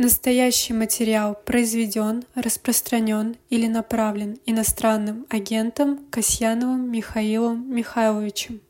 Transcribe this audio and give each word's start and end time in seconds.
Настоящий 0.00 0.74
материал 0.74 1.34
произведен, 1.34 2.22
распространен 2.36 3.34
или 3.50 3.66
направлен 3.66 4.38
иностранным 4.46 5.26
агентом 5.28 6.06
Касьяновым 6.12 6.88
Михаилом 6.88 7.68
Михайловичем. 7.74 8.60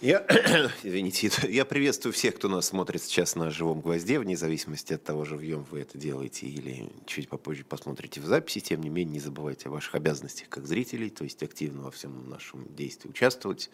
Я, 0.00 0.24
извините, 0.84 1.28
я 1.48 1.64
приветствую 1.64 2.12
всех, 2.12 2.36
кто 2.36 2.48
нас 2.48 2.66
смотрит 2.66 3.02
сейчас 3.02 3.34
на 3.34 3.50
живом 3.50 3.80
гвозде, 3.80 4.20
вне 4.20 4.36
зависимости 4.36 4.92
от 4.92 5.02
того, 5.02 5.24
живьем 5.24 5.66
вы 5.72 5.80
это 5.80 5.98
делаете 5.98 6.46
или 6.46 6.88
чуть 7.04 7.28
попозже 7.28 7.64
посмотрите 7.64 8.20
в 8.20 8.26
записи. 8.26 8.60
Тем 8.60 8.80
не 8.80 8.90
менее, 8.90 9.14
не 9.14 9.20
забывайте 9.20 9.68
о 9.68 9.72
ваших 9.72 9.96
обязанностях 9.96 10.48
как 10.48 10.68
зрителей, 10.68 11.10
то 11.10 11.24
есть 11.24 11.42
активно 11.42 11.82
во 11.82 11.90
всем 11.90 12.30
нашем 12.30 12.64
действии 12.76 13.08
участвовать 13.08 13.70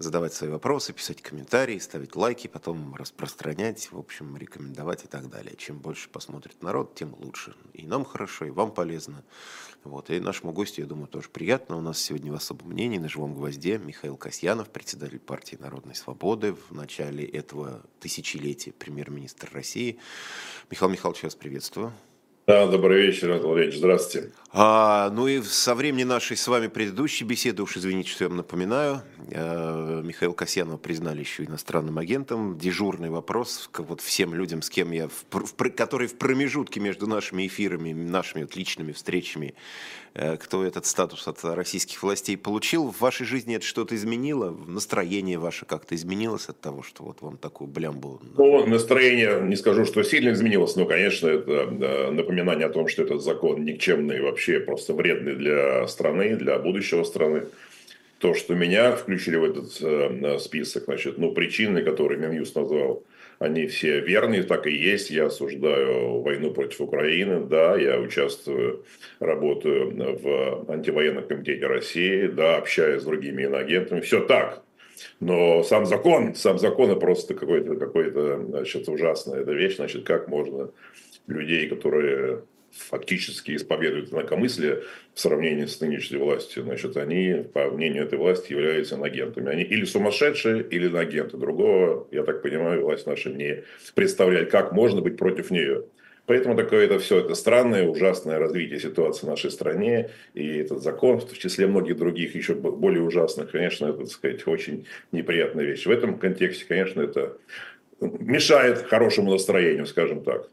задавать 0.00 0.32
свои 0.32 0.48
вопросы, 0.48 0.94
писать 0.94 1.20
комментарии, 1.20 1.78
ставить 1.78 2.16
лайки, 2.16 2.46
потом 2.46 2.94
распространять, 2.94 3.92
в 3.92 3.98
общем, 3.98 4.34
рекомендовать 4.36 5.04
и 5.04 5.06
так 5.06 5.28
далее. 5.28 5.54
Чем 5.56 5.78
больше 5.78 6.08
посмотрит 6.08 6.62
народ, 6.62 6.94
тем 6.94 7.14
лучше. 7.20 7.54
И 7.74 7.86
нам 7.86 8.06
хорошо, 8.06 8.46
и 8.46 8.50
вам 8.50 8.72
полезно. 8.72 9.22
Вот. 9.84 10.08
И 10.08 10.18
нашему 10.18 10.52
гостю, 10.52 10.80
я 10.80 10.86
думаю, 10.86 11.06
тоже 11.06 11.28
приятно. 11.28 11.76
У 11.76 11.82
нас 11.82 11.98
сегодня 11.98 12.32
в 12.32 12.34
особом 12.34 12.70
мнении 12.70 12.96
на 12.96 13.10
живом 13.10 13.34
гвозде 13.34 13.76
Михаил 13.76 14.16
Касьянов, 14.16 14.70
председатель 14.70 15.18
партии 15.18 15.58
Народной 15.60 15.94
Свободы, 15.94 16.54
в 16.54 16.72
начале 16.72 17.24
этого 17.24 17.82
тысячелетия 18.00 18.72
премьер-министр 18.72 19.50
России. 19.52 19.98
Михаил 20.70 20.90
Михайлович, 20.90 21.22
я 21.22 21.26
вас 21.26 21.34
приветствую. 21.34 21.92
Да, 22.50 22.66
добрый 22.66 23.06
вечер, 23.06 23.30
Анатолий 23.30 23.46
Владимирович, 23.46 23.78
здравствуйте. 23.78 24.32
А, 24.52 25.08
ну 25.10 25.28
и 25.28 25.40
со 25.40 25.76
времени 25.76 26.02
нашей 26.02 26.36
с 26.36 26.48
вами 26.48 26.66
предыдущей 26.66 27.24
беседы, 27.24 27.62
уж 27.62 27.76
извините, 27.76 28.10
что 28.10 28.24
я 28.24 28.28
вам 28.28 28.38
напоминаю, 28.38 29.02
э, 29.30 30.02
Михаил 30.04 30.32
Касьянова 30.32 30.76
признали 30.76 31.20
еще 31.20 31.44
иностранным 31.44 31.96
агентом. 31.96 32.58
Дежурный 32.58 33.08
вопрос 33.08 33.70
вот 33.78 34.00
всем 34.00 34.34
людям, 34.34 34.62
с 34.62 34.70
кем 34.70 34.90
я, 34.90 35.06
в, 35.06 35.26
в, 35.30 35.54
которые 35.76 36.08
в 36.08 36.18
промежутке 36.18 36.80
между 36.80 37.06
нашими 37.06 37.46
эфирами, 37.46 37.92
нашими 37.92 38.42
вот 38.42 38.56
личными 38.56 38.90
встречами, 38.90 39.54
кто 40.14 40.64
этот 40.64 40.86
статус 40.86 41.28
от 41.28 41.44
российских 41.44 42.02
властей 42.02 42.36
получил. 42.36 42.90
В 42.90 43.00
вашей 43.00 43.26
жизни 43.26 43.56
это 43.56 43.64
что-то 43.64 43.94
изменило? 43.94 44.56
Настроение 44.66 45.38
ваше 45.38 45.66
как-то 45.66 45.94
изменилось 45.94 46.48
от 46.48 46.60
того, 46.60 46.82
что 46.82 47.04
вот 47.04 47.20
вам 47.20 47.36
такую 47.36 47.68
блямбу? 47.68 48.20
Ну, 48.36 48.66
настроение, 48.66 49.40
не 49.42 49.56
скажу, 49.56 49.84
что 49.84 50.02
сильно 50.02 50.30
изменилось, 50.32 50.76
но, 50.76 50.84
конечно, 50.84 51.28
это 51.28 52.10
напоминание 52.10 52.66
о 52.66 52.70
том, 52.70 52.88
что 52.88 53.02
этот 53.02 53.22
закон 53.22 53.64
никчемный 53.64 54.20
вообще 54.20 54.60
просто 54.60 54.94
вредный 54.94 55.36
для 55.36 55.86
страны, 55.86 56.36
для 56.36 56.58
будущего 56.58 57.04
страны. 57.04 57.44
То, 58.18 58.34
что 58.34 58.54
меня 58.54 58.96
включили 58.96 59.36
в 59.36 59.44
этот 59.44 59.78
э, 59.80 60.38
список, 60.40 60.84
значит, 60.84 61.16
ну, 61.16 61.32
причины, 61.32 61.82
которые 61.82 62.20
Минюст 62.20 62.54
назвал, 62.54 63.02
они 63.40 63.66
все 63.66 64.00
верные, 64.00 64.42
так 64.42 64.66
и 64.66 64.70
есть. 64.70 65.10
Я 65.10 65.26
осуждаю 65.26 66.20
войну 66.20 66.52
против 66.52 66.82
Украины, 66.82 67.40
да, 67.40 67.74
я 67.76 67.98
участвую, 67.98 68.84
работаю 69.18 69.90
в 70.18 70.70
антивоенном 70.70 71.26
комитете 71.26 71.66
России, 71.66 72.26
да, 72.26 72.58
общаюсь 72.58 73.02
с 73.02 73.04
другими 73.06 73.44
иноагентами. 73.44 74.02
Все 74.02 74.20
так. 74.20 74.62
Но 75.20 75.62
сам 75.62 75.86
закон, 75.86 76.34
сам 76.34 76.58
закон 76.58 76.90
это 76.90 77.00
просто 77.00 77.32
какой-то, 77.34 77.76
какой-то, 77.76 78.44
значит, 78.44 78.86
ужасная 78.88 79.40
эта 79.40 79.52
вещь. 79.52 79.76
Значит, 79.76 80.04
как 80.04 80.28
можно 80.28 80.70
людей, 81.26 81.66
которые 81.66 82.42
фактически 82.72 83.56
исповедуют 83.56 84.12
инакомыслие 84.12 84.82
в 85.14 85.20
сравнении 85.20 85.66
с 85.66 85.80
нынешней 85.80 86.18
властью, 86.18 86.62
значит, 86.62 86.96
они, 86.96 87.44
по 87.52 87.70
мнению 87.70 88.04
этой 88.04 88.18
власти, 88.18 88.52
являются 88.52 88.96
инагентами. 88.96 89.50
Они 89.50 89.62
или 89.62 89.84
сумасшедшие, 89.84 90.62
или 90.62 90.88
инагенты. 90.88 91.36
Другого, 91.36 92.06
я 92.10 92.22
так 92.22 92.42
понимаю, 92.42 92.82
власть 92.82 93.06
наша 93.06 93.30
не 93.30 93.64
представляет, 93.94 94.50
как 94.50 94.72
можно 94.72 95.00
быть 95.00 95.16
против 95.16 95.50
нее. 95.50 95.84
Поэтому 96.26 96.54
такое 96.54 96.84
это 96.84 97.00
все 97.00 97.18
это 97.18 97.34
странное, 97.34 97.88
ужасное 97.88 98.38
развитие 98.38 98.78
ситуации 98.78 99.26
в 99.26 99.30
нашей 99.30 99.50
стране. 99.50 100.10
И 100.32 100.58
этот 100.58 100.80
закон, 100.80 101.18
в 101.18 101.36
числе 101.36 101.66
многих 101.66 101.96
других 101.96 102.36
еще 102.36 102.54
более 102.54 103.02
ужасных, 103.02 103.50
конечно, 103.50 103.86
это, 103.86 103.98
так 103.98 104.08
сказать, 104.08 104.46
очень 104.46 104.86
неприятная 105.10 105.64
вещь. 105.64 105.86
В 105.86 105.90
этом 105.90 106.18
контексте, 106.18 106.66
конечно, 106.68 107.00
это 107.00 107.36
мешает 108.00 108.86
хорошему 108.88 109.30
настроению, 109.30 109.86
скажем 109.86 110.22
так. 110.22 110.48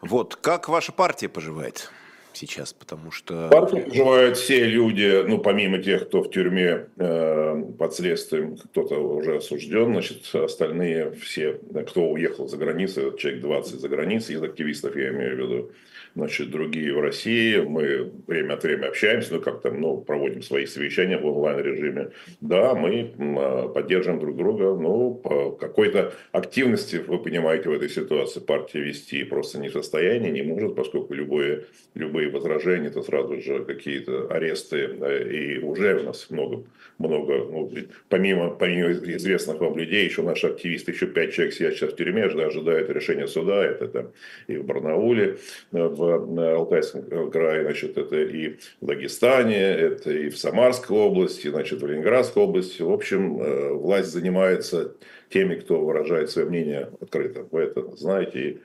Вот, 0.00 0.36
как 0.36 0.68
ваша 0.68 0.92
партия 0.92 1.28
поживает? 1.28 1.90
сейчас, 2.32 2.72
потому 2.72 3.10
что... 3.10 3.48
Партию 3.50 3.84
поживают 3.84 4.36
все 4.36 4.64
люди, 4.64 5.24
ну, 5.26 5.38
помимо 5.38 5.78
тех, 5.78 6.06
кто 6.06 6.22
в 6.22 6.30
тюрьме 6.30 6.86
э, 6.96 7.62
под 7.78 7.94
следствием, 7.94 8.56
кто-то 8.56 8.96
уже 8.96 9.36
осужден, 9.36 9.92
значит, 9.92 10.34
остальные 10.34 11.12
все, 11.12 11.60
кто 11.88 12.08
уехал 12.10 12.48
за 12.48 12.56
границу, 12.56 13.12
человек 13.18 13.42
20 13.42 13.80
за 13.80 13.88
границей, 13.88 14.36
из 14.36 14.42
активистов 14.42 14.96
я 14.96 15.10
имею 15.10 15.36
в 15.36 15.38
виду, 15.38 15.70
значит, 16.14 16.50
другие 16.50 16.94
в 16.94 17.00
России. 17.00 17.58
Мы 17.58 18.10
время 18.26 18.54
от 18.54 18.62
времени 18.62 18.86
общаемся, 18.86 19.34
ну, 19.34 19.40
как-то, 19.40 19.70
ну, 19.70 19.98
проводим 19.98 20.42
свои 20.42 20.66
совещания 20.66 21.18
в 21.18 21.26
онлайн-режиме. 21.26 22.10
Да, 22.40 22.74
мы 22.74 23.12
а, 23.18 23.68
поддерживаем 23.68 24.20
друг 24.20 24.36
друга, 24.36 24.74
ну, 24.74 25.14
по 25.14 25.52
какой-то 25.52 26.12
активности, 26.32 26.96
вы 26.96 27.18
понимаете, 27.18 27.68
в 27.68 27.72
этой 27.72 27.88
ситуации 27.88 28.40
партия 28.40 28.80
вести 28.80 29.24
просто 29.24 29.58
не 29.58 29.68
в 29.68 29.72
состоянии, 29.72 30.30
не 30.30 30.42
может, 30.42 30.74
поскольку 30.74 31.14
любое, 31.14 31.64
любые 31.94 32.30
возражения, 32.30 32.88
это 32.88 33.02
сразу 33.02 33.40
же 33.40 33.64
какие-то 33.64 34.28
аресты, 34.28 34.90
и 35.30 35.58
уже 35.58 36.00
у 36.00 36.04
нас 36.04 36.28
много, 36.30 36.64
много 36.98 37.44
ну, 37.50 37.70
помимо, 38.08 38.50
помимо 38.50 38.92
известных 38.92 39.60
вам 39.60 39.76
людей, 39.76 40.04
еще 40.04 40.22
наши 40.22 40.46
активисты, 40.46 40.92
еще 40.92 41.06
пять 41.06 41.32
человек 41.32 41.54
сидят 41.54 41.74
сейчас 41.74 41.92
в 41.92 41.96
тюрьме, 41.96 42.24
ожидают 42.24 42.90
решения 42.90 43.26
суда, 43.26 43.64
это 43.64 43.88
там 43.88 44.12
и 44.46 44.56
в 44.56 44.64
Барнауле, 44.64 45.38
в 45.70 45.99
в 46.00 46.54
Алтайском 46.56 47.30
крае, 47.30 47.64
значит, 47.64 47.96
это 47.98 48.16
и 48.20 48.56
в 48.80 48.86
Дагестане, 48.86 49.60
это 49.60 50.10
и 50.12 50.28
в 50.28 50.38
Самарской 50.38 50.96
области, 50.96 51.48
значит, 51.48 51.80
в 51.80 51.86
Ленинградской 51.86 52.42
области. 52.42 52.82
В 52.82 52.90
общем, 52.90 53.40
э, 53.40 53.72
власть 53.72 54.10
занимается 54.10 54.94
теми, 55.28 55.54
кто 55.56 55.80
выражает 55.80 56.30
свое 56.30 56.48
мнение 56.48 56.90
открыто. 57.00 57.46
Вы 57.50 57.62
это 57.62 57.96
знаете, 57.96 58.38
и 58.40 58.60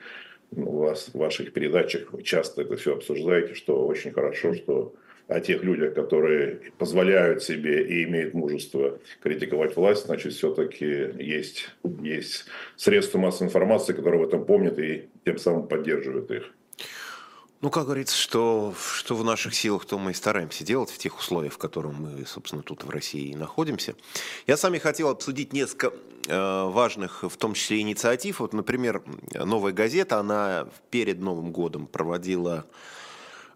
у 0.55 0.79
вас 0.79 1.09
в 1.13 1.17
ваших 1.17 1.53
передачах 1.53 2.13
вы 2.13 2.23
часто 2.23 2.61
это 2.61 2.75
все 2.75 2.93
обсуждаете, 2.93 3.53
что 3.53 3.85
очень 3.85 4.11
хорошо, 4.11 4.53
что 4.53 4.93
о 5.27 5.39
тех 5.39 5.63
людях, 5.63 5.93
которые 5.95 6.59
позволяют 6.77 7.41
себе 7.43 7.83
и 7.83 8.03
имеют 8.03 8.33
мужество 8.33 8.99
критиковать 9.21 9.75
власть, 9.75 10.05
значит, 10.05 10.33
все-таки 10.33 10.85
есть, 10.85 11.69
есть 12.01 12.45
средства 12.75 13.17
массовой 13.17 13.47
информации, 13.47 13.93
которые 13.93 14.23
в 14.23 14.27
этом 14.27 14.45
помнят 14.45 14.77
и 14.77 15.09
тем 15.25 15.37
самым 15.37 15.67
поддерживают 15.67 16.29
их. 16.31 16.53
Ну, 17.65 17.71
как 17.71 17.85
говорится, 17.85 18.15
что, 18.15 18.75
что 18.77 19.15
в 19.15 19.23
наших 19.23 19.55
силах, 19.55 19.85
то 19.85 19.97
мы 19.97 20.11
и 20.11 20.13
стараемся 20.13 20.63
делать 20.63 20.91
в 20.91 20.99
тех 20.99 21.17
условиях, 21.17 21.53
в 21.53 21.57
которых 21.57 21.97
мы, 21.97 22.23
собственно, 22.27 22.61
тут 22.61 22.83
в 22.83 22.91
России 22.91 23.31
и 23.31 23.35
находимся. 23.35 23.95
Я 24.45 24.55
сами 24.55 24.77
хотел 24.77 25.09
обсудить 25.09 25.51
несколько 25.51 25.91
э, 26.27 26.63
важных, 26.69 27.23
в 27.23 27.35
том 27.37 27.55
числе, 27.55 27.81
инициатив. 27.81 28.39
Вот, 28.39 28.53
например, 28.53 29.01
«Новая 29.33 29.73
газета», 29.73 30.19
она 30.19 30.67
перед 30.91 31.19
Новым 31.19 31.51
годом 31.51 31.87
проводила 31.87 32.67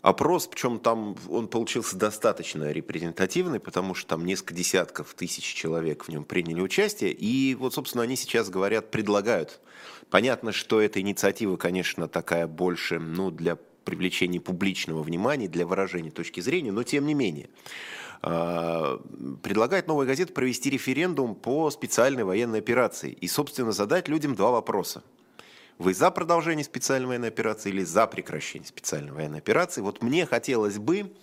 опрос, 0.01 0.47
причем 0.47 0.79
там 0.79 1.15
он 1.29 1.47
получился 1.47 1.95
достаточно 1.95 2.71
репрезентативный, 2.71 3.59
потому 3.59 3.93
что 3.93 4.09
там 4.09 4.25
несколько 4.25 4.55
десятков 4.55 5.13
тысяч 5.13 5.43
человек 5.43 6.05
в 6.05 6.09
нем 6.09 6.23
приняли 6.23 6.61
участие, 6.61 7.11
и 7.11 7.53
вот, 7.53 7.75
собственно, 7.75 8.05
они 8.05 8.15
сейчас 8.15 8.49
говорят, 8.49 8.89
предлагают. 8.89 9.59
Понятно, 10.09 10.51
что 10.51 10.81
эта 10.81 10.99
инициатива, 10.99 11.57
конечно, 11.57 12.07
такая 12.07 12.47
больше, 12.47 12.97
ну, 12.97 13.29
для 13.29 13.59
привлечения 13.85 14.39
публичного 14.39 15.03
внимания, 15.03 15.47
для 15.47 15.65
выражения 15.65 16.11
точки 16.11 16.39
зрения, 16.39 16.71
но 16.71 16.83
тем 16.83 17.05
не 17.05 17.13
менее. 17.13 17.49
А, 18.21 19.01
предлагает 19.43 19.87
«Новая 19.87 20.05
газета» 20.05 20.33
провести 20.33 20.69
референдум 20.69 21.35
по 21.35 21.69
специальной 21.71 22.23
военной 22.23 22.59
операции 22.59 23.11
и, 23.11 23.27
собственно, 23.27 23.71
задать 23.71 24.07
людям 24.07 24.35
два 24.35 24.51
вопроса. 24.51 25.03
Вы 25.77 25.93
за 25.93 26.11
продолжение 26.11 26.65
специальной 26.65 27.07
военной 27.07 27.29
операции 27.29 27.69
или 27.69 27.83
за 27.85 28.05
прекращение 28.05 28.67
специальной 28.67 29.13
военной 29.13 29.37
операции? 29.37 29.79
Вот 29.79 30.03
мне 30.03 30.25
хотелось 30.25 30.77
бы, 30.77 31.13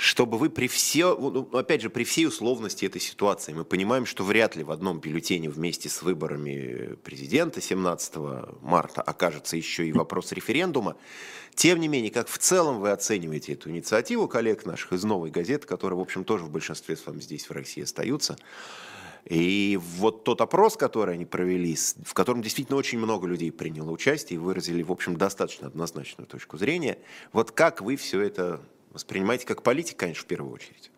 чтобы 0.00 0.38
вы 0.38 0.48
при 0.48 0.66
все, 0.66 1.14
ну, 1.14 1.46
опять 1.52 1.82
же, 1.82 1.90
при 1.90 2.04
всей 2.04 2.26
условности 2.26 2.86
этой 2.86 3.02
ситуации, 3.02 3.52
мы 3.52 3.66
понимаем, 3.66 4.06
что 4.06 4.24
вряд 4.24 4.56
ли 4.56 4.64
в 4.64 4.70
одном 4.70 4.98
бюллетене 4.98 5.50
вместе 5.50 5.90
с 5.90 6.00
выборами 6.00 6.94
президента 7.04 7.60
17 7.60 8.14
марта 8.62 9.02
окажется 9.02 9.58
еще 9.58 9.86
и 9.86 9.92
вопрос 9.92 10.32
референдума. 10.32 10.96
Тем 11.54 11.80
не 11.80 11.88
менее, 11.88 12.10
как 12.10 12.28
в 12.28 12.38
целом 12.38 12.80
вы 12.80 12.92
оцениваете 12.92 13.52
эту 13.52 13.68
инициативу 13.68 14.26
коллег 14.26 14.64
наших 14.64 14.94
из 14.94 15.04
«Новой 15.04 15.30
газеты», 15.30 15.66
которые, 15.66 15.98
в 15.98 16.00
общем, 16.02 16.24
тоже 16.24 16.44
в 16.44 16.50
большинстве 16.50 16.96
с 16.96 17.04
вами 17.04 17.20
здесь, 17.20 17.50
в 17.50 17.52
России, 17.52 17.82
остаются, 17.82 18.38
и 19.26 19.78
вот 19.98 20.24
тот 20.24 20.40
опрос, 20.40 20.78
который 20.78 21.12
они 21.12 21.26
провели, 21.26 21.76
в 22.04 22.14
котором 22.14 22.40
действительно 22.40 22.78
очень 22.78 22.98
много 22.98 23.26
людей 23.26 23.52
приняло 23.52 23.90
участие 23.90 24.36
и 24.36 24.40
выразили, 24.40 24.82
в 24.82 24.90
общем, 24.90 25.18
достаточно 25.18 25.66
однозначную 25.66 26.26
точку 26.26 26.56
зрения, 26.56 26.96
вот 27.34 27.50
как 27.50 27.82
вы 27.82 27.96
все 27.96 28.22
это 28.22 28.62
Воспринимаете 28.90 29.46
как 29.46 29.62
политик, 29.62 29.96
конечно, 29.96 30.22
в 30.22 30.26
первую 30.26 30.52
очередь. 30.52 30.90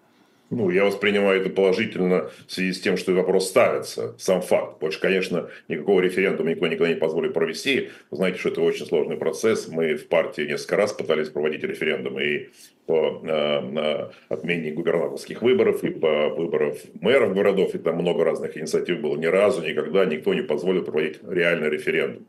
Ну, 0.53 0.69
я 0.69 0.85
воспринимаю 0.85 1.41
это 1.41 1.49
положительно 1.49 2.31
в 2.47 2.53
связи 2.53 2.75
с 2.75 2.81
тем, 2.81 2.99
что 2.99 3.13
вопрос 3.13 3.49
ставится, 3.49 4.15
сам 4.19 4.43
факт. 4.43 4.81
Больше, 4.81 5.01
конечно, 5.01 5.49
никакого 5.69 6.03
референдума 6.03 6.51
никто 6.51 6.67
никогда 6.67 6.93
не 6.93 7.01
позволит 7.01 7.33
провести. 7.33 7.89
Вы 8.11 8.19
знаете, 8.19 8.39
что 8.39 8.51
это 8.51 8.61
очень 8.61 8.85
сложный 8.85 9.17
процесс. 9.17 9.69
Мы 9.69 9.95
в 9.95 10.09
партии 10.09 10.43
несколько 10.43 10.77
раз 10.77 10.93
пытались 10.93 11.31
проводить 11.31 11.65
референдумы 11.65 12.23
и 12.23 12.51
по 12.85 13.23
э, 13.25 14.11
отмене 14.29 14.73
губернаторских 14.73 15.41
выборов, 15.41 15.83
и 15.85 15.89
по 15.89 16.29
выборам 16.29 16.75
мэров 17.01 17.33
городов, 17.33 17.75
и 17.75 17.79
там 17.79 17.97
много 17.97 18.23
разных 18.23 18.55
инициатив 18.59 19.01
было. 19.01 19.17
Ни 19.17 19.27
разу, 19.27 19.63
никогда 19.63 20.05
никто 20.05 20.35
не 20.35 20.43
позволил 20.43 20.85
проводить 20.85 21.21
реальный 21.27 21.71
референдум. 21.71 22.27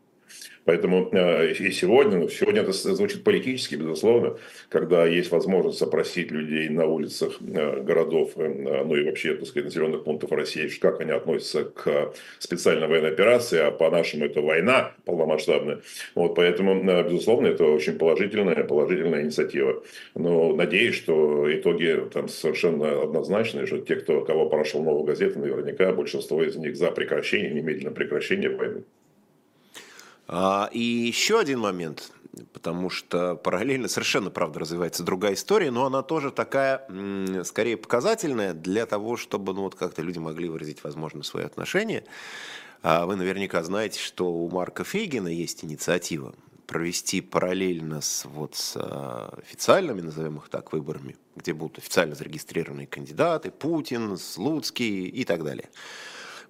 Поэтому 0.64 1.10
э, 1.12 1.52
и 1.52 1.70
сегодня, 1.70 2.18
ну, 2.18 2.28
сегодня 2.28 2.62
это 2.62 2.72
звучит 2.72 3.22
политически, 3.22 3.74
безусловно, 3.74 4.36
когда 4.70 5.06
есть 5.06 5.30
возможность 5.30 5.82
опросить 5.82 6.30
людей 6.30 6.68
на 6.70 6.86
улицах 6.86 7.38
э, 7.40 7.80
городов, 7.80 8.32
э, 8.36 8.48
ну 8.84 8.96
и 8.96 9.04
вообще, 9.04 9.34
так 9.34 9.46
сказать, 9.46 9.66
населенных 9.66 10.04
пунктов 10.04 10.32
России, 10.32 10.68
как 10.80 11.00
они 11.00 11.10
относятся 11.12 11.64
к 11.64 12.14
специальной 12.38 12.88
военной 12.88 13.10
операции, 13.10 13.58
а 13.58 13.70
по-нашему 13.70 14.24
это 14.24 14.40
война 14.40 14.92
полномасштабная. 15.04 15.80
Вот, 16.14 16.34
поэтому, 16.34 16.82
безусловно, 17.04 17.48
это 17.48 17.64
очень 17.64 17.98
положительная, 17.98 18.64
положительная 18.64 19.22
инициатива. 19.22 19.82
Но 20.14 20.54
надеюсь, 20.54 20.94
что 20.94 21.46
итоги 21.52 22.08
там 22.12 22.28
совершенно 22.28 23.02
однозначные, 23.02 23.66
что 23.66 23.78
те, 23.78 23.96
кто, 23.96 24.22
кого 24.22 24.48
прошел 24.48 24.82
новую 24.82 25.04
газету, 25.04 25.38
наверняка 25.38 25.92
большинство 25.92 26.42
из 26.42 26.56
них 26.56 26.76
за 26.76 26.90
прекращение, 26.90 27.50
немедленное 27.50 27.92
прекращение 27.92 28.48
войны. 28.48 28.84
А, 30.26 30.68
и 30.72 30.80
еще 30.80 31.38
один 31.38 31.60
момент, 31.60 32.12
потому 32.52 32.90
что 32.90 33.36
параллельно 33.36 33.88
совершенно, 33.88 34.30
правда, 34.30 34.60
развивается 34.60 35.02
другая 35.02 35.34
история, 35.34 35.70
но 35.70 35.86
она 35.86 36.02
тоже 36.02 36.30
такая, 36.30 36.86
скорее, 37.44 37.76
показательная 37.76 38.54
для 38.54 38.86
того, 38.86 39.16
чтобы, 39.16 39.54
ну, 39.54 39.62
вот 39.62 39.74
как-то 39.74 40.02
люди 40.02 40.18
могли 40.18 40.48
выразить, 40.48 40.82
возможно, 40.82 41.22
свои 41.22 41.44
отношения. 41.44 42.04
А 42.82 43.06
вы 43.06 43.16
наверняка 43.16 43.62
знаете, 43.62 43.98
что 44.00 44.30
у 44.30 44.50
Марка 44.50 44.84
Фейгина 44.84 45.28
есть 45.28 45.64
инициатива 45.64 46.34
провести 46.66 47.20
параллельно 47.20 48.00
с, 48.00 48.24
вот, 48.24 48.56
с 48.56 48.74
а, 48.76 49.38
официальными, 49.42 50.00
назовем 50.00 50.38
их 50.38 50.48
так, 50.48 50.72
выборами, 50.72 51.16
где 51.36 51.52
будут 51.52 51.78
официально 51.78 52.14
зарегистрированные 52.14 52.86
кандидаты, 52.86 53.50
Путин, 53.50 54.16
Слуцкий 54.16 55.06
и 55.06 55.24
так 55.24 55.44
далее 55.44 55.68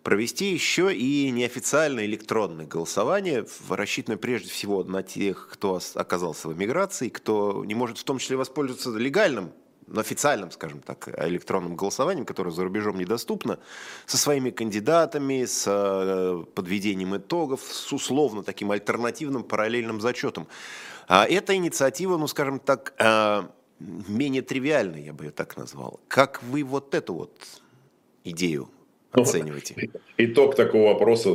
провести 0.05 0.53
еще 0.53 0.95
и 0.95 1.31
неофициальное 1.31 2.05
электронное 2.05 2.67
голосование, 2.67 3.47
рассчитанное 3.69 4.19
прежде 4.19 4.51
всего 4.51 4.85
на 4.85 5.03
тех, 5.03 5.49
кто 5.51 5.81
оказался 5.95 6.49
в 6.49 6.53
эмиграции, 6.53 7.09
кто 7.09 7.65
не 7.65 7.75
может 7.75 7.99
в 7.99 8.05
том 8.05 8.19
числе 8.19 8.37
воспользоваться 8.37 8.91
легальным 8.91 9.53
но 9.87 10.01
официальным, 10.01 10.51
скажем 10.51 10.81
так, 10.81 11.11
электронным 11.27 11.77
голосованием, 11.77 12.25
которое 12.25 12.51
за 12.51 12.65
рубежом 12.65 12.97
недоступно, 12.97 13.59
со 14.07 14.17
своими 14.17 14.49
кандидатами, 14.49 15.45
с 15.45 15.65
э, 15.67 16.43
подведением 16.55 17.15
итогов, 17.19 17.61
с 17.61 17.93
условно 17.93 18.43
таким 18.43 18.71
альтернативным 18.71 19.45
параллельным 19.45 20.01
зачетом. 20.01 20.49
А 21.07 21.27
эта 21.27 21.55
инициатива, 21.55 22.17
ну, 22.17 22.27
скажем 22.29 22.61
так, 22.61 22.95
э, 22.99 23.43
менее 23.79 24.41
тривиальная, 24.41 25.03
я 25.03 25.13
бы 25.13 25.25
ее 25.27 25.33
так 25.33 25.55
назвал. 25.59 26.01
Как 26.09 26.43
вы 26.45 26.65
вот 26.65 26.95
эту 26.95 27.13
вот 27.13 27.39
идею 28.25 28.71
ну, 28.71 28.84
оцениваете? 29.23 29.91
Итог 30.19 30.55
такого 30.55 30.93
вопроса 30.93 31.31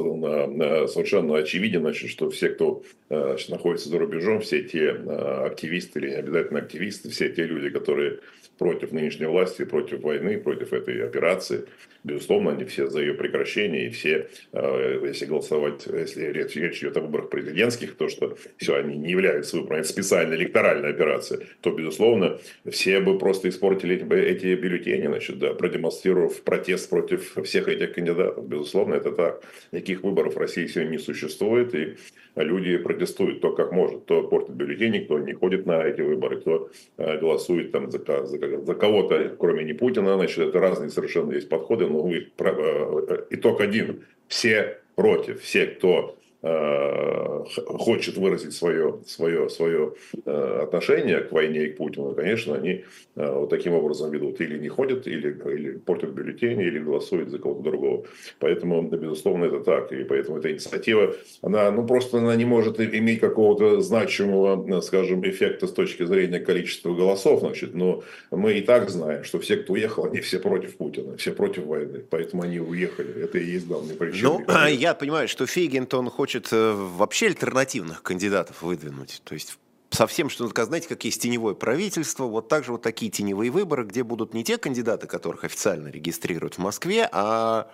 совершенно 0.88 1.38
очевиден, 1.38 1.82
значит, 1.82 2.10
что 2.10 2.30
все, 2.30 2.50
кто 2.50 2.84
э, 3.10 3.24
значит, 3.24 3.50
находится 3.50 3.90
за 3.90 4.00
рубежом, 4.00 4.42
все 4.42 4.64
те 4.64 4.86
э, 4.90 5.46
активисты 5.46 6.00
или 6.00 6.12
обязательно 6.12 6.60
активисты, 6.60 7.10
все 7.10 7.30
те 7.30 7.46
люди, 7.46 7.70
которые 7.70 8.20
против 8.58 8.92
нынешней 8.92 9.26
власти, 9.26 9.66
против 9.66 10.02
войны, 10.02 10.38
против 10.38 10.74
этой 10.74 11.04
операции. 11.04 11.66
Безусловно, 12.04 12.52
они 12.52 12.64
все 12.64 12.88
за 12.88 13.02
ее 13.02 13.14
прекращение, 13.14 13.88
и 13.88 13.90
все, 13.90 14.30
э, 14.54 15.02
если 15.04 15.26
голосовать, 15.26 15.86
если 15.86 16.26
речь, 16.32 16.56
идет 16.56 16.96
о 16.98 17.02
выборах 17.02 17.30
президентских, 17.30 17.96
то, 17.96 18.08
что 18.08 18.38
все, 18.58 18.76
они 18.76 18.98
не 18.98 19.12
являются 19.12 19.58
выборами, 19.58 19.82
это 19.82 19.90
специальная 19.90 20.38
электоральная 20.38 20.92
операция, 20.92 21.42
то, 21.62 21.72
безусловно, 21.72 22.40
все 22.70 23.00
бы 23.02 23.18
просто 23.18 23.50
испортили 23.50 23.96
эти 23.96 24.56
бюллетени, 24.56 25.08
значит, 25.08 25.40
да, 25.40 25.54
продемонстрировав 25.54 26.42
протест 26.42 26.90
против 26.90 27.36
всех 27.44 27.68
этих 27.68 27.94
кандидатов. 27.94 28.48
Безусловно, 28.48 28.96
это 28.96 29.12
так. 29.12 29.44
Никаких 29.72 30.04
выборов 30.04 30.36
в 30.36 30.38
России 30.38 30.68
сегодня 30.68 30.92
не 30.92 31.00
существует, 31.00 31.76
и 31.76 31.96
люди 32.36 32.78
протестуют 32.78 33.40
кто 33.40 33.52
как 33.54 33.72
может. 33.72 34.04
Кто 34.04 34.24
портит 34.24 34.56
бюллетени, 34.56 35.00
кто 35.00 35.20
не 35.20 35.34
ходит 35.34 35.66
на 35.66 35.84
эти 35.84 36.02
выборы, 36.02 36.40
кто 36.40 36.70
э, 36.98 37.20
голосует 37.20 37.72
там 37.72 37.92
за, 37.92 38.00
за, 38.00 38.66
за 38.66 38.76
кого-то, 38.76 39.36
кроме 39.38 39.64
не 39.64 39.74
Путина. 39.74 40.16
Значит, 40.16 40.40
это 40.40 40.60
разные 40.60 40.90
совершенно 40.90 41.34
есть 41.34 41.50
подходы, 41.50 41.86
но 41.90 42.12
э, 42.12 42.22
э, 42.38 43.26
итог 43.32 43.62
один. 43.62 44.06
Все 44.28 44.80
против, 44.96 45.42
все, 45.42 45.66
кто 45.68 46.19
хочет 46.42 48.18
выразить 48.18 48.54
свое, 48.54 49.00
свое, 49.06 49.50
свое 49.50 49.94
э, 50.26 50.60
отношение 50.64 51.20
к 51.20 51.32
войне 51.32 51.66
и 51.66 51.70
к 51.72 51.78
Путину, 51.78 52.14
конечно, 52.14 52.56
они 52.56 52.86
э, 53.16 53.32
вот 53.32 53.50
таким 53.50 53.74
образом 53.74 54.12
ведут. 54.12 54.40
Или 54.40 54.58
не 54.58 54.70
ходят, 54.70 55.06
или, 55.08 55.38
или 55.54 55.72
портят 55.78 56.12
бюллетени, 56.12 56.64
или 56.64 56.80
голосуют 56.80 57.30
за 57.30 57.40
кого-то 57.40 57.62
другого. 57.62 58.06
Поэтому, 58.40 58.82
безусловно, 58.84 59.46
это 59.46 59.60
так. 59.60 59.92
И 59.92 60.04
поэтому 60.04 60.38
эта 60.38 60.52
инициатива, 60.52 61.14
она 61.42 61.72
ну, 61.72 61.86
просто 61.86 62.20
она 62.20 62.36
не 62.36 62.46
может 62.46 62.80
иметь 62.80 63.20
какого-то 63.20 63.82
значимого, 63.82 64.82
скажем, 64.82 65.28
эффекта 65.28 65.68
с 65.68 65.74
точки 65.74 66.06
зрения 66.06 66.40
количества 66.40 66.94
голосов. 66.94 67.42
Значит, 67.42 67.76
но 67.76 68.04
мы 68.32 68.54
и 68.54 68.62
так 68.62 68.90
знаем, 68.90 69.24
что 69.24 69.40
все, 69.40 69.58
кто 69.58 69.74
уехал, 69.74 70.06
они 70.06 70.22
все 70.22 70.40
против 70.40 70.78
Путина, 70.78 71.18
все 71.18 71.34
против 71.34 71.66
войны. 71.66 72.04
Поэтому 72.10 72.44
они 72.44 72.60
уехали. 72.60 73.24
Это 73.24 73.38
и 73.40 73.46
есть 73.46 73.68
главная 73.68 73.96
причина. 73.96 74.40
Ну, 74.48 74.68
я 74.68 74.94
понимаю, 74.94 75.28
что 75.28 75.46
Фейгин-то 75.46 75.98
он 75.98 76.10
хочет 76.10 76.29
хочет 76.30 76.54
э, 76.54 76.74
вообще 76.74 77.28
альтернативных 77.28 78.04
кандидатов 78.04 78.62
выдвинуть. 78.62 79.24
То 79.24 79.34
есть 79.34 79.58
совсем, 79.90 80.30
что 80.30 80.48
знаете, 80.48 80.88
как 80.88 81.04
есть 81.04 81.24
теневое 81.24 81.56
правительство, 81.56 82.26
вот 82.26 82.48
также 82.48 82.72
вот 82.72 82.84
такие 82.84 83.10
теневые 83.10 83.50
выборы, 83.50 83.84
где 83.84 84.04
будут 84.04 84.36
не 84.36 84.44
те 84.44 84.60
кандидаты, 84.60 85.08
которых 85.08 85.44
официально 85.44 85.88
регистрируют 85.88 86.56
в 86.56 86.60
Москве, 86.60 87.10
а 87.12 87.72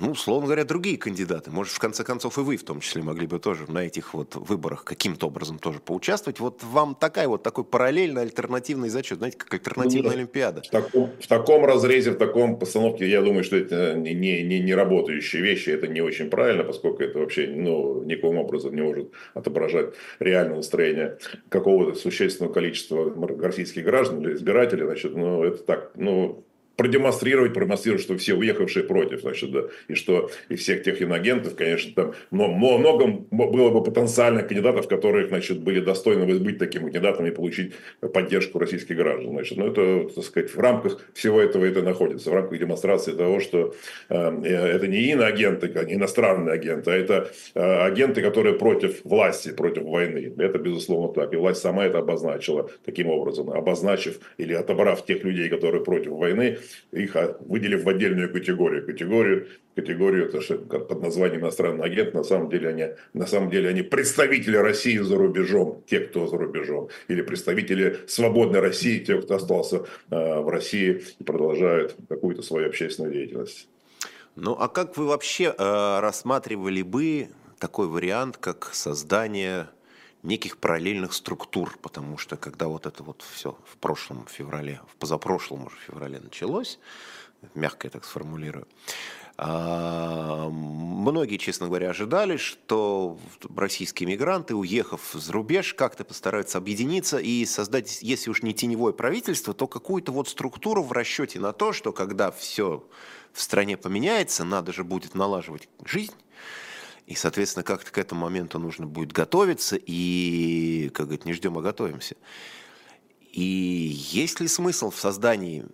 ну, 0.00 0.10
условно 0.10 0.46
говоря, 0.46 0.64
другие 0.64 0.96
кандидаты. 0.98 1.50
Может, 1.50 1.72
в 1.72 1.78
конце 1.78 2.04
концов, 2.04 2.38
и 2.38 2.40
вы 2.40 2.56
в 2.56 2.64
том 2.64 2.80
числе 2.80 3.02
могли 3.02 3.26
бы 3.26 3.38
тоже 3.38 3.70
на 3.70 3.78
этих 3.78 4.14
вот 4.14 4.34
выборах 4.34 4.84
каким-то 4.84 5.26
образом 5.26 5.58
тоже 5.58 5.80
поучаствовать. 5.80 6.40
Вот 6.40 6.62
вам 6.62 6.94
такая 6.94 7.28
вот 7.28 7.42
такой 7.42 7.64
параллельный 7.64 8.22
альтернативный 8.22 8.88
зачет, 8.88 9.18
знаете, 9.18 9.38
как 9.38 9.54
альтернативная 9.54 10.10
ну, 10.10 10.16
Олимпиада. 10.16 10.62
В 10.62 10.70
таком, 10.70 11.10
в 11.20 11.26
таком 11.26 11.64
разрезе, 11.64 12.10
в 12.10 12.16
таком 12.16 12.58
постановке, 12.58 13.08
я 13.08 13.22
думаю, 13.22 13.44
что 13.44 13.56
это 13.56 13.94
не, 13.94 14.14
не, 14.14 14.60
не 14.60 14.74
работающие 14.74 15.42
вещи, 15.42 15.70
это 15.70 15.86
не 15.86 16.00
очень 16.00 16.30
правильно, 16.30 16.64
поскольку 16.64 17.02
это 17.02 17.18
вообще 17.18 17.46
ну, 17.46 18.02
никаким 18.04 18.38
образом 18.38 18.74
не 18.74 18.82
может 18.82 19.10
отображать 19.34 19.94
реальное 20.18 20.56
настроение 20.56 21.18
какого-то 21.48 21.98
существенного 21.98 22.52
количества 22.52 23.12
российских 23.40 23.84
граждан 23.84 24.22
или 24.22 24.34
избирателей. 24.34 24.84
Значит, 24.84 25.16
ну, 25.16 25.42
это 25.42 25.58
так, 25.58 25.92
ну, 25.94 26.44
продемонстрировать, 26.76 27.54
продемонстрировать, 27.54 28.02
что 28.02 28.16
все 28.16 28.34
уехавшие 28.34 28.84
против, 28.84 29.22
значит, 29.22 29.50
да, 29.50 29.64
и 29.88 29.94
что 29.94 30.30
и 30.48 30.56
всех 30.56 30.82
тех 30.82 31.00
иногентов, 31.02 31.56
конечно, 31.56 31.92
там 31.94 32.14
но, 32.30 32.48
но 32.48 32.78
много 32.78 33.06
было 33.30 33.70
бы 33.70 33.82
потенциальных 33.82 34.48
кандидатов, 34.48 34.88
которые, 34.88 35.28
значит, 35.28 35.60
были 35.60 35.80
достойны 35.80 36.26
быть 36.38 36.58
такими 36.58 36.84
кандидатами 36.84 37.28
и 37.28 37.32
получить 37.32 37.72
поддержку 38.12 38.58
российских 38.58 38.96
граждан, 38.96 39.30
значит, 39.30 39.56
но 39.58 39.68
это, 39.68 40.08
так 40.14 40.24
сказать, 40.24 40.54
в 40.54 40.58
рамках 40.58 41.00
всего 41.14 41.40
этого 41.40 41.64
это 41.64 41.82
находится, 41.82 42.30
в 42.30 42.34
рамках 42.34 42.58
демонстрации 42.58 43.12
того, 43.12 43.40
что 43.40 43.74
э, 44.08 44.42
это 44.44 44.86
не 44.86 45.12
иноагенты, 45.12 45.68
не 45.86 45.94
иностранные 45.94 46.54
агенты, 46.54 46.90
а 46.90 46.94
это 46.94 47.30
э, 47.54 47.60
агенты, 47.60 48.20
которые 48.20 48.58
против 48.58 49.00
власти, 49.04 49.52
против 49.52 49.84
войны, 49.84 50.32
это 50.38 50.58
безусловно 50.58 51.12
так, 51.12 51.32
и 51.32 51.36
власть 51.36 51.62
сама 51.62 51.86
это 51.86 51.98
обозначила 51.98 52.70
таким 52.84 53.08
образом, 53.08 53.50
обозначив 53.50 54.20
или 54.36 54.52
отобрав 54.52 55.04
тех 55.04 55.24
людей, 55.24 55.48
которые 55.48 55.82
против 55.82 56.12
войны, 56.12 56.58
их 56.92 57.16
выделив 57.40 57.84
в 57.84 57.88
отдельную 57.88 58.32
категорию. 58.32 58.84
Категорию, 58.84 59.48
категорию 59.74 60.26
это 60.26 60.40
что, 60.40 60.58
под 60.58 61.02
названием 61.02 61.40
иностранный 61.40 61.84
агент, 61.84 62.14
на 62.14 62.22
самом 62.22 62.48
деле 62.48 62.68
они, 62.68 62.84
на 63.12 63.26
самом 63.26 63.50
деле 63.50 63.68
они 63.68 63.82
представители 63.82 64.56
России 64.56 64.98
за 64.98 65.16
рубежом, 65.16 65.82
те, 65.86 66.00
кто 66.00 66.26
за 66.26 66.36
рубежом, 66.36 66.88
или 67.08 67.22
представители 67.22 67.98
свободной 68.06 68.60
России, 68.60 68.98
те, 68.98 69.20
кто 69.20 69.36
остался 69.36 69.76
э, 70.10 70.40
в 70.40 70.48
России 70.48 71.02
и 71.18 71.24
продолжают 71.24 71.96
какую-то 72.08 72.42
свою 72.42 72.68
общественную 72.68 73.12
деятельность. 73.12 73.68
Ну, 74.36 74.52
а 74.52 74.68
как 74.68 74.96
вы 74.96 75.06
вообще 75.06 75.44
э, 75.56 76.00
рассматривали 76.00 76.82
бы 76.82 77.28
такой 77.58 77.88
вариант, 77.88 78.36
как 78.36 78.70
создание 78.74 79.68
неких 80.26 80.58
параллельных 80.58 81.12
структур, 81.12 81.78
потому 81.80 82.18
что 82.18 82.36
когда 82.36 82.66
вот 82.66 82.86
это 82.86 83.02
вот 83.02 83.24
все 83.34 83.56
в 83.64 83.76
прошлом 83.76 84.26
феврале, 84.26 84.80
в 84.92 84.96
позапрошлом 84.96 85.66
уже 85.66 85.76
феврале 85.86 86.20
началось, 86.20 86.78
мягко 87.54 87.86
я 87.86 87.90
так 87.90 88.04
сформулирую, 88.04 88.66
А, 89.38 90.48
многие, 90.48 91.36
честно 91.36 91.66
говоря, 91.66 91.90
ожидали, 91.90 92.38
что 92.38 93.18
российские 93.54 94.08
мигранты, 94.08 94.54
уехав 94.54 95.10
за 95.12 95.30
рубеж, 95.30 95.74
как-то 95.74 96.04
постараются 96.04 96.56
объединиться 96.56 97.18
и 97.18 97.44
создать, 97.44 98.02
если 98.02 98.30
уж 98.30 98.42
не 98.42 98.54
теневое 98.54 98.94
правительство, 98.94 99.52
то 99.52 99.66
какую-то 99.66 100.10
вот 100.12 100.28
структуру 100.28 100.82
в 100.82 100.92
расчете 100.92 101.38
на 101.38 101.52
то, 101.52 101.74
что 101.74 101.92
когда 101.92 102.30
все 102.30 102.82
в 103.34 103.42
стране 103.42 103.76
поменяется, 103.76 104.44
надо 104.44 104.72
же 104.72 104.84
будет 104.84 105.14
налаживать 105.14 105.68
жизнь, 105.84 106.14
и, 107.06 107.14
соответственно, 107.14 107.62
как-то 107.62 107.90
к 107.90 107.98
этому 107.98 108.22
моменту 108.22 108.58
нужно 108.58 108.86
будет 108.86 109.12
готовиться, 109.12 109.76
и, 109.76 110.90
как 110.92 111.06
говорит, 111.06 111.24
не 111.24 111.32
ждем, 111.32 111.56
а 111.58 111.62
готовимся. 111.62 112.16
И 113.32 113.42
есть 113.42 114.40
ли 114.40 114.48
смысл 114.48 114.90
в 114.90 114.98
создании 114.98 115.64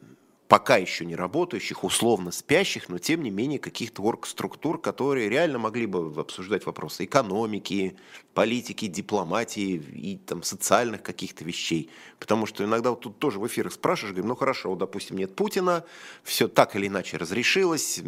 пока 0.52 0.76
еще 0.76 1.06
не 1.06 1.16
работающих, 1.16 1.82
условно 1.82 2.30
спящих, 2.30 2.90
но 2.90 2.98
тем 2.98 3.22
не 3.22 3.30
менее 3.30 3.58
каких-то 3.58 4.02
оргструктур, 4.02 4.78
которые 4.78 5.30
реально 5.30 5.58
могли 5.58 5.86
бы 5.86 6.12
обсуждать 6.20 6.66
вопросы 6.66 7.06
экономики, 7.06 7.96
политики, 8.34 8.86
дипломатии 8.86 9.76
и 9.76 10.18
там 10.18 10.42
социальных 10.42 11.02
каких-то 11.02 11.42
вещей. 11.42 11.88
Потому 12.18 12.44
что 12.44 12.64
иногда 12.64 12.90
вот 12.90 13.00
тут 13.00 13.18
тоже 13.18 13.38
в 13.38 13.46
эфирах 13.46 13.72
спрашиваешь, 13.72 14.12
говорим, 14.12 14.28
ну 14.28 14.36
хорошо, 14.36 14.68
вот, 14.68 14.78
допустим, 14.78 15.16
нет 15.16 15.34
Путина, 15.34 15.86
все 16.22 16.48
так 16.48 16.76
или 16.76 16.88
иначе 16.88 17.16
разрешилось, 17.16 18.02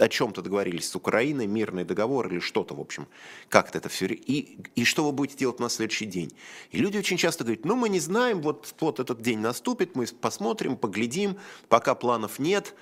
о 0.00 0.08
чем-то 0.08 0.42
договорились 0.42 0.88
с 0.88 0.96
Украиной, 0.96 1.46
мирный 1.46 1.84
договор 1.84 2.26
или 2.28 2.40
что-то, 2.40 2.74
в 2.74 2.80
общем, 2.80 3.06
как-то 3.48 3.78
это 3.78 3.88
все. 3.88 4.06
И, 4.06 4.58
и 4.74 4.84
что 4.84 5.04
вы 5.04 5.12
будете 5.12 5.38
делать 5.38 5.60
на 5.60 5.68
следующий 5.68 6.06
день? 6.06 6.32
И 6.70 6.78
люди 6.78 6.98
очень 6.98 7.18
часто 7.18 7.44
говорят, 7.44 7.64
ну 7.64 7.76
мы 7.76 7.88
не 7.88 8.00
знаем, 8.00 8.40
вот, 8.40 8.74
вот 8.80 8.98
этот 8.98 9.20
день 9.20 9.38
наступит, 9.38 9.94
мы 9.94 10.06
посмотрим, 10.06 10.76
поглядим, 10.76 11.36
пока 11.68 11.94
планов 11.94 12.38
нет. 12.38 12.74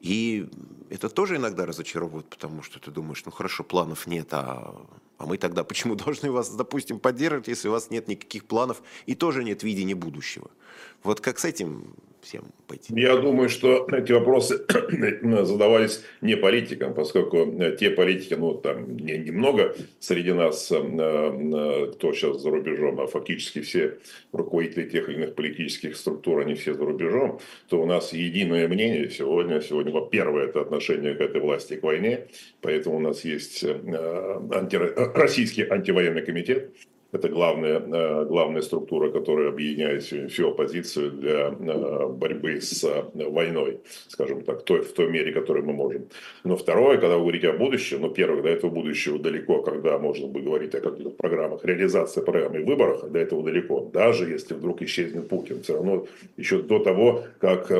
И 0.00 0.48
это 0.88 1.10
тоже 1.10 1.36
иногда 1.36 1.66
разочаровывает, 1.66 2.26
потому 2.26 2.62
что 2.62 2.80
ты 2.80 2.90
думаешь, 2.90 3.22
ну 3.26 3.32
хорошо, 3.32 3.64
планов 3.64 4.06
нет, 4.06 4.28
а, 4.32 4.86
а 5.18 5.26
мы 5.26 5.36
тогда 5.36 5.62
почему 5.64 5.94
должны 5.96 6.30
вас, 6.30 6.50
допустим, 6.50 7.00
поддерживать, 7.00 7.48
если 7.48 7.68
у 7.68 7.72
вас 7.72 7.90
нет 7.90 8.08
никаких 8.08 8.46
планов 8.46 8.82
и 9.06 9.14
тоже 9.14 9.44
нет 9.44 9.62
видения 9.62 9.94
будущего? 9.94 10.50
Вот 11.02 11.20
как 11.20 11.38
с 11.38 11.44
этим 11.44 11.94
всем 12.22 12.44
пойти? 12.66 12.92
Я 12.96 13.16
думаю, 13.16 13.48
что 13.48 13.86
эти 13.90 14.12
вопросы 14.12 14.64
задавались 15.44 16.02
не 16.20 16.36
политикам, 16.36 16.94
поскольку 16.94 17.46
те 17.78 17.90
политики, 17.90 18.34
ну 18.34 18.54
там 18.54 18.96
не, 18.96 19.18
немного 19.18 19.74
среди 19.98 20.32
нас, 20.32 20.70
э, 20.70 20.76
э, 20.76 21.92
кто 21.92 22.12
сейчас 22.12 22.40
за 22.40 22.50
рубежом, 22.50 23.00
а 23.00 23.06
фактически 23.06 23.60
все 23.60 23.98
руководители 24.32 24.88
тех 24.88 25.08
или 25.08 25.16
иных 25.16 25.34
политических 25.34 25.96
структур, 25.96 26.40
они 26.40 26.54
все 26.54 26.74
за 26.74 26.84
рубежом, 26.84 27.40
то 27.68 27.80
у 27.80 27.86
нас 27.86 28.12
единое 28.12 28.68
мнение 28.68 29.10
сегодня. 29.10 29.60
Сегодня, 29.60 29.92
во 29.92 30.06
первое, 30.06 30.46
это 30.46 30.60
отношение 30.60 31.14
к 31.14 31.20
этой 31.20 31.40
власти, 31.40 31.76
к 31.76 31.82
войне, 31.82 32.26
поэтому 32.60 32.96
у 32.96 33.00
нас 33.00 33.24
есть 33.24 33.64
э, 33.64 34.40
анти, 34.52 34.76
российский 34.76 35.62
антивоенный 35.62 36.22
комитет, 36.22 36.72
это 37.12 37.28
главная, 37.28 37.80
э, 37.80 38.24
главная 38.26 38.62
структура, 38.62 39.10
которая 39.10 39.48
объединяет 39.48 40.02
всю 40.02 40.48
оппозицию 40.48 41.10
для 41.10 41.48
э, 41.48 42.06
борьбы 42.06 42.60
с 42.60 42.84
э, 42.84 43.04
войной, 43.14 43.80
скажем 44.06 44.42
так, 44.42 44.62
той, 44.62 44.82
в 44.82 44.92
той 44.92 45.10
мере, 45.10 45.32
которой 45.32 45.62
мы 45.62 45.72
можем. 45.72 46.06
Но 46.44 46.56
второе, 46.56 46.98
когда 46.98 47.16
вы 47.16 47.22
говорите 47.22 47.50
о 47.50 47.52
будущем, 47.52 48.02
ну, 48.02 48.10
первое, 48.10 48.42
до 48.42 48.48
этого 48.48 48.70
будущего 48.70 49.18
далеко, 49.18 49.62
когда 49.62 49.98
можно 49.98 50.28
бы 50.28 50.40
говорить 50.40 50.74
о 50.74 50.80
каких-то 50.80 51.10
программах, 51.10 51.64
реализация 51.64 52.22
программы 52.22 52.60
и 52.60 52.64
выборах, 52.64 53.10
до 53.10 53.18
этого 53.18 53.42
далеко. 53.42 53.90
Даже 53.92 54.30
если 54.30 54.54
вдруг 54.54 54.80
исчезнет 54.82 55.28
Путин, 55.28 55.62
все 55.62 55.74
равно 55.74 56.06
еще 56.36 56.62
до 56.62 56.78
того, 56.78 57.24
как 57.40 57.70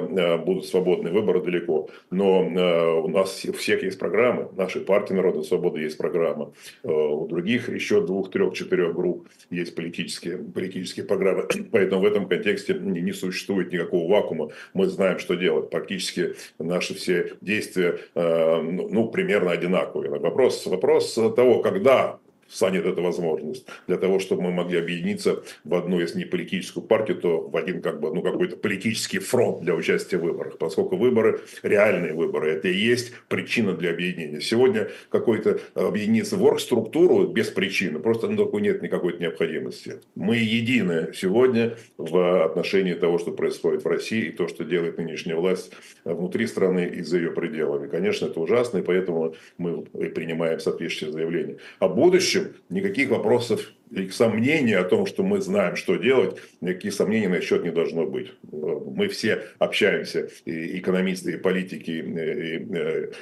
будут 0.45 0.67
свободные 0.67 1.13
выборы, 1.13 1.41
далеко. 1.41 1.89
Но 2.11 3.01
у 3.03 3.09
нас 3.09 3.45
у 3.49 3.53
всех 3.53 3.83
есть 3.83 3.99
программы, 3.99 4.49
нашей 4.57 4.81
партии 4.81 5.15
Народной 5.15 5.45
Свободы 5.45 5.81
есть 5.81 5.99
программа, 5.99 6.53
у 6.83 7.27
других 7.27 7.69
еще 7.69 8.01
двух, 8.01 8.31
трех, 8.31 8.55
четырех 8.55 8.95
групп 8.95 9.20
есть 9.50 9.75
политические, 9.75 10.39
политические 10.39 11.07
программы. 11.07 11.47
Поэтому 11.73 12.03
в 12.03 12.05
этом 12.05 12.29
контексте 12.29 12.75
не, 12.75 13.00
не 13.00 13.12
существует 13.12 13.73
никакого 13.73 14.11
вакуума. 14.11 14.50
Мы 14.75 14.87
знаем, 14.87 15.19
что 15.19 15.35
делать. 15.35 15.71
Практически 15.71 16.35
наши 16.59 16.95
все 16.95 17.35
действия 17.41 17.99
э, 18.15 18.62
ну, 18.62 18.89
ну, 18.89 19.09
примерно 19.09 19.50
одинаковые. 19.50 20.11
Вопрос, 20.11 20.67
вопрос 20.67 21.15
того, 21.15 21.61
когда 21.61 22.19
станет 22.50 22.85
эта 22.85 23.00
возможность 23.00 23.66
для 23.87 23.97
того, 23.97 24.19
чтобы 24.19 24.42
мы 24.42 24.50
могли 24.50 24.78
объединиться 24.78 25.42
в 25.64 25.75
одну, 25.75 26.00
если 26.00 26.19
не 26.19 26.25
политическую 26.25 26.85
партию, 26.85 27.19
то 27.19 27.40
в 27.40 27.57
один 27.57 27.80
как 27.80 28.00
бы, 28.00 28.12
ну, 28.12 28.23
какой-то 28.23 28.57
политический 28.57 29.19
фронт 29.19 29.62
для 29.62 29.75
участия 29.75 30.19
в 30.19 30.23
выборах, 30.23 30.59
поскольку 30.59 30.97
выборы, 30.97 31.40
реальные 31.62 32.12
выборы, 32.12 32.50
это 32.50 32.69
и 32.69 32.76
есть 32.76 33.12
причина 33.28 33.73
для 33.75 33.90
объединения. 33.90 34.40
Сегодня 34.40 34.88
какой-то 35.09 35.61
объединиться 35.75 36.37
в 36.37 36.45
оргструктуру 36.45 37.26
без 37.28 37.49
причины, 37.49 38.00
просто 38.00 38.28
на 38.28 38.37
такой 38.37 38.62
нет 38.62 38.83
никакой 38.83 39.16
необходимости. 39.19 40.00
Мы 40.14 40.37
едины 40.37 41.12
сегодня 41.14 41.76
в 41.97 42.45
отношении 42.45 42.95
того, 42.95 43.19
что 43.19 43.33
происходит 43.33 43.85
в 43.85 43.88
России 43.88 44.26
и 44.26 44.33
то, 44.33 44.49
что 44.49 44.64
делает 44.64 44.99
нынешняя 44.99 45.37
власть 45.37 45.73
внутри 46.04 46.47
страны 46.47 46.90
и 46.95 47.02
за 47.02 47.19
ее 47.19 47.30
пределами. 47.30 47.88
Конечно, 47.88 48.26
это 48.26 48.40
ужасно, 48.40 48.78
и 48.78 48.83
поэтому 48.83 49.35
мы 49.59 49.83
принимаем 49.83 50.59
соответствующие 50.59 51.12
заявления. 51.12 51.57
О 51.78 51.88
будущем 51.88 52.39
будущем 52.40 52.62
никаких 52.68 53.11
вопросов 53.11 53.73
и 53.90 54.09
сомнений 54.09 54.75
о 54.75 54.85
том, 54.85 55.06
что 55.06 55.23
мы 55.23 55.40
знаем, 55.40 55.76
что 55.76 55.97
делать, 55.97 56.37
никаких 56.61 56.94
сомнений 56.94 57.26
на 57.26 57.40
счет 57.40 57.64
не 57.64 57.73
должно 57.73 58.06
быть. 58.06 58.32
Мы 58.52 59.09
все 59.09 59.42
общаемся, 59.59 60.28
и 60.44 60.78
экономисты, 60.78 61.32
и 61.32 61.37
политики, 61.37 61.90
и, 61.90 62.00
и, 62.00 62.66
э, 62.73 63.12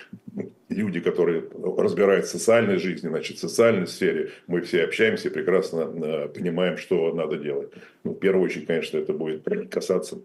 люди, 0.68 1.00
которые 1.00 1.44
разбираются 1.78 2.36
в 2.36 2.40
социальной 2.40 2.78
жизни, 2.78 3.08
значит, 3.08 3.38
в 3.38 3.40
социальной 3.40 3.86
сфере, 3.86 4.30
мы 4.46 4.60
все 4.60 4.84
общаемся 4.84 5.30
прекрасно 5.30 5.80
э, 5.80 6.28
понимаем, 6.28 6.76
что 6.76 7.14
надо 7.14 7.38
делать. 7.38 7.72
Ну, 8.04 8.12
в 8.12 8.18
первую 8.18 8.44
очередь, 8.44 8.66
конечно, 8.66 8.98
это 8.98 9.14
будет 9.14 9.44
касаться 9.70 10.20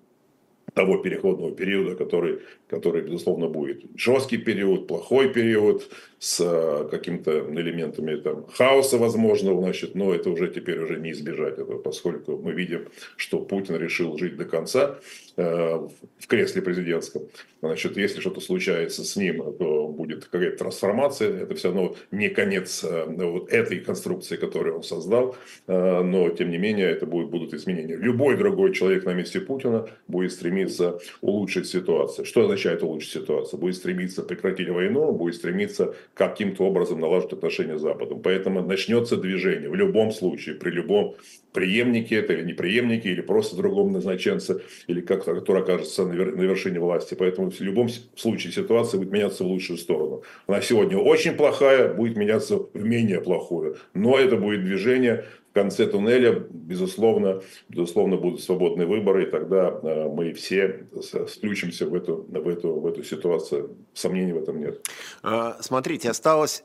того 0.74 0.98
переходного 0.98 1.52
периода, 1.52 1.96
который, 1.96 2.40
который, 2.68 3.04
безусловно, 3.04 3.48
будет. 3.48 3.84
Жесткий 3.96 4.38
период, 4.38 4.88
плохой 4.88 5.30
период, 5.30 5.90
с 6.20 6.40
э, 6.40 6.88
какими-то 6.90 7.32
элементами 7.52 8.16
там, 8.16 8.46
хаоса 8.48 8.98
возможного, 8.98 9.62
значит, 9.62 9.94
но 9.94 10.14
это 10.14 10.30
уже 10.30 10.48
теперь 10.48 10.80
уже 10.80 10.98
не 11.00 11.12
избежать 11.12 11.54
этого, 11.54 11.80
поскольку 11.80 12.38
мы 12.38 12.54
видим, 12.54 12.88
что 13.18 13.40
Путин 13.40 13.76
решил 13.76 14.18
жить 14.18 14.38
до 14.38 14.46
конца 14.46 15.00
в 15.36 16.28
кресле 16.28 16.62
президентском. 16.62 17.24
Значит, 17.64 17.96
если 17.96 18.20
что-то 18.20 18.42
случается 18.42 19.06
с 19.06 19.16
ним, 19.16 19.42
то 19.58 19.88
будет 19.88 20.26
какая-то 20.26 20.58
трансформация. 20.58 21.44
Это 21.44 21.56
все 21.56 21.70
равно 21.70 21.96
не 22.12 22.28
конец 22.28 22.84
э, 22.84 23.06
вот 23.08 23.54
этой 23.54 23.80
конструкции, 23.80 24.36
которую 24.36 24.76
он 24.76 24.84
создал, 24.84 25.38
э, 25.68 26.02
но 26.04 26.30
тем 26.30 26.52
не 26.52 26.58
менее 26.58 26.90
это 26.90 27.06
будет, 27.06 27.30
будут 27.30 27.54
изменения. 27.54 27.96
Любой 27.96 28.36
другой 28.36 28.74
человек 28.74 29.06
на 29.06 29.14
месте 29.14 29.40
Путина 29.40 29.88
будет 30.10 30.34
стремиться 30.34 31.00
улучшить 31.22 31.68
ситуацию. 31.68 32.26
Что 32.26 32.44
означает 32.44 32.84
улучшить 32.84 33.14
ситуацию? 33.14 33.58
Будет 33.58 33.78
стремиться 33.78 34.24
прекратить 34.24 34.68
войну, 34.68 35.14
будет 35.14 35.36
стремиться 35.36 35.96
каким-то 36.16 36.66
образом 36.66 37.00
налаживать 37.00 37.34
отношения 37.34 37.78
с 37.78 37.82
Западом. 37.82 38.22
Поэтому 38.22 38.62
начнется 38.62 39.16
движение 39.16 39.70
в 39.70 39.76
любом 39.76 40.12
случае, 40.12 40.56
при 40.56 40.72
любом 40.72 41.16
преемнике 41.54 42.16
это 42.16 42.34
или 42.34 42.44
не 42.44 42.54
преемнике, 42.54 43.10
или 43.10 43.22
просто 43.22 43.56
другом 43.56 43.94
назначенце, 43.94 44.62
или 44.88 45.02
как 45.02 45.24
который 45.24 45.62
окажется 45.62 46.06
на 46.06 46.14
вершине 46.14 46.80
власти. 46.80 47.16
Поэтому 47.16 47.52
в 47.52 47.62
любом 47.62 47.90
случае 48.16 48.52
ситуация 48.52 48.98
будет 49.00 49.12
меняться 49.12 49.44
в 49.44 49.48
лучшую 49.48 49.78
сторону. 49.78 50.24
Она 50.48 50.62
сегодня 50.62 50.98
очень 50.98 51.34
плохая, 51.34 51.94
будет 51.94 52.18
меняться 52.18 52.58
в 52.58 52.84
менее 52.84 53.22
плохую. 53.22 53.78
Но 53.94 54.18
это 54.18 54.36
будет 54.36 54.64
движение 54.64 55.26
в 55.52 55.54
конце 55.54 55.86
туннеля, 55.86 56.48
безусловно, 56.50 57.44
безусловно, 57.70 58.18
будут 58.18 58.42
свободные 58.42 58.88
выборы, 58.88 59.28
и 59.28 59.30
тогда 59.30 59.80
э, 59.84 60.10
мы 60.10 60.34
все 60.34 60.88
включимся 61.28 61.86
в 61.86 61.94
эту, 61.94 62.26
в 62.28 62.48
эту, 62.48 62.74
в 62.74 62.88
эту 62.88 63.04
ситуацию. 63.04 63.78
Сомнений 63.94 64.34
в 64.34 64.38
этом 64.38 64.60
нет. 64.60 64.82
А, 65.22 65.58
смотрите, 65.62 66.10
осталось, 66.10 66.64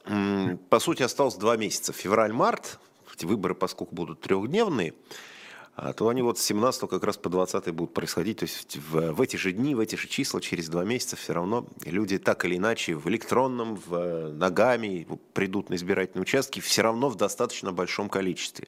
по 0.71 0.79
сути, 0.79 1.03
осталось 1.03 1.35
два 1.35 1.59
месяца. 1.59 1.93
Февраль-март, 1.93 2.79
выборы, 3.25 3.55
поскольку 3.55 3.95
будут 3.95 4.21
трехдневные, 4.21 4.95
а, 5.81 5.93
то 5.93 6.09
они 6.09 6.23
вот 6.23 6.39
с 6.39 6.43
17 6.43 6.89
как 6.89 7.05
раз 7.05 7.17
по 7.17 7.29
20 7.29 7.71
будут 7.71 7.95
происходить. 7.95 8.39
То 8.39 8.47
есть 8.47 8.77
в, 8.77 9.13
в 9.13 9.21
эти 9.21 9.37
же 9.37 9.53
дни, 9.53 9.77
в 9.77 9.81
эти 9.81 9.95
же 9.95 10.09
числа, 10.09 10.41
через 10.41 10.69
два 10.69 10.85
месяца 10.85 11.15
все 11.15 11.33
равно 11.33 11.69
люди 11.85 12.19
так 12.19 12.45
или 12.45 12.57
иначе 12.57 12.97
в 12.97 13.09
электронном, 13.09 13.77
в 13.77 13.95
э, 13.95 14.33
ногами 14.33 15.07
придут 15.35 15.71
на 15.71 15.77
избирательные 15.77 16.23
участки 16.23 16.59
все 16.59 16.83
равно 16.83 17.09
в 17.09 17.15
достаточно 17.15 17.71
большом 17.71 18.09
количестве. 18.09 18.67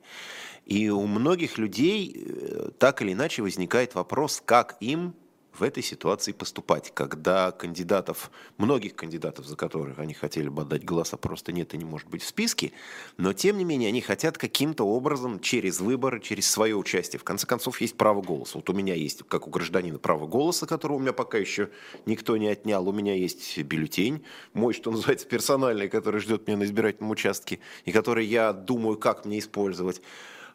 И 0.67 0.89
у 0.89 1.05
многих 1.07 1.59
людей 1.59 2.15
э, 2.15 2.71
так 2.79 3.03
или 3.03 3.13
иначе 3.13 3.43
возникает 3.43 3.97
вопрос, 3.97 4.41
как 4.45 4.77
им 4.79 5.15
в 5.53 5.63
этой 5.63 5.83
ситуации 5.83 6.33
поступать, 6.33 6.93
когда 6.95 7.51
кандидатов, 7.51 8.31
многих 8.57 8.95
кандидатов, 8.95 9.47
за 9.47 9.57
которых 9.57 9.99
они 9.99 10.15
хотели 10.15 10.49
бы 10.49 10.63
отдать 10.63 10.85
голоса, 10.85 11.17
просто 11.17 11.53
нет 11.53 11.75
и 11.75 11.79
не 11.79 11.85
может 11.85 12.09
быть 12.09 12.23
в 12.23 12.27
списке, 12.27 12.73
но 13.17 13.33
тем 13.33 13.59
не 13.59 13.65
менее 13.65 13.89
они 13.89 14.01
хотят 14.01 14.39
каким-то 14.39 14.85
образом 14.85 15.41
через 15.41 15.81
выборы, 15.81 16.21
через 16.21 16.51
свое 16.51 16.77
участие. 16.77 17.19
В 17.19 17.25
конце 17.25 17.47
концов, 17.47 17.81
есть 17.81 17.97
право 17.97 18.23
голоса. 18.23 18.59
Вот 18.59 18.71
у 18.71 18.73
меня 18.73 18.95
есть, 18.95 19.23
как 19.29 19.47
у 19.47 19.51
гражданина, 19.51 19.99
право 19.99 20.27
голоса, 20.27 20.67
которого 20.67 20.97
у 20.97 21.01
меня 21.01 21.13
пока 21.13 21.39
еще 21.39 21.71
никто 22.07 22.37
не 22.37 22.49
отнял. 22.49 22.89
У 22.89 22.93
меня 22.93 23.15
есть 23.15 23.59
бюллетень, 23.59 24.25
мой, 24.53 24.73
что 24.73 24.91
называется, 24.91 25.27
персональный, 25.27 25.89
который 25.89 26.21
ждет 26.21 26.47
меня 26.47 26.59
на 26.59 26.65
избирательном 26.65 27.11
участке, 27.11 27.61
и 27.85 27.93
который 27.93 28.27
я 28.27 28.53
думаю, 28.53 28.97
как 28.97 29.25
мне 29.25 29.39
использовать. 29.39 30.01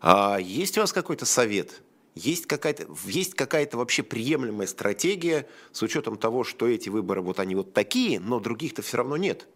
А 0.02 0.38
есть 0.40 0.78
у 0.78 0.82
вас 0.82 0.94
какой-то 0.94 1.26
совет? 1.26 1.82
Есть 2.16 2.46
какая-то, 2.46 2.86
есть 3.06 3.36
какая-то 3.36 3.78
вообще 3.78 4.02
приемлемая 4.02 4.68
стратегия 4.68 5.48
с 5.74 5.84
учетом 5.84 6.18
того, 6.18 6.46
что 6.46 6.68
эти 6.68 6.88
выборы 6.88 7.22
вот 7.22 7.40
они 7.40 7.56
вот 7.56 7.74
такие, 7.74 8.22
но 8.22 8.40
других-то 8.40 8.82
все 8.82 8.98
равно 8.98 9.18
нет? 9.18 9.48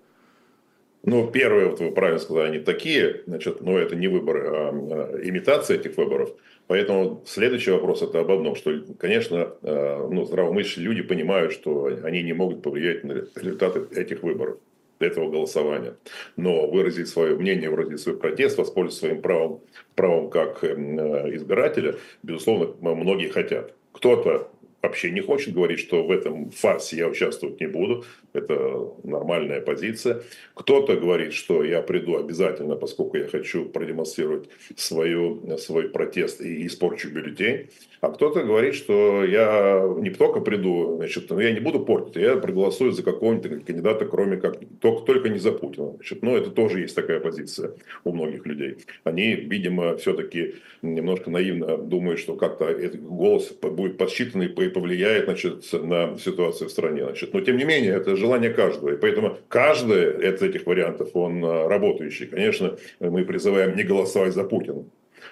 Ну, 1.04 1.32
первые, 1.32 1.70
вот 1.70 1.80
вы 1.80 1.92
правильно 1.92 2.20
сказали, 2.20 2.48
они 2.50 2.60
такие, 2.60 3.24
значит, 3.26 3.62
но 3.62 3.78
это 3.78 3.96
не 3.96 4.10
выборы, 4.10 4.48
а, 4.50 4.70
а 4.72 5.20
имитация 5.24 5.78
этих 5.78 5.96
выборов. 5.96 6.32
Поэтому 6.68 7.24
следующий 7.26 7.72
вопрос 7.72 8.02
это 8.02 8.20
об 8.20 8.30
одном, 8.30 8.56
что, 8.56 8.78
конечно, 9.00 9.56
а, 9.62 10.10
ну, 10.10 10.26
здравомыслящие 10.26 10.84
люди 10.84 11.02
понимают, 11.02 11.54
что 11.54 11.86
они 12.04 12.22
не 12.22 12.34
могут 12.34 12.62
повлиять 12.62 13.06
на 13.06 13.26
результаты 13.36 13.88
этих 13.98 14.22
выборов 14.22 14.58
этого 15.00 15.30
голосования. 15.30 15.96
Но 16.36 16.68
выразить 16.68 17.08
свое 17.08 17.36
мнение, 17.36 17.70
выразить 17.70 18.02
свой 18.02 18.18
протест, 18.18 18.58
воспользоваться 18.58 19.00
своим 19.00 19.22
правом, 19.22 19.62
правом 19.96 20.30
как 20.30 20.64
эм, 20.64 21.00
избирателя, 21.36 21.96
безусловно, 22.24 22.74
многие 22.96 23.30
хотят. 23.30 23.74
Кто-то 23.92 24.52
вообще 24.82 25.12
не 25.12 25.22
хочет 25.22 25.54
говорить, 25.54 25.80
что 25.80 26.04
в 26.04 26.12
этом 26.12 26.52
фарсе 26.52 26.98
я 26.98 27.08
участвовать 27.08 27.60
не 27.60 27.68
буду. 27.68 28.06
Это 28.34 28.94
нормальная 29.04 29.62
позиция. 29.62 30.22
Кто-то 30.54 30.96
говорит, 30.96 31.34
что 31.34 31.64
я 31.64 31.82
приду 31.82 32.18
обязательно, 32.18 32.76
поскольку 32.76 33.18
я 33.18 33.28
хочу 33.28 33.66
продемонстрировать 33.66 34.50
свою, 34.76 35.58
свой 35.58 35.90
протест 35.90 36.42
и 36.42 36.66
испорчу 36.68 37.10
бюллетень. 37.10 37.70
А 38.02 38.10
кто-то 38.12 38.44
говорит, 38.44 38.76
что 38.76 39.26
я 39.26 39.84
не 39.98 40.10
только 40.10 40.40
приду, 40.40 40.96
значит, 40.98 41.30
но 41.30 41.42
я 41.42 41.52
не 41.52 41.60
буду 41.60 41.82
портить, 41.82 42.16
я 42.16 42.38
проголосую 42.38 42.94
за 42.94 43.04
какого-нибудь 43.04 43.66
кандидата, 43.66 44.06
кроме 44.06 44.38
как, 44.38 44.58
только, 44.80 45.06
только 45.06 45.30
не 45.30 45.40
за 45.40 45.52
Путина. 45.52 45.92
Значит, 45.96 46.22
но 46.22 46.38
это 46.38 46.50
тоже 46.50 46.80
есть 46.80 46.96
такая 46.96 47.20
позиция 47.20 47.74
у 48.06 48.14
многих 48.14 48.46
людей. 48.46 48.78
Они, 49.04 49.34
видимо, 49.34 49.98
все-таки 49.98 50.56
немножко 50.82 51.30
наивно 51.30 51.78
думают, 51.78 52.20
что 52.20 52.36
как-то 52.36 52.66
этот 52.66 53.04
голос 53.04 53.52
будет 53.62 53.98
подсчитан 53.98 54.44
и 54.70 54.74
повлияет 54.74 55.26
значит, 55.26 55.66
на 55.74 56.18
ситуацию 56.18 56.68
в 56.68 56.72
стране. 56.72 57.04
Значит. 57.04 57.34
Но 57.34 57.42
тем 57.42 57.58
не 57.58 57.66
менее, 57.66 57.94
это 57.94 58.16
желание 58.16 58.52
каждого. 58.52 58.94
И 58.94 58.98
поэтому 58.98 59.38
каждый 59.48 60.28
из 60.28 60.42
этих 60.42 60.66
вариантов, 60.66 61.10
он 61.14 61.44
а, 61.44 61.68
работающий. 61.68 62.28
Конечно, 62.28 62.78
мы 63.00 63.26
призываем 63.26 63.76
не 63.76 63.84
голосовать 63.84 64.34
за 64.34 64.44
Путина. 64.44 64.86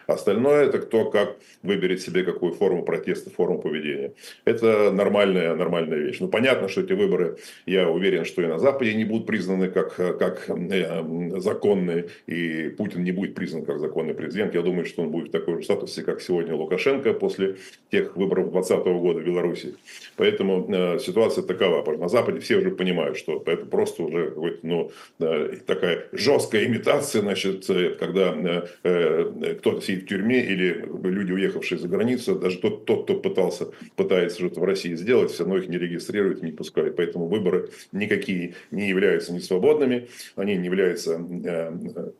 Остальное 0.07 0.65
это 0.65 0.79
кто 0.79 1.09
как 1.09 1.37
выберет 1.63 2.01
себе 2.01 2.23
какую 2.23 2.53
форму 2.53 2.83
протеста, 2.83 3.29
форму 3.29 3.59
поведения. 3.59 4.13
Это 4.45 4.91
нормальная, 4.91 5.55
нормальная 5.55 5.97
вещь. 5.97 6.17
Ну, 6.19 6.27
понятно, 6.27 6.67
что 6.67 6.81
эти 6.81 6.93
выборы, 6.93 7.37
я 7.65 7.89
уверен, 7.89 8.25
что 8.25 8.41
и 8.41 8.47
на 8.47 8.59
Западе 8.59 8.93
не 8.93 9.05
будут 9.05 9.27
признаны 9.27 9.69
как, 9.69 9.95
как 9.95 10.49
э, 10.49 11.39
законные, 11.39 12.07
и 12.27 12.69
Путин 12.69 13.03
не 13.03 13.11
будет 13.11 13.35
признан 13.35 13.65
как 13.65 13.79
законный 13.79 14.13
президент. 14.13 14.53
Я 14.53 14.61
думаю, 14.61 14.85
что 14.85 15.03
он 15.03 15.09
будет 15.09 15.29
в 15.29 15.31
таком 15.31 15.59
же 15.59 15.63
статусе, 15.63 16.03
как 16.03 16.21
сегодня 16.21 16.55
Лукашенко 16.55 17.13
после 17.13 17.57
тех 17.91 18.15
выборов 18.15 18.51
2020 18.51 18.85
года 19.01 19.19
в 19.19 19.25
Беларуси. 19.25 19.75
Поэтому 20.15 20.65
э, 20.69 20.99
ситуация 20.99 21.43
такова. 21.43 21.83
На 21.97 22.09
Западе 22.09 22.39
все 22.39 22.57
уже 22.57 22.71
понимают, 22.71 23.17
что 23.17 23.43
это 23.45 23.65
просто 23.65 24.03
уже 24.03 24.33
ну, 24.63 24.91
э, 25.19 25.57
такая 25.65 26.05
жесткая 26.11 26.65
имитация, 26.65 27.21
значит, 27.21 27.69
э, 27.69 27.95
когда 27.99 28.33
э, 28.33 28.67
э, 28.83 29.55
кто-то 29.59 29.76
сидит 29.81 30.03
в 30.03 30.07
тюрьме 30.07 30.45
или 30.45 30.87
люди, 31.03 31.31
уехавшие 31.31 31.79
за 31.79 31.87
границу, 31.87 32.35
даже 32.35 32.59
тот, 32.59 32.85
тот 32.85 33.03
кто 33.03 33.19
пытался, 33.19 33.69
пытается 33.95 34.39
что-то 34.39 34.61
в 34.61 34.63
России 34.63 34.95
сделать, 34.95 35.31
все 35.31 35.43
равно 35.43 35.57
их 35.57 35.67
не 35.67 35.77
регистрируют, 35.77 36.43
не 36.43 36.51
пускают. 36.51 36.95
Поэтому 36.95 37.27
выборы 37.27 37.69
никакие 37.91 38.55
не 38.71 38.89
являются 38.89 39.33
не 39.33 39.39
свободными, 39.39 40.09
они 40.35 40.55
не 40.55 40.65
являются 40.65 41.13
э, 41.13 42.11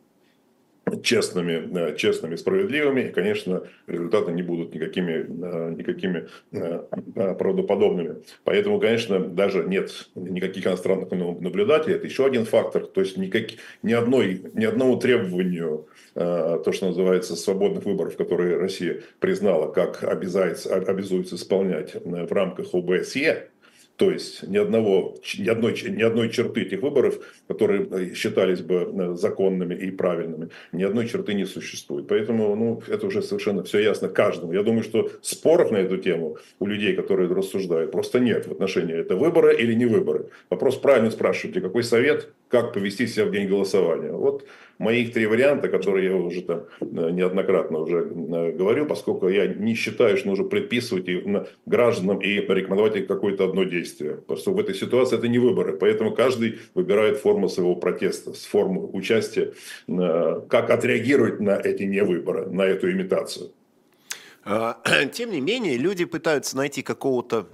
честными, 1.04 1.96
честными, 1.98 2.36
справедливыми, 2.36 3.02
и, 3.02 3.12
конечно, 3.12 3.64
результаты 3.88 4.32
не 4.32 4.42
будут 4.42 4.74
никакими, 4.74 5.26
э, 5.28 5.76
никакими 5.78 6.28
э, 6.52 7.34
правдоподобными. 7.36 8.18
Поэтому, 8.44 8.80
конечно, 8.80 9.20
даже 9.20 9.64
нет 9.64 10.10
никаких 10.16 10.68
иностранных 10.68 11.12
наблюдателей. 11.12 11.96
Это 11.96 12.06
еще 12.06 12.26
один 12.26 12.46
фактор. 12.46 12.86
То 12.86 13.02
есть 13.02 13.18
никак, 13.18 13.48
ни, 13.84 13.94
одной, 13.94 14.42
ни 14.54 14.66
одному 14.66 14.98
требованию, 14.98 15.88
э, 16.16 16.60
то, 16.64 16.72
что 16.72 16.88
называется, 16.88 17.36
свободных 17.36 17.86
выборов, 17.86 18.16
которые 18.18 18.58
Россия 18.58 19.02
признала, 19.20 19.72
как 19.72 20.04
обязуется, 20.04 20.74
обязуется 20.76 21.36
исполнять 21.36 21.96
в 22.04 22.32
рамках 22.32 22.74
ОБСЕ, 22.74 23.50
то 23.98 24.12
есть 24.12 24.48
ни, 24.48 24.58
одного, 24.58 25.16
ни, 25.40 25.50
одной, 25.50 25.76
ни 25.90 26.04
одной 26.04 26.30
черты 26.30 26.62
этих 26.62 26.82
выборов, 26.82 27.20
которые 27.48 27.88
э, 27.90 28.14
считались 28.14 28.62
бы 28.62 28.76
э, 28.76 29.16
законными 29.16 29.76
и 29.76 29.92
правильными, 29.92 30.50
ни 30.72 30.84
одной 30.84 31.08
черты 31.08 31.34
не 31.34 31.46
существует. 31.46 32.08
Поэтому 32.08 32.56
ну, 32.56 32.82
это 32.88 33.08
уже 33.08 33.22
совершенно 33.22 33.64
все 33.64 33.80
ясно 33.80 34.10
каждому. 34.10 34.54
Я 34.54 34.64
думаю, 34.64 34.84
что 34.84 35.10
споров 35.22 35.72
на 35.72 35.78
эту 35.78 35.98
тему 35.98 36.38
у 36.60 36.66
людей, 36.66 36.96
которые 36.96 37.30
рассуждают, 37.30 37.92
просто 37.92 38.20
нет 38.20 38.48
в 38.48 38.52
отношении 38.52 38.96
это 38.96 39.16
выборы 39.16 39.56
или 39.56 39.74
не 39.74 39.86
выборы. 39.86 40.28
Вопрос 40.50 40.76
правильно 40.76 41.12
спрашиваете, 41.12 41.62
какой 41.62 41.84
совет, 41.84 42.30
как 42.50 42.74
повести 42.74 43.08
себя 43.08 43.26
в 43.26 43.32
день 43.32 43.48
голосования. 43.48 44.12
Вот 44.12 44.46
моих 44.78 45.14
три 45.14 45.26
варианта, 45.26 45.70
которые 45.70 46.10
я 46.10 46.16
уже 46.16 46.42
там 46.42 46.64
э, 46.80 46.86
неоднократно 47.12 47.80
уже 47.80 48.04
говорил, 48.06 48.86
поскольку 48.86 49.28
я 49.28 49.48
не 49.48 49.74
считаю, 49.74 50.18
что 50.18 50.30
нужно 50.30 50.46
предписывать 50.46 51.06
гражданам 51.66 52.20
и 52.20 52.36
рекомендовать 52.36 53.08
какое-то 53.08 53.46
одно 53.46 53.64
действие. 53.64 54.16
Потому 54.16 54.40
что 54.40 54.54
в 54.54 54.60
этой 54.60 54.76
ситуации 54.76 55.18
это 55.18 55.28
не 55.28 55.40
выборы. 55.40 55.78
Поэтому 55.78 56.14
каждый 56.14 56.60
выбирает 56.74 57.18
форму 57.18 57.37
своего 57.48 57.76
протеста, 57.76 58.34
форму 58.34 58.90
участия, 58.94 59.54
э, 59.88 60.42
как 60.50 60.72
отреагировать 60.72 61.40
на 61.40 61.52
эти 61.52 61.84
невыборы, 61.84 62.48
на 62.48 62.64
эту 62.64 62.92
имитацию. 62.92 63.52
А, 64.44 64.80
тем 65.14 65.32
не 65.32 65.42
менее, 65.42 65.78
люди 65.78 66.06
пытаются 66.06 66.58
найти 66.58 66.82
какого-то 66.82 67.48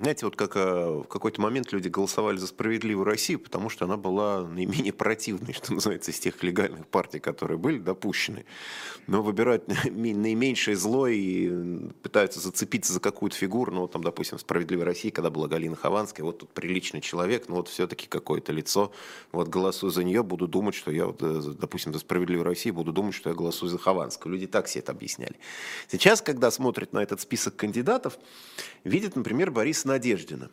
знаете, 0.00 0.26
вот 0.26 0.36
как 0.36 0.56
э, 0.56 1.02
в 1.04 1.08
какой-то 1.08 1.40
момент 1.40 1.72
люди 1.72 1.88
голосовали 1.88 2.36
за 2.36 2.46
справедливую 2.46 3.04
Россию, 3.04 3.40
потому 3.40 3.68
что 3.68 3.84
она 3.84 3.96
была 3.96 4.46
наименее 4.46 4.92
противной, 4.92 5.52
что 5.54 5.72
называется, 5.72 6.12
из 6.12 6.20
тех 6.20 6.40
легальных 6.42 6.86
партий, 6.86 7.18
которые 7.18 7.58
были 7.58 7.78
допущены. 7.78 8.44
Но 9.08 9.22
выбирают 9.22 9.66
наименьшее 9.90 10.76
зло 10.76 11.08
и 11.08 11.90
пытаются 12.02 12.38
зацепиться 12.38 12.92
за 12.92 13.00
какую-то 13.00 13.36
фигуру. 13.36 13.72
Ну, 13.72 13.80
вот 13.82 13.92
там, 13.92 14.04
допустим, 14.04 14.38
в 14.38 14.40
«Справедливой 14.40 14.84
России», 14.84 15.10
когда 15.10 15.30
была 15.30 15.48
Галина 15.48 15.74
Хованская, 15.74 16.24
вот 16.24 16.38
тут 16.38 16.50
приличный 16.50 17.00
человек, 17.00 17.48
но 17.48 17.56
вот 17.56 17.68
все-таки 17.68 18.06
какое-то 18.06 18.52
лицо. 18.52 18.92
Вот 19.32 19.48
голосую 19.48 19.90
за 19.90 20.04
нее, 20.04 20.22
буду 20.22 20.46
думать, 20.46 20.76
что 20.76 20.92
я, 20.92 21.06
вот, 21.06 21.18
э, 21.22 21.42
допустим, 21.58 21.92
за 21.92 21.98
«Справедливую 21.98 22.44
Россию», 22.44 22.74
буду 22.74 22.92
думать, 22.92 23.14
что 23.14 23.30
я 23.30 23.34
голосую 23.34 23.68
за 23.68 23.78
Хованскую. 23.78 24.32
Люди 24.32 24.46
так 24.46 24.68
себе 24.68 24.82
это 24.82 24.92
объясняли. 24.92 25.34
Сейчас, 25.88 26.22
когда 26.22 26.52
смотрят 26.52 26.92
на 26.92 27.02
этот 27.02 27.20
список 27.20 27.56
кандидатов, 27.56 28.16
видят, 28.84 29.16
например, 29.16 29.50
Бориса 29.50 29.87
Надеждина, 29.88 30.50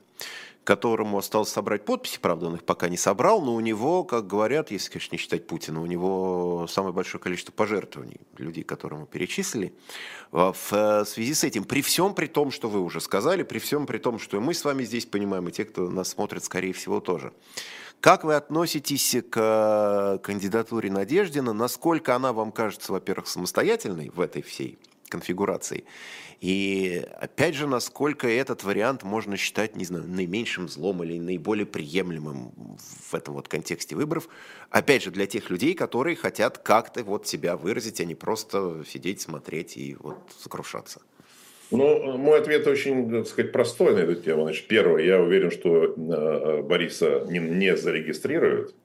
которому 0.63 1.19
осталось 1.19 1.49
собрать 1.49 1.85
подписи, 1.85 2.17
правда, 2.19 2.47
он 2.47 2.55
их 2.55 2.63
пока 2.63 2.89
не 2.89 2.97
собрал, 2.97 3.41
но 3.41 3.53
у 3.53 3.59
него, 3.59 4.03
как 4.03 4.25
говорят, 4.25 4.71
если, 4.71 4.89
конечно, 4.89 5.15
не 5.15 5.19
считать 5.19 5.45
Путина, 5.45 5.81
у 5.81 5.85
него 5.85 6.65
самое 6.67 6.93
большое 6.93 7.21
количество 7.21 7.51
пожертвований, 7.51 8.19
людей, 8.37 8.63
которые 8.63 9.01
мы 9.01 9.05
перечислили. 9.05 9.73
В 10.31 10.55
э, 10.71 11.05
связи 11.05 11.33
с 11.33 11.43
этим, 11.43 11.63
при 11.63 11.81
всем 11.81 12.15
при 12.15 12.25
том, 12.25 12.49
что 12.49 12.67
вы 12.67 12.81
уже 12.81 12.99
сказали, 12.99 13.43
при 13.43 13.59
всем 13.59 13.85
при 13.85 13.99
том, 13.99 14.17
что 14.17 14.37
и 14.37 14.39
мы 14.39 14.53
с 14.53 14.65
вами 14.65 14.83
здесь 14.83 15.05
понимаем, 15.05 15.47
и 15.47 15.51
те, 15.51 15.65
кто 15.65 15.89
нас 15.89 16.09
смотрит, 16.09 16.43
скорее 16.43 16.73
всего, 16.73 16.99
тоже. 16.99 17.31
Как 18.01 18.23
вы 18.23 18.35
относитесь 18.35 19.15
к 19.29 20.19
кандидатуре 20.23 20.91
Надеждина? 20.91 21.53
Насколько 21.53 22.15
она 22.15 22.33
вам 22.33 22.51
кажется, 22.51 22.91
во-первых, 22.91 23.27
самостоятельной 23.27 24.09
в 24.09 24.19
этой 24.19 24.41
всей 24.41 24.77
конфигурации? 25.09 25.85
И 26.41 27.03
опять 27.19 27.55
же, 27.55 27.67
насколько 27.67 28.27
этот 28.27 28.63
вариант 28.63 29.03
можно 29.03 29.37
считать, 29.37 29.75
не 29.75 29.85
знаю, 29.85 30.05
наименьшим 30.07 30.67
злом 30.67 31.03
или 31.03 31.17
наиболее 31.19 31.65
приемлемым 31.65 32.51
в 32.77 33.13
этом 33.13 33.35
вот 33.35 33.47
контексте 33.47 33.95
выборов. 33.95 34.27
Опять 34.69 35.03
же, 35.03 35.11
для 35.11 35.25
тех 35.27 35.49
людей, 35.49 35.73
которые 35.73 36.15
хотят 36.15 36.57
как-то 36.57 37.03
вот 37.03 37.27
себя 37.27 37.57
выразить, 37.57 38.01
а 38.01 38.05
не 38.05 38.15
просто 38.15 38.83
сидеть, 38.87 39.21
смотреть 39.21 39.77
и 39.77 39.95
вот 39.99 40.17
сокрушаться. 40.37 41.01
Ну, 41.71 42.17
мой 42.17 42.39
ответ 42.39 42.67
очень, 42.67 43.09
так 43.09 43.27
сказать, 43.27 43.51
простой 43.51 43.95
на 43.95 43.99
эту 43.99 44.15
тему. 44.15 44.43
Значит, 44.43 44.67
первое, 44.67 45.03
я 45.03 45.19
уверен, 45.19 45.49
что 45.49 45.85
э, 45.85 46.61
Бориса 46.61 47.25
не, 47.27 47.39
не 47.39 47.75
зарегистрируют. 47.75 48.75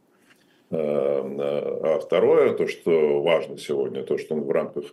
Э, 0.70 0.76
э, 0.76 1.80
а 1.82 1.98
второе, 2.00 2.54
то, 2.54 2.66
что 2.66 3.22
важно 3.22 3.58
сегодня, 3.58 4.02
то, 4.02 4.16
что 4.16 4.34
он 4.34 4.42
в 4.42 4.50
рамках 4.50 4.84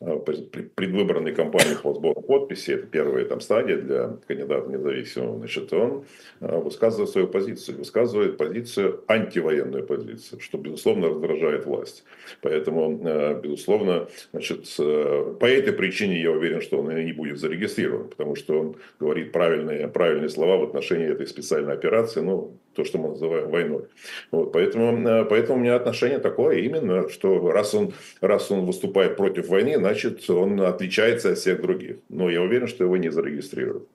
предвыборной 0.00 1.34
кампании 1.34 1.74
по 1.82 1.92
сбору 1.92 2.20
подписей, 2.20 2.74
это 2.74 2.86
первая 2.86 3.24
там 3.24 3.40
стадия 3.40 3.76
для 3.78 4.16
кандидата 4.26 4.70
независимого, 4.70 5.38
значит, 5.38 5.72
он 5.72 6.04
высказывает 6.40 7.10
свою 7.10 7.26
позицию, 7.26 7.78
высказывает 7.78 8.36
позицию, 8.36 9.02
антивоенную 9.08 9.84
позицию, 9.84 10.40
что, 10.40 10.58
безусловно, 10.58 11.08
раздражает 11.08 11.66
власть. 11.66 12.04
Поэтому, 12.42 13.40
безусловно, 13.42 14.08
значит, 14.32 14.66
по 14.76 15.46
этой 15.46 15.72
причине 15.72 16.22
я 16.22 16.30
уверен, 16.30 16.60
что 16.60 16.78
он 16.78 16.96
и 16.96 17.04
не 17.04 17.12
будет 17.12 17.38
зарегистрирован, 17.38 18.08
потому 18.08 18.36
что 18.36 18.60
он 18.60 18.76
говорит 19.00 19.32
правильные, 19.32 19.88
правильные 19.88 20.28
слова 20.28 20.58
в 20.58 20.62
отношении 20.62 21.08
этой 21.08 21.26
специальной 21.26 21.74
операции, 21.74 22.20
ну, 22.20 22.52
то, 22.78 22.84
что 22.84 22.98
мы 22.98 23.08
называем 23.08 23.50
войной. 23.50 23.88
Вот, 24.30 24.52
поэтому, 24.52 25.26
поэтому 25.28 25.58
у 25.58 25.60
меня 25.60 25.74
отношение 25.74 26.20
такое 26.20 26.58
именно, 26.58 27.08
что 27.08 27.50
раз 27.50 27.74
он, 27.74 27.92
раз 28.20 28.52
он 28.52 28.66
выступает 28.66 29.16
против 29.16 29.48
войны, 29.48 29.76
значит, 29.76 30.30
он 30.30 30.60
отличается 30.60 31.32
от 31.32 31.38
всех 31.38 31.60
других. 31.60 31.96
Но 32.08 32.30
я 32.30 32.40
уверен, 32.40 32.68
что 32.68 32.84
его 32.84 32.96
не 32.96 33.10
зарегистрируют. 33.10 33.88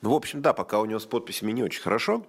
Ну, 0.00 0.10
в 0.10 0.14
общем, 0.14 0.40
да, 0.40 0.54
пока 0.54 0.80
у 0.80 0.86
него 0.86 0.98
с 0.98 1.04
подписями 1.04 1.52
не 1.52 1.62
очень 1.62 1.82
хорошо. 1.82 2.24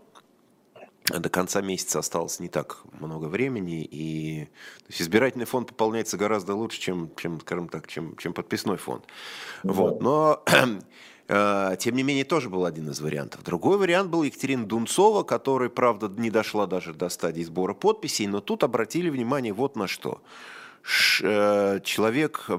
До 1.06 1.30
конца 1.30 1.62
месяца 1.62 2.00
осталось 2.00 2.42
не 2.42 2.50
так 2.50 2.80
много 3.00 3.26
времени, 3.26 3.88
и 3.90 4.46
то 4.80 4.90
есть 4.90 5.02
избирательный 5.02 5.46
фонд 5.46 5.70
пополняется 5.70 6.18
гораздо 6.18 6.54
лучше, 6.54 6.82
чем, 6.82 7.12
чем 7.16 7.40
скажем 7.40 7.70
так, 7.70 7.88
чем, 7.88 8.18
чем 8.18 8.34
подписной 8.34 8.76
фонд. 8.76 9.06
Да. 9.64 9.72
Вот. 9.72 10.02
Но 10.02 10.44
э, 10.48 10.66
тем 11.30 11.96
не 11.96 12.04
менее, 12.04 12.26
тоже 12.26 12.50
был 12.50 12.66
один 12.66 12.90
из 12.90 13.00
вариантов. 13.02 13.44
Другой 13.44 13.78
вариант 13.78 14.10
был 14.10 14.24
Екатерина 14.24 14.66
Дунцова, 14.66 15.24
которая, 15.24 15.70
правда, 15.70 16.08
не 16.08 16.32
дошла 16.32 16.66
даже 16.66 16.94
до 16.94 17.08
стадии 17.10 17.44
сбора 17.44 17.76
подписей, 17.76 18.26
но 18.26 18.42
тут 18.42 18.64
обратили 18.64 19.10
внимание 19.10 19.54
вот 19.54 19.76
на 19.76 19.88
что– 19.88 20.22
Э, 21.22 21.80
человек 21.84 22.50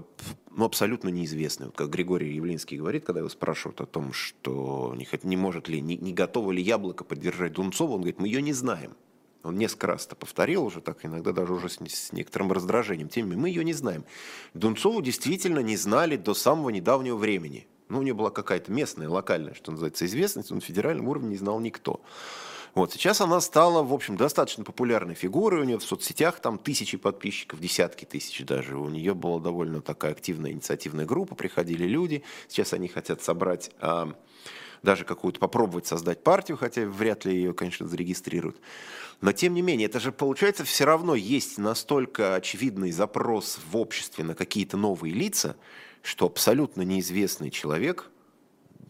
ну, 0.51 0.65
абсолютно 0.65 1.09
неизвестный. 1.09 1.67
Вот 1.67 1.77
как 1.77 1.91
Григорий 1.91 2.35
Явлинский 2.35 2.77
говорит, 2.77 3.05
когда 3.05 3.21
его 3.21 3.29
спрашивают 3.29 3.81
о 3.81 3.87
том, 3.87 4.13
что 4.13 4.95
не, 4.97 5.09
не 5.23 5.37
может 5.37 5.69
ли, 5.69 5.81
не, 5.81 5.97
не 5.97 6.13
готово 6.13 6.53
ли 6.53 6.63
яблоко 6.63 7.05
поддержать 7.05 7.53
Дунцова, 7.53 7.93
он 7.93 7.99
говорит, 8.01 8.19
мы 8.19 8.29
ее 8.29 8.43
не 8.43 8.53
знаем. 8.53 8.95
Он 9.43 9.57
несколько 9.57 9.87
раз 9.87 10.07
это 10.07 10.17
повторил 10.17 10.65
уже 10.65 10.83
так, 10.83 11.05
иногда 11.05 11.33
даже 11.33 11.55
уже 11.55 11.71
с, 11.71 11.79
с 11.79 12.13
некоторым 12.13 12.53
раздражением. 12.53 13.09
Тем 13.09 13.25
не 13.25 13.31
менее, 13.31 13.43
мы 13.43 13.49
ее 13.49 13.65
не 13.65 13.73
знаем. 13.73 14.05
Дунцову 14.53 15.01
действительно 15.01 15.61
не 15.61 15.77
знали 15.77 16.17
до 16.17 16.35
самого 16.35 16.71
недавнего 16.71 17.17
времени. 17.17 17.67
Ну, 17.91 17.99
у 17.99 18.03
нее 18.03 18.15
была 18.15 18.31
какая-то 18.31 18.73
местная, 18.73 19.09
локальная, 19.09 19.55
что 19.55 19.73
называется, 19.73 20.07
известность, 20.07 20.51
но 20.51 20.57
на 20.57 20.63
федеральном 20.63 21.09
уровне 21.09 21.31
не 21.31 21.37
знал 21.37 21.61
никто. 21.61 22.01
Вот, 22.75 22.93
сейчас 22.93 23.21
она 23.21 23.41
стала, 23.41 23.83
в 23.83 23.93
общем, 23.93 24.17
достаточно 24.17 24.63
популярной 24.63 25.15
фигурой, 25.15 25.63
у 25.63 25.65
нее 25.65 25.79
в 25.79 25.83
соцсетях 25.83 26.39
там 26.39 26.57
тысячи 26.57 26.97
подписчиков, 26.97 27.59
десятки 27.59 28.05
тысяч 28.05 28.45
даже. 28.45 28.79
У 28.79 28.89
нее 28.89 29.13
была 29.13 29.41
довольно 29.41 29.83
такая 29.83 30.13
активная 30.13 30.53
инициативная 30.53 31.05
группа, 31.05 31.35
приходили 31.35 31.85
люди, 31.85 32.23
сейчас 32.47 32.73
они 32.73 32.87
хотят 32.87 33.23
собрать 33.23 33.73
а, 33.81 34.15
даже 34.85 35.05
какую-то 35.05 35.41
попробовать 35.41 35.87
создать 35.87 36.23
партию, 36.23 36.57
хотя 36.57 36.83
вряд 36.83 37.25
ли 37.25 37.35
ее, 37.35 37.55
конечно, 37.55 37.89
зарегистрируют. 37.89 38.57
Но 39.21 39.33
тем 39.33 39.53
не 39.55 39.63
менее, 39.63 39.87
это 39.87 39.99
же 39.99 40.13
получается 40.13 40.65
все 40.65 40.85
равно 40.85 41.17
есть 41.17 41.59
настолько 41.59 42.37
очевидный 42.37 42.93
запрос 42.93 43.59
в 43.71 43.77
обществе 43.77 44.23
на 44.23 44.37
какие-то 44.37 44.77
новые 44.77 45.13
лица, 45.13 45.57
что 46.03 46.27
абсолютно 46.27 46.83
неизвестный 46.83 47.51
человек 47.51 48.11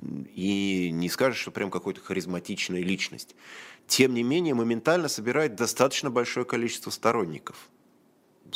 и 0.03 0.91
не 0.93 1.09
скажешь, 1.09 1.41
что 1.41 1.51
прям 1.51 1.71
какой-то 1.71 2.01
харизматичная 2.01 2.83
личность 2.83 3.35
тем 3.87 4.15
не 4.15 4.23
менее 4.23 4.55
моментально 4.55 5.09
собирает 5.09 5.57
достаточно 5.57 6.11
большое 6.11 6.47
количество 6.47 6.91
сторонников. 6.91 7.69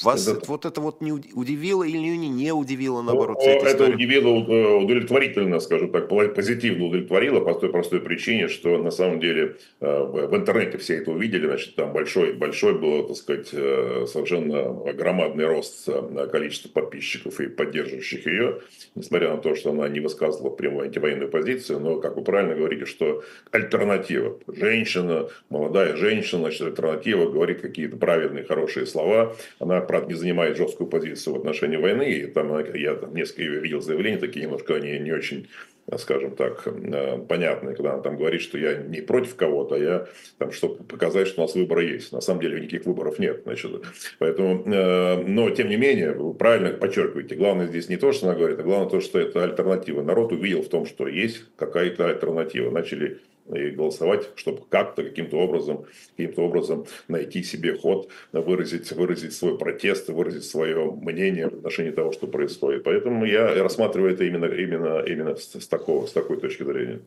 Вас 0.02 0.26
это... 0.26 0.40
вот 0.46 0.64
это 0.64 0.80
вот 0.80 1.00
не 1.00 1.12
удивило 1.12 1.82
или 1.84 1.98
не 1.98 2.52
удивило, 2.52 3.02
наоборот? 3.02 3.38
Ну, 3.40 3.50
это 3.50 3.66
история? 3.66 3.94
удивило 3.94 4.28
э, 4.28 4.74
удовлетворительно, 4.76 5.60
скажем 5.60 5.90
так, 5.90 6.08
позитивно 6.34 6.86
удовлетворило 6.86 7.40
по 7.40 7.54
той 7.54 7.70
простой 7.70 8.00
причине, 8.00 8.48
что 8.48 8.78
на 8.78 8.90
самом 8.90 9.20
деле 9.20 9.56
э, 9.80 10.02
в 10.02 10.34
интернете 10.34 10.78
все 10.78 10.96
это 10.98 11.10
увидели, 11.10 11.46
значит, 11.46 11.74
там 11.76 11.92
большой, 11.92 12.32
большой 12.32 12.78
был, 12.78 13.06
так 13.06 13.16
сказать, 13.16 13.48
э, 13.52 14.06
совершенно 14.10 14.92
громадный 14.92 15.46
рост 15.46 15.88
количества 16.32 16.68
подписчиков 16.68 17.40
и 17.40 17.48
поддерживающих 17.48 18.26
ее, 18.26 18.60
несмотря 18.94 19.30
на 19.30 19.38
то, 19.38 19.54
что 19.54 19.70
она 19.70 19.88
не 19.88 20.00
высказывала 20.00 20.50
прямую 20.50 20.86
антивоенную 20.86 21.30
позицию, 21.30 21.80
но, 21.80 22.00
как 22.00 22.16
вы 22.16 22.24
правильно 22.24 22.54
говорите, 22.54 22.86
что 22.86 23.22
альтернатива. 23.50 24.38
Женщина, 24.48 25.28
молодая 25.50 25.96
женщина, 25.96 26.42
значит, 26.42 26.62
альтернатива, 26.62 27.30
говорит 27.30 27.60
какие-то 27.60 27.96
правильные, 27.96 28.44
хорошие 28.44 28.86
слова, 28.86 29.36
она 29.58 29.83
правда, 29.84 30.08
не 30.08 30.14
занимает 30.14 30.56
жесткую 30.56 30.88
позицию 30.88 31.34
в 31.34 31.38
отношении 31.38 31.76
войны. 31.76 32.10
И 32.10 32.26
там 32.26 32.52
я 32.74 32.94
там 32.94 33.14
несколько 33.14 33.42
видел 33.42 33.80
заявлений, 33.80 34.18
такие 34.18 34.44
немножко 34.44 34.74
они 34.74 34.98
не 34.98 35.12
очень 35.12 35.48
скажем 35.98 36.34
так, 36.34 36.66
э, 36.66 37.18
понятные, 37.28 37.76
когда 37.76 37.94
она 37.94 38.02
там 38.02 38.16
говорит, 38.16 38.40
что 38.40 38.58
я 38.58 38.76
не 38.76 39.00
против 39.00 39.36
кого-то, 39.36 39.74
а 39.74 39.78
я 39.78 40.06
там, 40.38 40.50
чтобы 40.50 40.82
показать, 40.84 41.28
что 41.28 41.42
у 41.42 41.44
нас 41.44 41.54
выборы 41.54 41.84
есть. 41.84 42.12
На 42.12 42.20
самом 42.20 42.40
деле 42.40 42.60
никаких 42.60 42.86
выборов 42.86 43.18
нет. 43.18 43.42
Значит, 43.44 43.70
поэтому, 44.18 44.62
э, 44.64 45.22
но 45.26 45.50
тем 45.50 45.68
не 45.68 45.76
менее, 45.76 46.12
вы 46.12 46.32
правильно 46.34 46.70
подчеркиваете, 46.70 47.34
главное 47.34 47.66
здесь 47.66 47.88
не 47.88 47.96
то, 47.96 48.12
что 48.12 48.28
она 48.28 48.36
говорит, 48.36 48.58
а 48.58 48.62
главное 48.62 48.88
то, 48.88 49.00
что 49.00 49.18
это 49.18 49.44
альтернатива. 49.44 50.02
Народ 50.02 50.32
увидел 50.32 50.62
в 50.62 50.68
том, 50.68 50.86
что 50.86 51.06
есть 51.06 51.44
какая-то 51.56 52.08
альтернатива. 52.08 52.70
Начали 52.70 53.18
и 53.52 53.70
голосовать, 53.70 54.30
чтобы 54.36 54.62
как-то, 54.68 55.02
каким-то 55.02 55.36
образом, 55.36 55.84
каким-то 56.16 56.42
образом 56.42 56.86
найти 57.08 57.42
себе 57.42 57.76
ход, 57.76 58.08
выразить, 58.32 58.90
выразить 58.92 59.34
свой 59.34 59.58
протест, 59.58 60.08
выразить 60.08 60.44
свое 60.44 60.90
мнение 60.90 61.48
в 61.48 61.54
отношении 61.54 61.90
того, 61.90 62.12
что 62.12 62.26
происходит. 62.26 62.84
Поэтому 62.84 63.24
я 63.26 63.62
рассматриваю 63.62 64.14
это 64.14 64.24
именно, 64.24 64.46
именно, 64.46 65.04
именно 65.06 65.36
с, 65.36 65.68
такого, 65.68 66.06
с 66.06 66.12
такой 66.12 66.38
точки 66.40 66.62
зрения. 66.62 67.02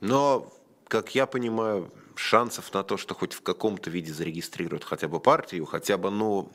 Но, 0.00 0.50
как 0.88 1.14
я 1.14 1.26
понимаю, 1.26 1.90
шансов 2.14 2.72
на 2.72 2.82
то, 2.82 2.96
что 2.96 3.14
хоть 3.14 3.32
в 3.34 3.42
каком-то 3.42 3.90
виде 3.90 4.12
зарегистрируют 4.12 4.84
хотя 4.84 5.08
бы 5.08 5.20
партию, 5.20 5.66
хотя 5.66 5.98
бы, 5.98 6.10
ну, 6.10 6.50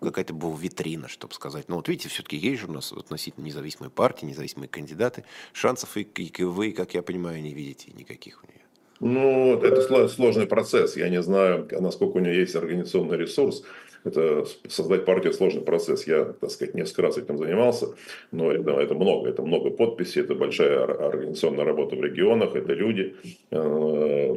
какая-то 0.00 0.34
была 0.34 0.56
витрина, 0.56 1.08
чтобы 1.08 1.34
сказать, 1.34 1.68
ну 1.68 1.76
вот 1.76 1.88
видите, 1.88 2.08
все-таки 2.08 2.36
есть 2.36 2.60
же 2.60 2.66
у 2.66 2.72
нас 2.72 2.92
относительно 2.92 3.44
независимые 3.44 3.90
партии, 3.90 4.26
независимые 4.26 4.68
кандидаты, 4.68 5.24
шансов 5.52 5.96
и, 5.96 6.02
и 6.02 6.42
вы, 6.44 6.72
как 6.72 6.94
я 6.94 7.02
понимаю, 7.02 7.42
не 7.42 7.54
видите 7.54 7.92
никаких 7.94 8.42
у 8.42 8.46
нее. 8.46 8.58
Ну, 9.00 9.60
это 9.62 10.08
сложный 10.08 10.46
процесс. 10.46 10.96
Я 10.96 11.08
не 11.08 11.22
знаю, 11.22 11.68
насколько 11.70 12.16
у 12.16 12.20
нее 12.20 12.40
есть 12.40 12.56
организационный 12.56 13.16
ресурс 13.16 13.62
это 14.04 14.44
создать 14.68 15.04
партию 15.04 15.32
сложный 15.32 15.62
процесс. 15.62 16.06
Я, 16.06 16.24
так 16.24 16.50
сказать, 16.50 16.74
несколько 16.74 17.02
раз 17.02 17.18
этим 17.18 17.38
занимался, 17.38 17.94
но 18.30 18.52
это, 18.52 18.72
это 18.72 18.94
много, 18.94 19.28
это 19.28 19.42
много 19.42 19.70
подписей, 19.70 20.22
это 20.22 20.34
большая 20.34 20.84
организационная 20.84 21.64
работа 21.64 21.96
в 21.96 22.02
регионах, 22.02 22.54
это 22.54 22.72
люди. 22.72 23.16
Э, 23.50 24.36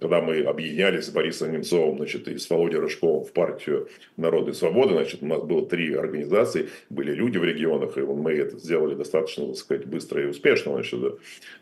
когда 0.00 0.20
мы 0.20 0.40
объединялись 0.42 1.06
с 1.06 1.10
Борисом 1.10 1.52
Немцовым 1.52 1.96
значит, 1.96 2.28
и 2.28 2.38
с 2.38 2.48
Володей 2.48 2.78
Рыжковым 2.78 3.24
в 3.24 3.32
партию 3.32 3.88
«Народ 4.16 4.48
и 4.48 4.52
свобода», 4.52 4.92
значит, 4.92 5.22
у 5.22 5.26
нас 5.26 5.42
было 5.42 5.66
три 5.66 5.94
организации, 5.94 6.68
были 6.90 7.12
люди 7.12 7.38
в 7.38 7.44
регионах, 7.44 7.98
и 7.98 8.02
мы 8.02 8.32
это 8.32 8.58
сделали 8.58 8.94
достаточно, 8.94 9.46
так 9.46 9.56
сказать, 9.56 9.86
быстро 9.86 10.22
и 10.22 10.26
успешно. 10.26 10.72
Значит, 10.72 11.00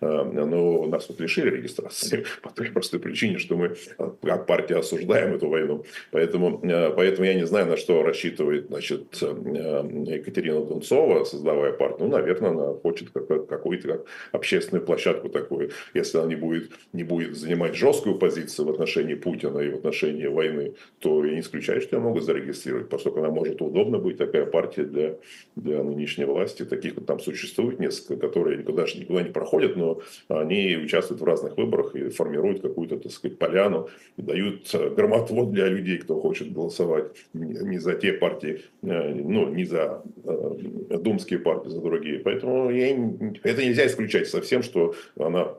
э, 0.01 0.23
но 0.23 0.87
нас 0.87 1.09
вот 1.09 1.21
лишили 1.21 1.51
регистрации 1.51 2.25
по 2.43 2.51
той 2.51 2.71
простой 2.71 3.01
причине, 3.01 3.39
что 3.39 3.57
мы 3.57 3.75
как 4.23 4.47
партия 4.47 4.77
осуждаем 4.77 5.35
эту 5.35 5.49
войну. 5.49 5.85
Поэтому 6.11 6.61
Э, 6.74 6.74
поэтому 6.97 7.27
я 7.27 7.35
не 7.35 7.47
знаю, 7.47 7.67
на 7.67 7.77
что 7.77 8.03
рассчитывает 8.03 8.67
значит, 8.69 9.19
э, 9.23 9.27
Екатерина 9.27 10.65
Дунцова, 10.65 11.25
создавая 11.25 11.73
партию. 11.73 12.09
Ну, 12.09 12.09
наверное, 12.09 12.51
она 12.51 12.75
хочет 12.75 13.11
какую-то 13.11 13.89
как 13.89 14.07
общественную 14.33 14.85
площадку 14.85 15.29
такую. 15.29 15.71
Если 15.95 16.19
она 16.19 16.29
не 16.29 16.37
будет, 16.37 16.71
не 16.93 17.05
будет 17.05 17.37
занимать 17.37 17.75
жесткую 17.75 18.19
позицию 18.19 18.69
в 18.69 18.71
отношении 18.71 19.15
Путина 19.15 19.59
и 19.59 19.71
в 19.71 19.75
отношении 19.77 20.27
войны, 20.27 20.75
то 20.99 21.25
я 21.25 21.35
не 21.35 21.41
исключаю, 21.41 21.81
что 21.81 21.97
ее 21.97 22.03
могут 22.03 22.25
зарегистрировать, 22.25 22.89
поскольку 22.89 23.21
она 23.21 23.31
может 23.31 23.61
удобно 23.61 23.99
быть 23.99 24.17
такая 24.17 24.47
партия 24.47 24.85
для, 24.85 25.17
для 25.57 25.83
нынешней 25.83 26.25
власти. 26.25 26.65
Таких 26.65 26.95
там 27.07 27.21
существует 27.21 27.81
несколько, 27.81 28.29
которые 28.29 28.59
никуда, 28.59 28.85
никуда 28.85 29.23
не 29.23 29.31
проходят, 29.31 29.77
но 29.77 30.01
они 30.29 30.77
участвуют 30.77 31.21
в 31.21 31.25
разных 31.25 31.57
выборах 31.57 31.95
и 31.95 32.09
формируют 32.09 32.63
какую-то, 32.63 32.99
так 32.99 33.13
сказать, 33.13 33.39
поляну, 33.39 33.89
и 34.17 34.23
дают 34.23 34.75
э, 34.75 34.91
громотвод 34.91 35.53
для 35.53 35.69
людей, 35.69 35.99
кто 35.99 36.21
хочет 36.21 36.53
голосовать 36.53 36.64
голосовать 36.65 37.27
не 37.33 37.79
за 37.79 37.95
те 37.95 38.13
партии, 38.13 38.63
э, 38.83 39.15
ну, 39.15 39.49
не 39.49 39.65
за 39.65 40.03
э, 40.25 40.99
думские 40.99 41.39
партии, 41.39 41.69
за 41.69 41.81
другие. 41.81 42.21
Поэтому 42.21 42.71
это 42.71 43.65
нельзя 43.65 43.87
исключать 43.87 44.29
совсем, 44.29 44.63
что 44.63 44.95
она, 45.19 45.55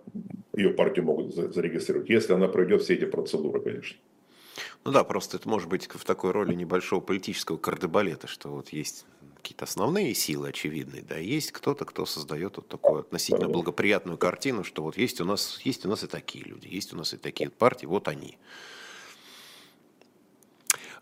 ее 0.56 0.70
партию 0.70 1.06
могут 1.06 1.34
зарегистрировать, 1.36 2.10
если 2.10 2.34
она 2.34 2.48
пройдет 2.48 2.82
все 2.82 2.96
эти 2.96 3.06
процедуры, 3.06 3.62
конечно. 3.62 3.98
Ну 4.84 4.92
да, 4.92 5.04
просто 5.04 5.38
это 5.38 5.50
может 5.50 5.70
быть 5.70 5.88
в 5.88 6.06
такой 6.06 6.32
роли 6.32 6.54
небольшого 6.54 7.02
политического 7.02 7.58
кардебалета, 7.58 8.28
что 8.28 8.50
вот 8.50 8.70
есть 8.70 9.06
какие-то 9.38 9.66
основные 9.66 10.16
силы 10.16 10.50
очевидные, 10.50 11.04
да, 11.04 11.18
есть 11.18 11.52
кто-то, 11.52 11.86
кто 11.86 12.06
создает 12.06 12.58
вот 12.58 12.68
такую 12.68 13.02
относительно 13.02 13.48
благоприятную 13.48 14.18
картину, 14.18 14.64
что 14.64 14.82
вот 14.82 14.98
есть 14.98 15.22
у 15.22 15.26
нас, 15.26 15.60
есть 15.64 15.86
у 15.86 15.90
нас 15.90 16.04
и 16.04 16.08
такие 16.08 16.44
люди, 16.46 16.68
есть 16.68 16.94
у 16.94 16.98
нас 16.98 17.14
и 17.14 17.18
такие 17.18 17.50
партии, 17.52 17.86
вот 17.86 18.08
они. 18.08 18.38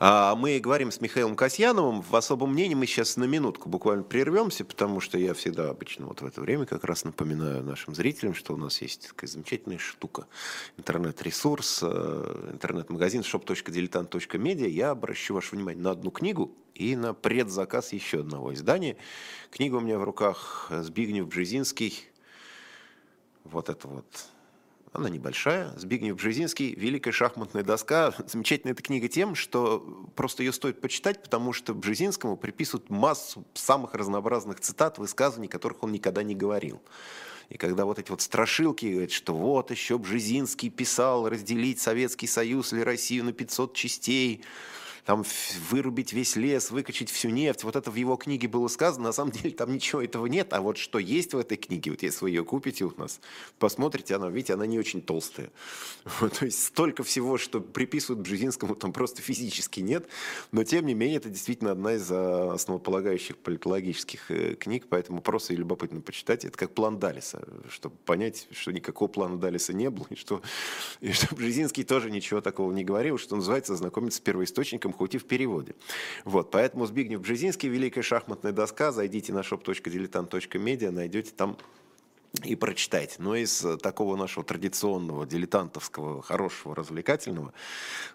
А 0.06 0.36
мы 0.36 0.60
говорим 0.60 0.92
с 0.92 1.00
Михаилом 1.00 1.38
Касьяновым. 1.38 2.02
В 2.02 2.14
особом 2.18 2.52
мнении 2.52 2.76
мы 2.76 2.86
сейчас 2.88 3.16
на 3.16 3.24
минутку 3.24 3.70
буквально 3.70 4.04
прервемся, 4.04 4.66
потому 4.66 5.00
что 5.00 5.18
я 5.18 5.34
всегда 5.34 5.70
обычно 5.70 6.08
вот 6.08 6.22
в 6.22 6.26
это 6.26 6.42
время 6.42 6.66
как 6.66 6.84
раз 6.84 7.06
напоминаю 7.06 7.64
нашим 7.64 7.96
зрителям, 7.96 8.34
что 8.34 8.54
у 8.54 8.58
нас 8.58 8.82
есть 8.82 9.08
такая 9.08 9.30
замечательная 9.30 9.78
штука. 9.78 10.28
Интернет-ресурс, 10.76 11.80
э, 11.84 12.50
интернет-магазин 12.52 13.22
shop.diletant.media. 13.22 14.68
Я 14.68 14.90
обращу 14.90 15.36
ваше 15.36 15.56
внимание 15.56 15.82
на 15.82 15.92
одну 15.92 16.12
книгу 16.12 16.52
и 16.76 16.98
на 16.98 17.14
предзаказ 17.14 17.94
еще 17.94 18.20
одного 18.20 18.54
издания. 18.54 18.98
Книга 19.52 19.76
у 19.76 19.80
меня 19.80 20.00
в 20.00 20.04
руках 20.04 20.68
Збигнев 20.70 21.30
Бжезинский. 21.30 21.98
Вот 23.46 23.70
это 23.70 23.88
вот 23.88 24.33
она 24.94 25.10
небольшая. 25.10 25.74
Збигнев 25.76 26.16
Бжезинский 26.16 26.76
«Великая 26.76 27.12
шахматная 27.12 27.64
доска». 27.64 28.14
Замечательная 28.28 28.74
эта 28.74 28.84
книга 28.84 29.08
тем, 29.08 29.36
что 29.36 30.08
просто 30.16 30.44
ее 30.44 30.54
стоит 30.54 30.80
почитать, 30.80 31.22
потому 31.22 31.52
что 31.52 31.74
Бжезинскому 31.74 32.38
приписывают 32.38 32.90
массу 32.90 33.44
самых 33.56 33.96
разнообразных 33.96 34.60
цитат, 34.60 35.00
высказываний, 35.00 35.48
которых 35.50 35.84
он 35.84 35.92
никогда 35.92 36.22
не 36.22 36.36
говорил. 36.36 36.82
И 37.50 37.58
когда 37.58 37.86
вот 37.86 38.00
эти 38.00 38.10
вот 38.10 38.22
страшилки 38.22 38.86
говорят, 38.86 39.12
что 39.12 39.34
вот 39.34 39.72
еще 39.72 39.98
Бжезинский 39.98 40.70
писал 40.70 41.28
разделить 41.28 41.80
Советский 41.80 42.28
Союз 42.28 42.72
или 42.72 42.82
Россию 42.82 43.26
на 43.26 43.34
500 43.34 43.74
частей, 43.76 44.44
там 45.06 45.26
вырубить 45.70 46.14
весь 46.14 46.36
лес, 46.36 46.72
выкачать 46.72 47.10
всю 47.10 47.30
нефть. 47.30 47.64
Вот 47.64 47.76
это 47.76 47.92
в 47.92 47.96
его 47.96 48.16
книге 48.16 48.48
было 48.48 48.68
сказано. 48.68 49.06
На 49.06 49.12
самом 49.12 49.32
деле 49.32 49.52
там 49.52 49.74
ничего 49.74 50.02
этого 50.02 50.26
нет. 50.28 50.54
А 50.54 50.62
вот 50.62 50.78
что 50.78 50.98
есть 50.98 51.34
в 51.34 51.38
этой 51.38 51.58
книге, 51.58 51.92
вот 51.92 52.04
если 52.04 52.26
вы 52.26 52.30
ее 52.30 52.44
купите 52.46 52.86
у 52.86 52.94
нас, 52.98 53.20
посмотрите, 53.60 54.16
она, 54.16 54.30
видите, 54.30 54.54
она 54.54 54.66
не 54.66 54.80
очень 54.80 55.02
толстая. 55.02 55.50
Вот, 56.20 56.40
то 56.40 56.46
есть 56.46 56.64
столько 56.64 57.04
всего, 57.04 57.38
что 57.38 57.60
приписывают 57.60 58.26
Бжезинскому, 58.26 58.76
там 58.76 58.94
просто 58.94 59.22
физически 59.22 59.82
нет. 59.82 60.08
Но 60.52 60.64
тем 60.64 60.86
не 60.86 60.94
менее, 60.94 61.18
это 61.18 61.30
действительно 61.30 61.72
одна 61.72 61.96
из 61.96 62.08
а, 62.10 62.54
основополагающих 62.54 63.38
политологических 63.38 64.32
э, 64.32 64.56
книг, 64.56 64.86
поэтому 64.90 65.22
просто 65.22 65.54
и 65.54 65.58
любопытно 65.58 66.02
почитать. 66.02 66.46
Это 66.46 66.58
как 66.58 66.74
план 66.74 67.00
Далиса, 67.00 67.44
чтобы 67.70 67.96
понять, 68.06 68.48
что 68.52 68.72
никакого 68.72 69.10
плана 69.10 69.38
Далиса 69.38 69.74
не 69.74 69.90
было, 69.90 70.06
и 70.10 70.16
что, 70.16 70.42
и 71.02 71.12
что 71.12 71.36
Бжезинский 71.36 71.84
тоже 71.84 72.12
ничего 72.12 72.42
такого 72.42 72.72
не 72.72 72.84
говорил, 72.84 73.18
что 73.18 73.36
называется, 73.36 73.76
знакомиться 73.76 74.20
с 74.20 74.22
первоисточником 74.22 74.93
хоть 74.94 75.16
и 75.16 75.18
в 75.18 75.26
переводе. 75.26 75.76
Вот, 76.24 76.52
поэтому 76.52 76.86
Збигнев 76.86 77.22
Бжезинский, 77.22 77.70
«Великая 77.70 78.02
шахматная 78.02 78.52
доска», 78.52 78.92
зайдите 78.92 79.34
на 79.34 79.40
shop.diletant.media, 79.40 80.92
найдете 80.92 81.32
там 81.36 81.58
и 82.44 82.56
прочитайте. 82.56 83.16
Но 83.20 83.36
из 83.36 83.64
такого 83.82 84.16
нашего 84.16 84.44
традиционного, 84.44 85.26
дилетантовского, 85.28 86.24
хорошего, 86.24 86.76
развлекательного, 86.76 87.54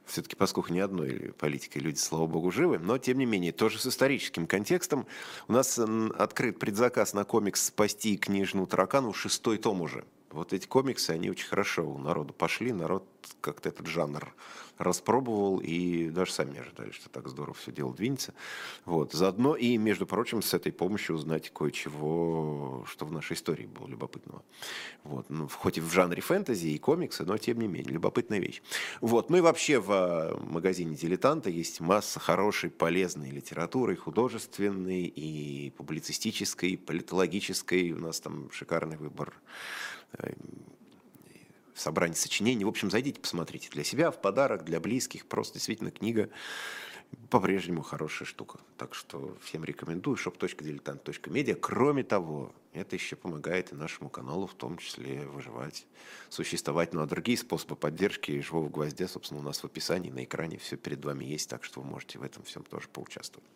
все-таки 0.06 0.34
поскольку 0.34 0.72
ни 0.72 0.80
одной 0.80 1.32
политикой 1.38 1.78
люди, 1.78 1.98
слава 1.98 2.26
богу, 2.26 2.50
живы, 2.50 2.78
но 2.80 2.98
тем 2.98 3.18
не 3.18 3.26
менее, 3.26 3.52
тоже 3.52 3.78
с 3.78 3.86
историческим 3.86 4.46
контекстом. 4.46 5.06
У 5.46 5.52
нас 5.52 5.78
открыт 5.78 6.58
предзаказ 6.58 7.14
на 7.14 7.24
комикс 7.24 7.66
«Спасти 7.66 8.16
книжную 8.16 8.66
таракану», 8.66 9.12
шестой 9.12 9.58
том 9.58 9.82
уже. 9.82 10.04
Вот 10.30 10.52
эти 10.52 10.66
комиксы, 10.66 11.10
они 11.10 11.30
очень 11.30 11.48
хорошо 11.48 11.88
у 11.88 11.98
народа 11.98 12.32
пошли, 12.32 12.72
народ 12.72 13.04
как-то 13.40 13.68
этот 13.68 13.86
жанр 13.86 14.34
распробовал, 14.78 15.58
и 15.58 16.08
даже 16.10 16.32
сами 16.32 16.60
ожидали, 16.60 16.92
что 16.92 17.08
так 17.08 17.28
здорово 17.28 17.54
все 17.54 17.72
дело 17.72 17.92
двинется. 17.92 18.32
Вот. 18.84 19.12
Заодно 19.12 19.56
и, 19.56 19.76
между 19.76 20.06
прочим, 20.06 20.40
с 20.40 20.54
этой 20.54 20.70
помощью 20.72 21.16
узнать 21.16 21.50
кое-чего, 21.52 22.84
что 22.86 23.04
в 23.04 23.12
нашей 23.12 23.34
истории 23.34 23.66
было 23.66 23.88
любопытного. 23.88 24.42
Вот. 25.02 25.30
Ну, 25.30 25.48
хоть 25.48 25.78
и 25.78 25.80
в 25.80 25.92
жанре 25.92 26.22
фэнтези 26.22 26.68
и 26.68 26.78
комиксы, 26.78 27.24
но 27.24 27.36
тем 27.38 27.58
не 27.58 27.66
менее, 27.66 27.92
любопытная 27.92 28.38
вещь. 28.38 28.62
Вот. 29.00 29.30
Ну 29.30 29.38
и 29.38 29.40
вообще 29.40 29.80
в 29.80 29.90
а, 29.90 30.38
магазине 30.40 30.94
«Дилетанта» 30.94 31.50
есть 31.50 31.80
масса 31.80 32.20
хорошей, 32.20 32.70
полезной 32.70 33.30
литературы, 33.30 33.96
художественной, 33.96 35.04
и 35.04 35.70
публицистической, 35.70 36.70
и 36.70 36.76
политологической. 36.76 37.92
У 37.92 37.98
нас 37.98 38.20
там 38.20 38.50
шикарный 38.52 38.96
выбор 38.96 39.34
собрание 41.74 42.16
сочинений. 42.16 42.64
В 42.64 42.68
общем, 42.68 42.90
зайдите, 42.90 43.20
посмотрите 43.20 43.70
для 43.70 43.84
себя, 43.84 44.10
в 44.10 44.20
подарок, 44.20 44.64
для 44.64 44.80
близких. 44.80 45.26
Просто 45.26 45.54
действительно 45.54 45.90
книга 45.90 46.28
по-прежнему 47.30 47.82
хорошая 47.82 48.26
штука. 48.26 48.58
Так 48.76 48.94
что 48.94 49.36
всем 49.42 49.64
рекомендую 49.64 50.16
shop.diletant.media. 50.16 51.54
Кроме 51.54 52.02
того, 52.02 52.52
это 52.72 52.96
еще 52.96 53.16
помогает 53.16 53.72
и 53.72 53.74
нашему 53.74 54.10
каналу 54.10 54.46
в 54.46 54.54
том 54.54 54.78
числе 54.78 55.26
выживать, 55.26 55.86
существовать. 56.28 56.92
Ну 56.92 57.02
а 57.02 57.06
другие 57.06 57.38
способы 57.38 57.76
поддержки 57.76 58.40
живого 58.40 58.68
гвоздя, 58.68 59.08
собственно, 59.08 59.40
у 59.40 59.42
нас 59.42 59.62
в 59.62 59.64
описании, 59.64 60.10
на 60.10 60.24
экране 60.24 60.58
все 60.58 60.76
перед 60.76 61.04
вами 61.04 61.24
есть, 61.24 61.48
так 61.48 61.64
что 61.64 61.80
вы 61.80 61.88
можете 61.88 62.18
в 62.18 62.22
этом 62.22 62.42
всем 62.44 62.62
тоже 62.64 62.88
поучаствовать. 62.88 63.48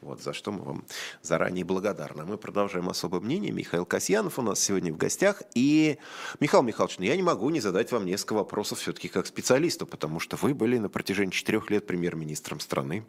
Вот, 0.00 0.20
за 0.20 0.32
что 0.32 0.52
мы 0.52 0.62
вам 0.62 0.84
заранее 1.22 1.64
благодарны. 1.64 2.24
Мы 2.24 2.38
продолжаем 2.38 2.88
особое 2.88 3.20
мнение. 3.20 3.52
Михаил 3.52 3.86
Касьянов 3.86 4.38
у 4.38 4.42
нас 4.42 4.60
сегодня 4.60 4.92
в 4.92 4.96
гостях. 4.96 5.42
И, 5.54 5.98
Михаил 6.40 6.62
Михайлович, 6.62 6.98
ну 6.98 7.04
я 7.04 7.16
не 7.16 7.22
могу 7.22 7.48
не 7.50 7.60
задать 7.60 7.92
вам 7.92 8.04
несколько 8.04 8.34
вопросов 8.34 8.80
все-таки 8.80 9.08
как 9.08 9.26
специалисту, 9.26 9.86
потому 9.86 10.20
что 10.20 10.36
вы 10.36 10.54
были 10.54 10.78
на 10.78 10.88
протяжении 10.88 11.30
четырех 11.30 11.70
лет 11.70 11.86
премьер-министром 11.86 12.60
страны 12.60 13.04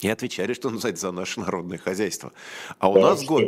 и 0.00 0.08
отвечали, 0.08 0.52
что 0.52 0.70
называется, 0.70 1.08
за 1.08 1.12
наше 1.12 1.40
народное 1.40 1.78
хозяйство. 1.78 2.32
А 2.78 2.90
у, 2.90 2.94
да, 2.94 3.00
нас 3.00 3.24
год, 3.24 3.44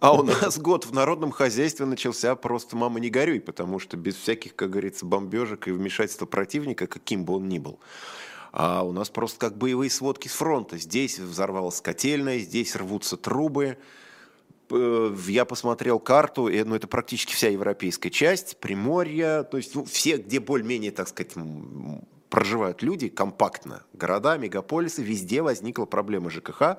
а 0.00 0.12
у 0.12 0.22
нас 0.22 0.58
год 0.58 0.86
в 0.86 0.92
народном 0.92 1.30
хозяйстве 1.30 1.86
начался 1.86 2.34
просто 2.34 2.76
«мама, 2.76 3.00
не 3.00 3.10
горюй», 3.10 3.40
потому 3.40 3.78
что 3.78 3.96
без 3.96 4.16
всяких, 4.16 4.56
как 4.56 4.70
говорится, 4.70 5.06
бомбежек 5.06 5.68
и 5.68 5.72
вмешательства 5.72 6.26
противника, 6.26 6.86
каким 6.86 7.24
бы 7.24 7.34
он 7.34 7.48
ни 7.48 7.58
был. 7.58 7.78
А 8.52 8.82
у 8.84 8.92
нас 8.92 9.08
просто 9.08 9.38
как 9.38 9.56
боевые 9.56 9.90
сводки 9.90 10.28
с 10.28 10.32
фронта. 10.32 10.78
Здесь 10.78 11.18
взорвалась 11.18 11.80
котельная, 11.80 12.38
здесь 12.38 12.76
рвутся 12.76 13.16
трубы. 13.16 13.78
Э, 14.70 15.16
я 15.28 15.44
посмотрел 15.44 15.98
карту, 15.98 16.48
и, 16.48 16.62
ну, 16.62 16.74
это 16.74 16.86
практически 16.86 17.34
вся 17.34 17.48
европейская 17.48 18.10
часть, 18.10 18.58
Приморье, 18.58 19.42
то 19.42 19.56
есть 19.56 19.74
ну, 19.74 19.84
все, 19.84 20.18
где 20.18 20.38
более-менее, 20.40 20.92
так 20.92 21.08
сказать, 21.08 21.32
проживают 22.34 22.82
люди 22.82 23.08
компактно. 23.08 23.84
Города, 23.92 24.36
мегаполисы, 24.36 25.04
везде 25.04 25.40
возникла 25.40 25.84
проблема 25.84 26.30
ЖКХ 26.30 26.78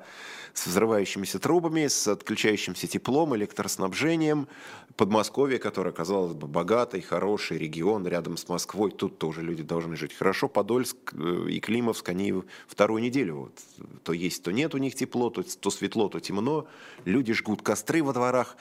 с 0.54 0.68
взрывающимися 0.68 1.40
трубами, 1.40 1.88
с 1.88 2.10
отключающимся 2.10 2.88
теплом, 2.88 3.38
электроснабжением. 3.38 4.50
Подмосковье, 4.98 5.58
которое, 5.58 5.94
казалось 5.94 6.34
бы, 6.34 6.48
богатый, 6.48 7.00
хороший 7.00 7.58
регион 7.58 8.06
рядом 8.06 8.36
с 8.36 8.50
Москвой, 8.50 8.92
тут 8.92 9.18
тоже 9.18 9.44
люди 9.44 9.64
должны 9.64 9.96
жить 9.96 10.14
хорошо. 10.14 10.50
Подольск 10.50 10.98
э, 11.14 11.48
и 11.50 11.62
Климовск, 11.62 12.10
они 12.10 12.34
вторую 12.68 13.02
неделю 13.02 13.36
вот, 13.36 13.52
то 14.04 14.12
есть, 14.12 14.44
то 14.44 14.52
нет 14.52 14.76
у 14.76 14.78
них 14.78 14.94
тепло, 14.96 15.30
то, 15.30 15.42
то 15.42 15.70
светло, 15.70 16.10
то 16.10 16.20
темно. 16.20 16.68
Люди 17.06 17.32
жгут 17.32 17.62
костры 17.62 18.04
во 18.04 18.12
дворах. 18.12 18.58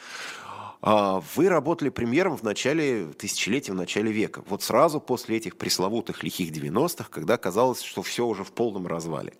А, 0.86 1.22
вы 1.34 1.48
работали 1.48 1.88
премьером 1.88 2.36
в 2.36 2.42
начале 2.42 3.06
тысячелетия, 3.16 3.72
в 3.72 3.74
начале 3.74 4.12
века. 4.12 4.42
Вот 4.46 4.62
сразу 4.62 5.00
после 5.00 5.38
этих 5.38 5.56
пресловутых 5.56 6.22
лихих 6.22 6.50
90-х, 6.50 7.08
когда 7.10 7.38
казалось, 7.38 7.80
что 7.80 8.02
все 8.02 8.26
уже 8.26 8.44
в 8.44 8.52
полном 8.52 8.86
развале. 8.86 9.32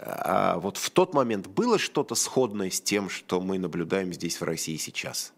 А 0.00 0.58
вот 0.58 0.78
в 0.78 0.88
тот 0.88 1.12
момент 1.12 1.48
было 1.48 1.78
что-то 1.78 2.14
сходное 2.14 2.70
с 2.70 2.80
тем, 2.80 3.10
что 3.10 3.42
мы 3.42 3.58
наблюдаем 3.58 4.10
здесь 4.14 4.40
в 4.40 4.44
России 4.44 4.76
сейчас? 4.76 5.34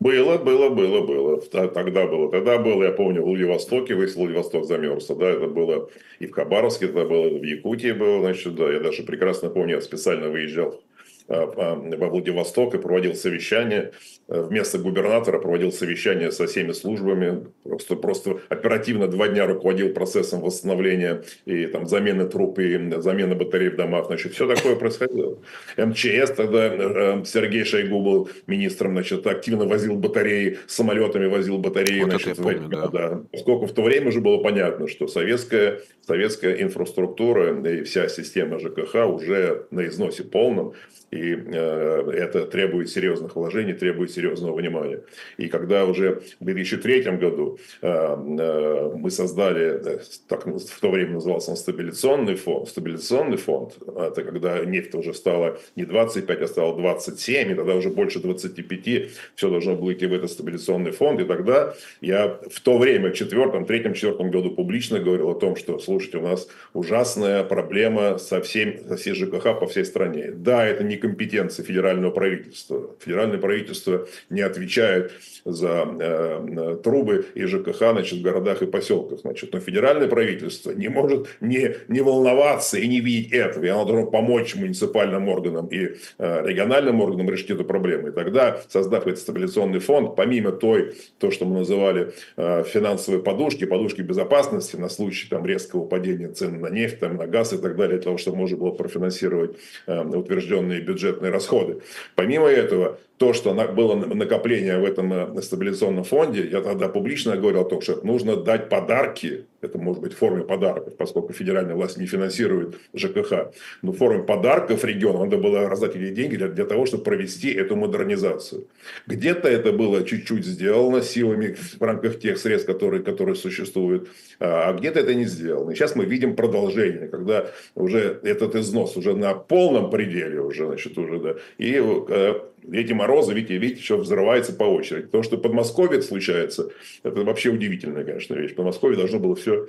Было, 0.00 0.36
было, 0.36 0.68
было, 0.68 1.06
было. 1.06 1.40
Тогда 1.40 2.08
было. 2.08 2.28
Тогда 2.32 2.58
было, 2.58 2.82
я 2.82 2.90
помню, 2.90 3.22
в 3.22 3.26
Владивостоке, 3.26 3.94
весь 3.94 4.16
Владивосток 4.16 4.64
замерзся, 4.64 5.14
да, 5.14 5.30
это 5.30 5.46
было 5.46 5.90
и 6.18 6.26
в 6.26 6.32
Хабаровске, 6.32 6.86
это 6.86 7.04
было, 7.04 7.28
в 7.38 7.44
Якутии 7.44 7.92
было, 7.92 8.20
значит, 8.22 8.56
да, 8.56 8.72
я 8.72 8.80
даже 8.80 9.04
прекрасно 9.04 9.48
помню, 9.48 9.76
я 9.76 9.80
специально 9.80 10.28
выезжал 10.28 10.82
во 11.28 12.08
Владивосток 12.08 12.74
и 12.74 12.78
проводил 12.78 13.14
совещание. 13.14 13.92
Э, 14.28 14.42
вместо 14.42 14.78
губернатора 14.78 15.38
проводил 15.38 15.72
совещание 15.72 16.30
со 16.30 16.46
всеми 16.46 16.72
службами. 16.72 17.46
Просто, 17.64 17.96
просто 17.96 18.40
оперативно 18.48 19.08
два 19.08 19.28
дня 19.28 19.46
руководил 19.46 19.90
процессом 19.90 20.40
восстановления 20.40 21.22
и 21.46 21.66
там, 21.66 21.86
замены 21.86 22.28
труб 22.28 22.58
и 22.58 22.92
замены 22.98 23.34
батарей 23.34 23.70
в 23.70 23.76
домах. 23.76 24.06
Значит, 24.06 24.34
все 24.34 24.46
такое 24.46 24.76
происходило. 24.76 25.38
МЧС 25.76 26.32
тогда, 26.36 26.66
э, 26.66 27.24
Сергей 27.24 27.64
Шойгу 27.64 28.02
был 28.02 28.28
министром, 28.46 28.92
значит, 28.92 29.26
активно 29.26 29.66
возил 29.66 29.96
батареи, 29.96 30.58
самолетами 30.66 31.26
возил 31.26 31.58
батареи. 31.58 32.00
Вот 32.00 32.10
значит, 32.10 32.36
помню, 32.36 32.68
да. 32.68 32.88
Да. 32.88 33.22
Поскольку 33.32 33.66
в 33.66 33.72
то 33.72 33.82
время 33.82 34.08
уже 34.08 34.20
было 34.20 34.42
понятно, 34.42 34.88
что 34.88 35.08
советская, 35.08 35.80
советская 36.06 36.62
инфраструктура 36.62 37.58
и 37.66 37.82
вся 37.82 38.08
система 38.08 38.58
ЖКХ 38.58 39.06
уже 39.06 39.66
на 39.70 39.86
износе 39.86 40.24
полном. 40.24 40.74
И 41.10 41.17
и 41.18 41.34
э, 41.34 42.10
это 42.14 42.46
требует 42.46 42.88
серьезных 42.88 43.34
вложений, 43.36 43.74
требует 43.74 44.10
серьезного 44.10 44.56
внимания. 44.56 45.00
И 45.36 45.48
когда 45.48 45.84
уже 45.84 46.22
в 46.40 46.44
2003 46.44 47.02
году 47.16 47.58
э, 47.82 47.88
э, 47.88 48.92
мы 48.96 49.10
создали, 49.10 50.00
так 50.28 50.46
в 50.46 50.80
то 50.80 50.90
время 50.90 51.14
назывался 51.14 51.50
он 51.50 51.56
стабилизационный 51.56 52.36
фонд, 52.36 52.68
стабилизационный 52.68 53.36
фонд, 53.36 53.76
это 53.96 54.22
когда 54.22 54.64
нефть 54.64 54.94
уже 54.94 55.12
стала 55.12 55.58
не 55.76 55.84
25, 55.84 56.42
а 56.42 56.46
стала 56.46 56.76
27, 56.76 57.50
и 57.50 57.54
тогда 57.54 57.74
уже 57.74 57.90
больше 57.90 58.20
25, 58.20 59.10
все 59.34 59.50
должно 59.50 59.74
было 59.74 59.92
идти 59.92 60.06
в 60.06 60.12
этот 60.12 60.30
стабилизационный 60.30 60.92
фонд, 60.92 61.20
и 61.20 61.24
тогда 61.24 61.74
я 62.00 62.38
в 62.48 62.60
то 62.60 62.78
время, 62.78 63.10
в 63.10 63.14
четвертом, 63.14 63.64
третьем, 63.64 63.94
четвертом 63.94 64.30
году 64.30 64.50
публично 64.50 65.00
говорил 65.00 65.30
о 65.30 65.34
том, 65.34 65.56
что, 65.56 65.78
слушайте, 65.78 66.18
у 66.18 66.22
нас 66.22 66.48
ужасная 66.74 67.42
проблема 67.42 68.18
со, 68.18 68.40
всем, 68.40 68.78
со 68.88 68.96
всей 68.96 69.14
ЖКХ 69.14 69.58
по 69.58 69.66
всей 69.66 69.84
стране. 69.84 70.30
Да, 70.32 70.64
это 70.64 70.84
не 70.84 70.96
компетенция 71.08 71.64
федерального 71.64 72.10
правительства. 72.10 72.90
Федеральное 73.00 73.38
правительство 73.38 74.06
не 74.30 74.42
отвечает 74.42 75.12
за 75.44 75.86
э, 76.00 76.78
трубы 76.82 77.26
и 77.34 77.44
ЖКХ 77.44 77.78
значит, 77.78 78.18
в 78.18 78.22
городах 78.22 78.62
и 78.62 78.66
поселках. 78.66 79.20
Значит. 79.20 79.52
Но 79.52 79.60
федеральное 79.60 80.08
правительство 80.08 80.70
не 80.72 80.88
может 80.88 81.28
не, 81.40 81.76
не 81.88 82.00
волноваться 82.00 82.78
и 82.78 82.86
не 82.86 83.00
видеть 83.00 83.32
этого. 83.32 83.64
И 83.64 83.68
оно 83.68 83.84
должно 83.84 84.10
помочь 84.10 84.54
муниципальным 84.54 85.28
органам 85.28 85.66
и 85.68 85.96
э, 86.18 86.46
региональным 86.46 87.00
органам 87.00 87.30
решить 87.30 87.50
эту 87.50 87.64
проблему. 87.64 88.08
И 88.08 88.12
тогда, 88.12 88.60
создав 88.68 89.06
этот 89.06 89.20
стабилизационный 89.20 89.80
фонд, 89.80 90.16
помимо 90.16 90.52
той, 90.52 90.94
то, 91.18 91.30
что 91.30 91.46
мы 91.46 91.60
называли 91.60 92.12
э, 92.36 92.64
финансовые 92.64 93.22
подушки, 93.22 93.64
подушки 93.64 94.02
безопасности 94.02 94.76
на 94.76 94.88
случай 94.88 95.28
там, 95.28 95.46
резкого 95.46 95.86
падения 95.86 96.28
цен 96.28 96.60
на 96.60 96.68
нефть, 96.68 97.00
там, 97.00 97.16
на 97.16 97.26
газ 97.26 97.52
и 97.52 97.58
так 97.58 97.76
далее, 97.76 97.96
для 97.96 98.04
того, 98.04 98.18
чтобы 98.18 98.38
можно 98.38 98.56
было 98.58 98.70
профинансировать 98.70 99.56
э, 99.86 100.02
утвержденные 100.18 100.80
бюджетные 100.98 101.30
расходы. 101.30 101.80
Помимо 102.16 102.48
этого, 102.48 102.98
то, 103.18 103.32
что 103.32 103.52
было 103.52 103.94
накопление 103.96 104.78
в 104.78 104.84
этом 104.84 105.12
э, 105.12 105.42
стабилизационном 105.42 106.04
фонде, 106.04 106.48
я 106.48 106.60
тогда 106.60 106.88
публично 106.88 107.36
говорил 107.36 107.62
о 107.62 107.64
том, 107.64 107.80
что 107.80 108.00
нужно 108.04 108.36
дать 108.36 108.68
подарки, 108.68 109.44
это 109.60 109.76
может 109.76 110.00
быть 110.00 110.12
в 110.12 110.16
форме 110.16 110.44
подарков, 110.44 110.96
поскольку 110.96 111.32
федеральная 111.32 111.74
власть 111.74 111.98
не 111.98 112.06
финансирует 112.06 112.76
ЖКХ, 112.94 113.50
но 113.82 113.90
в 113.90 113.96
форме 113.96 114.22
подарков 114.22 114.84
региону 114.84 115.24
надо 115.24 115.36
было 115.36 115.68
раздать 115.68 115.96
эти 115.96 116.14
деньги 116.14 116.36
для, 116.36 116.48
для 116.48 116.64
того, 116.64 116.86
чтобы 116.86 117.02
провести 117.02 117.52
эту 117.52 117.74
модернизацию. 117.74 118.68
Где-то 119.08 119.48
это 119.48 119.72
было 119.72 120.04
чуть-чуть 120.04 120.46
сделано 120.46 121.02
силами 121.02 121.56
в 121.78 121.82
рамках 121.82 122.20
тех 122.20 122.38
средств, 122.38 122.68
которые, 122.68 123.02
которые 123.02 123.34
существуют, 123.34 124.08
а, 124.38 124.70
а 124.70 124.72
где-то 124.74 125.00
это 125.00 125.14
не 125.14 125.24
сделано. 125.24 125.72
И 125.72 125.74
сейчас 125.74 125.96
мы 125.96 126.04
видим 126.04 126.36
продолжение, 126.36 127.08
когда 127.08 127.50
уже 127.74 128.20
этот 128.22 128.54
износ 128.54 128.96
уже 128.96 129.16
на 129.16 129.34
полном 129.34 129.90
пределе, 129.90 130.40
уже, 130.40 130.66
значит, 130.78 130.98
уже, 130.98 131.18
да, 131.18 131.34
и 131.58 131.74
э, 131.74 132.34
эти 132.72 132.92
морозы, 132.92 133.34
видите, 133.34 133.58
видите, 133.58 133.80
еще 133.80 133.96
взрывается 133.96 134.52
по 134.52 134.64
очереди. 134.64 135.08
То, 135.08 135.22
что 135.22 135.38
Подмосковье 135.38 136.02
случается, 136.02 136.70
это 137.02 137.22
вообще 137.22 137.50
удивительная, 137.50 138.04
конечно, 138.04 138.34
вещь. 138.34 138.52
В 138.52 138.56
Подмосковье 138.56 138.96
должно 138.96 139.18
было 139.18 139.34
все 139.34 139.68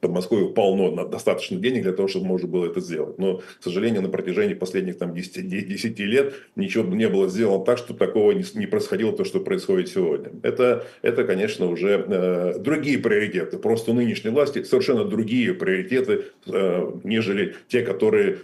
Подмосковье 0.00 0.48
полно 0.48 1.06
достаточно 1.06 1.56
денег 1.58 1.82
для 1.84 1.92
того, 1.92 2.08
чтобы 2.08 2.26
можно 2.26 2.48
было 2.48 2.66
это 2.66 2.80
сделать. 2.80 3.18
Но, 3.18 3.38
к 3.38 3.62
сожалению, 3.62 4.02
на 4.02 4.08
протяжении 4.08 4.54
последних 4.54 4.98
там, 4.98 5.14
10, 5.14 5.48
10 5.48 5.98
лет 6.00 6.34
ничего 6.56 6.84
не 6.94 7.08
было 7.08 7.28
сделано 7.28 7.64
так, 7.64 7.78
чтобы 7.78 7.98
такого 7.98 8.32
не, 8.32 8.44
не 8.54 8.66
происходило, 8.66 9.12
то, 9.12 9.24
что 9.24 9.40
происходит 9.40 9.88
сегодня. 9.88 10.30
Это, 10.42 10.86
это 11.02 11.24
конечно, 11.24 11.66
уже 11.66 12.04
э, 12.06 12.58
другие 12.58 12.98
приоритеты. 12.98 13.58
Просто 13.58 13.92
у 13.92 13.94
нынешней 13.94 14.30
власти 14.30 14.62
совершенно 14.64 15.04
другие 15.04 15.54
приоритеты, 15.54 16.24
э, 16.46 16.90
нежели 17.04 17.54
те, 17.68 17.82
которые 17.82 18.38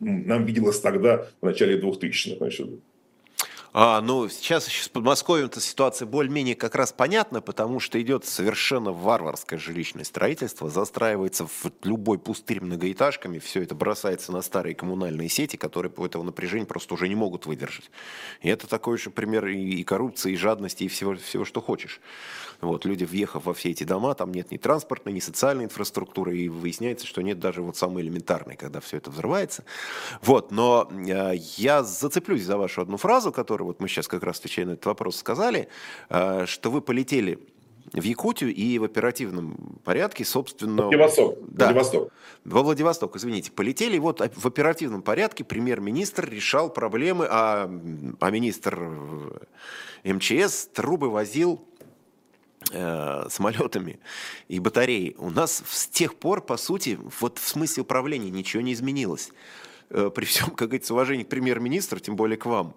нам 0.00 0.44
виделось 0.44 0.80
тогда, 0.80 1.26
в 1.40 1.46
начале 1.46 1.78
2000-х. 1.80 2.36
Значит. 2.38 2.68
А, 3.80 4.00
ну, 4.00 4.28
сейчас 4.28 4.66
с 4.66 4.88
Подмосковьем-то 4.88 5.60
ситуация 5.60 6.04
более-менее 6.04 6.56
как 6.56 6.74
раз 6.74 6.92
понятна, 6.92 7.40
потому 7.40 7.78
что 7.78 8.02
идет 8.02 8.24
совершенно 8.24 8.90
варварское 8.90 9.56
жилищное 9.56 10.02
строительство, 10.02 10.68
застраивается 10.68 11.46
в 11.46 11.70
любой 11.84 12.18
пустырь 12.18 12.60
многоэтажками, 12.60 13.38
все 13.38 13.62
это 13.62 13.76
бросается 13.76 14.32
на 14.32 14.42
старые 14.42 14.74
коммунальные 14.74 15.28
сети, 15.28 15.54
которые 15.54 15.92
по 15.92 16.04
этого 16.04 16.24
напряжения 16.24 16.66
просто 16.66 16.94
уже 16.94 17.06
не 17.06 17.14
могут 17.14 17.46
выдержать. 17.46 17.88
И 18.42 18.48
это 18.48 18.66
такой 18.66 18.98
же 18.98 19.10
пример 19.10 19.46
и 19.46 19.84
коррупции, 19.84 20.32
и 20.32 20.36
жадности, 20.36 20.82
и 20.82 20.88
всего, 20.88 21.14
всего 21.14 21.44
что 21.44 21.60
хочешь. 21.60 22.00
Вот, 22.60 22.84
люди, 22.84 23.04
въехав 23.04 23.44
во 23.44 23.54
все 23.54 23.70
эти 23.70 23.84
дома, 23.84 24.14
там 24.14 24.32
нет 24.32 24.50
ни 24.50 24.56
транспортной, 24.56 25.14
ни 25.14 25.20
социальной 25.20 25.64
инфраструктуры, 25.64 26.36
и 26.36 26.48
выясняется, 26.48 27.06
что 27.06 27.22
нет 27.22 27.38
даже 27.38 27.62
вот 27.62 27.76
самой 27.76 28.02
элементарной, 28.02 28.56
когда 28.56 28.80
все 28.80 28.96
это 28.96 29.10
взрывается. 29.10 29.64
Вот, 30.22 30.50
но 30.50 30.88
э, 30.90 31.34
я 31.56 31.84
зацеплюсь 31.84 32.42
за 32.42 32.58
вашу 32.58 32.82
одну 32.82 32.96
фразу, 32.96 33.30
которую 33.32 33.68
вот 33.68 33.80
мы 33.80 33.88
сейчас 33.88 34.08
как 34.08 34.24
раз 34.24 34.38
отвечая 34.38 34.66
на 34.66 34.72
этот 34.72 34.86
вопрос 34.86 35.16
сказали, 35.16 35.68
э, 36.08 36.46
что 36.46 36.70
вы 36.70 36.80
полетели 36.80 37.38
в 37.92 38.02
Якутию 38.02 38.54
и 38.54 38.78
в 38.78 38.84
оперативном 38.84 39.78
порядке, 39.84 40.24
собственно... 40.24 40.84
Владивосток. 40.84 41.38
Да, 41.48 41.66
Владивосток. 41.66 42.12
Во 42.44 42.62
Владивосток, 42.62 43.16
извините. 43.16 43.52
Полетели, 43.52 43.96
и 43.96 43.98
вот 43.98 44.20
в 44.20 44.46
оперативном 44.46 45.02
порядке 45.02 45.44
премьер-министр 45.44 46.28
решал 46.28 46.70
проблемы, 46.70 47.26
а, 47.30 47.70
а 48.20 48.30
министр 48.30 48.78
э, 50.04 50.12
МЧС 50.12 50.68
трубы 50.72 51.10
возил 51.10 51.67
самолетами 53.30 54.00
и 54.48 54.58
батареей, 54.58 55.14
у 55.18 55.30
нас 55.30 55.62
с 55.66 55.86
тех 55.86 56.16
пор, 56.16 56.42
по 56.42 56.56
сути, 56.56 56.98
вот 57.20 57.38
в 57.38 57.48
смысле 57.48 57.82
управления 57.82 58.30
ничего 58.30 58.62
не 58.62 58.72
изменилось. 58.72 59.30
Э, 59.90 60.10
при 60.14 60.24
всем, 60.24 60.50
как 60.50 60.68
говорится, 60.68 60.94
уважении 60.94 61.24
к 61.24 61.28
премьер-министру, 61.28 61.98
тем 61.98 62.16
более 62.16 62.36
к 62.36 62.46
вам. 62.46 62.74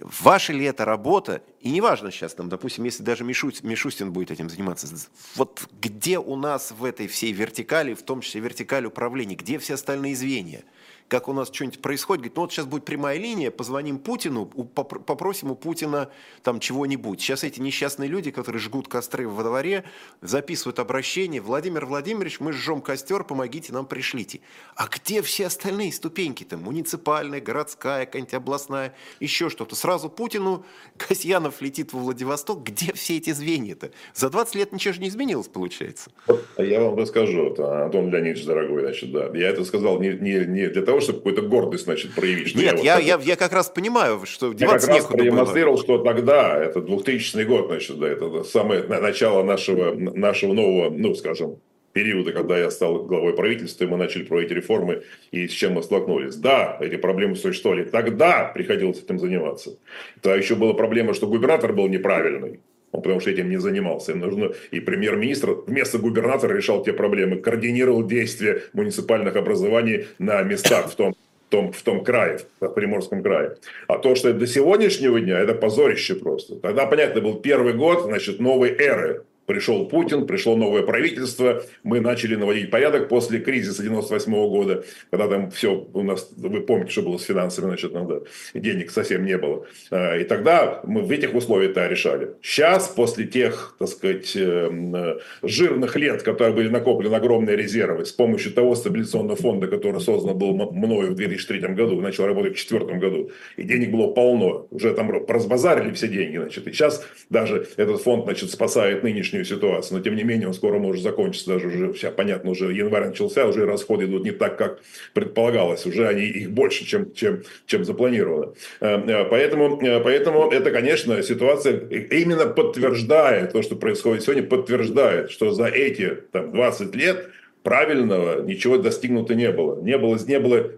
Ваша 0.00 0.52
ли 0.52 0.64
это 0.64 0.84
работа, 0.84 1.42
и 1.60 1.70
неважно 1.70 2.12
сейчас, 2.12 2.32
там, 2.32 2.48
допустим, 2.48 2.84
если 2.84 3.02
даже 3.02 3.24
Мишустин 3.24 4.12
будет 4.12 4.30
этим 4.30 4.48
заниматься, 4.48 4.86
вот 5.34 5.68
где 5.80 6.20
у 6.20 6.36
нас 6.36 6.70
в 6.70 6.84
этой 6.84 7.08
всей 7.08 7.32
вертикали, 7.32 7.94
в 7.94 8.02
том 8.02 8.20
числе 8.20 8.40
вертикали 8.40 8.86
управления, 8.86 9.34
где 9.34 9.58
все 9.58 9.74
остальные 9.74 10.14
звенья– 10.14 10.62
как 11.08 11.28
у 11.28 11.32
нас 11.32 11.48
что-нибудь 11.52 11.80
происходит, 11.80 12.20
говорит, 12.20 12.36
ну 12.36 12.42
вот 12.42 12.52
сейчас 12.52 12.66
будет 12.66 12.84
прямая 12.84 13.18
линия, 13.18 13.50
позвоним 13.50 13.98
Путину, 13.98 14.46
попросим 14.46 15.50
у 15.50 15.54
Путина 15.54 16.10
там 16.42 16.60
чего-нибудь. 16.60 17.20
Сейчас 17.20 17.44
эти 17.44 17.60
несчастные 17.60 18.08
люди, 18.08 18.30
которые 18.30 18.60
жгут 18.60 18.88
костры 18.88 19.26
во 19.26 19.42
дворе, 19.42 19.84
записывают 20.20 20.78
обращение, 20.78 21.40
Владимир 21.40 21.86
Владимирович, 21.86 22.40
мы 22.40 22.52
жжем 22.52 22.82
костер, 22.82 23.24
помогите 23.24 23.72
нам, 23.72 23.86
пришлите. 23.86 24.40
А 24.76 24.86
где 24.86 25.22
все 25.22 25.46
остальные 25.46 25.92
ступеньки-то? 25.92 26.58
Муниципальная, 26.58 27.40
городская, 27.40 28.04
какая-нибудь 28.04 28.34
областная, 28.34 28.94
еще 29.18 29.48
что-то. 29.48 29.74
Сразу 29.76 30.10
Путину, 30.10 30.64
Касьянов 30.98 31.62
летит 31.62 31.94
во 31.94 32.00
Владивосток, 32.00 32.62
где 32.64 32.92
все 32.92 33.16
эти 33.16 33.32
звенья-то? 33.32 33.90
За 34.14 34.28
20 34.28 34.54
лет 34.56 34.72
ничего 34.72 34.92
же 34.92 35.00
не 35.00 35.08
изменилось, 35.08 35.48
получается. 35.48 36.10
Я 36.58 36.82
вам 36.82 36.96
расскажу, 36.96 37.54
Антон 37.58 38.10
Леонидович, 38.10 38.44
дорогой, 38.44 38.82
значит, 38.82 39.10
да. 39.10 39.30
Я 39.34 39.48
это 39.48 39.64
сказал 39.64 40.00
не, 40.00 40.10
не, 40.10 40.44
не 40.46 40.66
для 40.68 40.82
того, 40.82 40.97
того, 40.98 41.00
чтобы 41.00 41.18
какую-то 41.18 41.42
гордость, 41.42 41.84
значит, 41.84 42.14
проявить. 42.14 42.54
Нет, 42.54 42.64
я, 42.82 42.96
вот, 42.96 43.04
я, 43.04 43.16
я, 43.16 43.18
я 43.22 43.36
как 43.36 43.52
раз 43.52 43.68
понимаю, 43.68 44.20
что 44.24 44.52
деваться 44.52 44.86
Я 44.86 44.94
как 44.94 45.02
раз 45.02 45.12
продемонстрировал, 45.12 45.78
что 45.78 45.98
тогда, 45.98 46.56
это 46.62 46.80
2000 46.80 47.44
год, 47.44 47.66
значит, 47.68 47.98
да, 47.98 48.08
это 48.08 48.44
самое 48.44 48.82
начало 48.82 49.42
нашего, 49.42 49.94
нашего 49.94 50.52
нового, 50.52 50.90
ну, 50.90 51.14
скажем, 51.14 51.58
периода, 51.92 52.32
когда 52.32 52.58
я 52.58 52.70
стал 52.70 53.04
главой 53.04 53.32
правительства, 53.34 53.84
и 53.84 53.86
мы 53.86 53.96
начали 53.96 54.24
проводить 54.24 54.52
реформы, 54.52 55.02
и 55.30 55.48
с 55.48 55.52
чем 55.52 55.72
мы 55.72 55.82
столкнулись. 55.82 56.36
Да, 56.36 56.76
эти 56.80 56.96
проблемы 56.96 57.34
существовали. 57.34 57.84
Тогда 57.84 58.44
приходилось 58.54 59.02
этим 59.02 59.18
заниматься. 59.18 59.78
Это 60.16 60.36
еще 60.36 60.54
была 60.54 60.74
проблема, 60.74 61.14
что 61.14 61.26
губернатор 61.26 61.72
был 61.72 61.88
неправильный. 61.88 62.60
Он 62.92 63.02
потому 63.02 63.20
что 63.20 63.30
этим 63.30 63.50
не 63.50 63.58
занимался. 63.58 64.12
Им 64.12 64.20
нужно 64.20 64.52
и 64.70 64.80
премьер-министр 64.80 65.58
вместо 65.66 65.98
губернатора 65.98 66.54
решал 66.54 66.82
те 66.82 66.92
проблемы, 66.92 67.36
координировал 67.36 68.06
действия 68.06 68.62
муниципальных 68.72 69.36
образований 69.36 70.06
на 70.18 70.42
местах 70.42 70.90
в 70.90 70.94
том, 70.94 71.14
в 71.48 71.50
том, 71.50 71.72
в 71.72 71.82
том 71.82 72.04
крае, 72.04 72.40
в 72.60 72.68
Приморском 72.68 73.22
крае. 73.22 73.56
А 73.86 73.98
то, 73.98 74.14
что 74.14 74.30
это 74.30 74.40
до 74.40 74.46
сегодняшнего 74.46 75.20
дня, 75.20 75.38
это 75.38 75.54
позорище 75.54 76.14
просто. 76.14 76.56
Тогда, 76.56 76.86
понятно, 76.86 77.20
был 77.20 77.36
первый 77.36 77.74
год, 77.74 78.04
значит, 78.04 78.40
новой 78.40 78.70
эры 78.70 79.22
Пришел 79.48 79.86
Путин, 79.86 80.26
пришло 80.26 80.56
новое 80.56 80.82
правительство, 80.82 81.62
мы 81.82 82.00
начали 82.00 82.34
наводить 82.34 82.70
порядок 82.70 83.08
после 83.08 83.38
кризиса 83.38 83.82
98 83.82 84.30
года, 84.30 84.84
когда 85.10 85.26
там 85.26 85.50
все 85.50 85.88
у 85.94 86.02
нас, 86.02 86.30
вы 86.36 86.60
помните, 86.60 86.92
что 86.92 87.00
было 87.00 87.16
с 87.16 87.22
финансами, 87.22 87.64
значит, 87.64 87.94
надо, 87.94 88.24
денег 88.52 88.90
совсем 88.90 89.24
не 89.24 89.38
было. 89.38 89.64
А, 89.90 90.18
и 90.18 90.24
тогда 90.24 90.82
мы 90.84 91.00
в 91.00 91.10
этих 91.10 91.34
условиях 91.34 91.70
это 91.70 91.86
решали. 91.86 92.32
Сейчас, 92.42 92.88
после 92.88 93.24
тех, 93.24 93.74
так 93.78 93.88
сказать, 93.88 94.36
э, 94.36 95.18
жирных 95.42 95.96
лет, 95.96 96.22
которые 96.22 96.54
были 96.54 96.68
накоплены 96.68 97.14
огромные 97.14 97.56
резервы, 97.56 98.04
с 98.04 98.12
помощью 98.12 98.52
того 98.52 98.74
стабилизационного 98.74 99.36
фонда, 99.36 99.66
который 99.66 100.02
создан 100.02 100.36
был 100.36 100.52
мною 100.52 101.12
в 101.12 101.14
2003 101.14 101.60
году, 101.72 101.98
начал 102.02 102.26
работать 102.26 102.58
в 102.58 102.68
2004 102.68 102.98
году, 102.98 103.30
и 103.56 103.62
денег 103.62 103.92
было 103.92 104.08
полно, 104.08 104.66
уже 104.70 104.92
там 104.92 105.10
разбазарили 105.26 105.94
все 105.94 106.08
деньги, 106.08 106.36
значит, 106.36 106.66
и 106.66 106.72
сейчас 106.72 107.02
даже 107.30 107.66
этот 107.78 108.02
фонд, 108.02 108.24
значит, 108.24 108.50
спасает 108.50 109.02
нынешний 109.02 109.37
нынешнюю 109.38 109.44
ситуацию, 109.44 109.98
но 109.98 110.04
тем 110.04 110.16
не 110.16 110.24
менее 110.24 110.48
он 110.48 110.54
скоро 110.54 110.78
может 110.78 111.02
закончиться, 111.02 111.50
даже 111.50 111.68
уже 111.68 111.92
вся 111.92 112.10
понятно, 112.10 112.50
уже 112.50 112.72
январь 112.72 113.08
начался, 113.08 113.46
уже 113.46 113.64
расходы 113.64 114.04
идут 114.04 114.24
не 114.24 114.32
так, 114.32 114.56
как 114.58 114.80
предполагалось, 115.14 115.86
уже 115.86 116.06
они 116.08 116.24
их 116.24 116.50
больше, 116.50 116.84
чем, 116.84 117.12
чем, 117.14 117.42
чем 117.66 117.84
запланировано. 117.84 118.52
Поэтому, 118.80 119.78
поэтому 120.02 120.50
это, 120.50 120.70
конечно, 120.70 121.22
ситуация 121.22 121.78
именно 121.78 122.46
подтверждает 122.46 123.52
то, 123.52 123.62
что 123.62 123.76
происходит 123.76 124.24
сегодня, 124.24 124.42
подтверждает, 124.42 125.30
что 125.30 125.52
за 125.52 125.66
эти 125.66 126.18
там, 126.32 126.52
20 126.52 126.94
лет 126.94 127.28
правильного 127.62 128.42
ничего 128.42 128.78
достигнуто 128.78 129.34
не 129.34 129.50
было. 129.50 129.80
Не 129.82 129.98
было, 129.98 130.18
не 130.26 130.38
было 130.38 130.70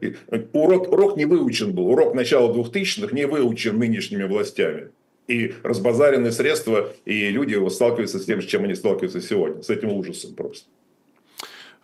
урок, 0.52 0.92
урок 0.92 1.16
не 1.16 1.24
выучен 1.24 1.72
был. 1.72 1.88
Урок 1.88 2.14
начала 2.14 2.52
2000-х 2.52 3.14
не 3.14 3.26
выучен 3.26 3.78
нынешними 3.78 4.24
властями. 4.24 4.88
И 5.30 5.54
разбазарены 5.62 6.32
средства, 6.32 6.92
и 7.04 7.28
люди 7.28 7.56
сталкиваются 7.70 8.18
с 8.18 8.24
тем, 8.24 8.42
с 8.42 8.46
чем 8.46 8.64
они 8.64 8.74
сталкиваются 8.74 9.20
сегодня. 9.20 9.62
С 9.62 9.70
этим 9.70 9.92
ужасом 9.92 10.34
просто. 10.34 10.66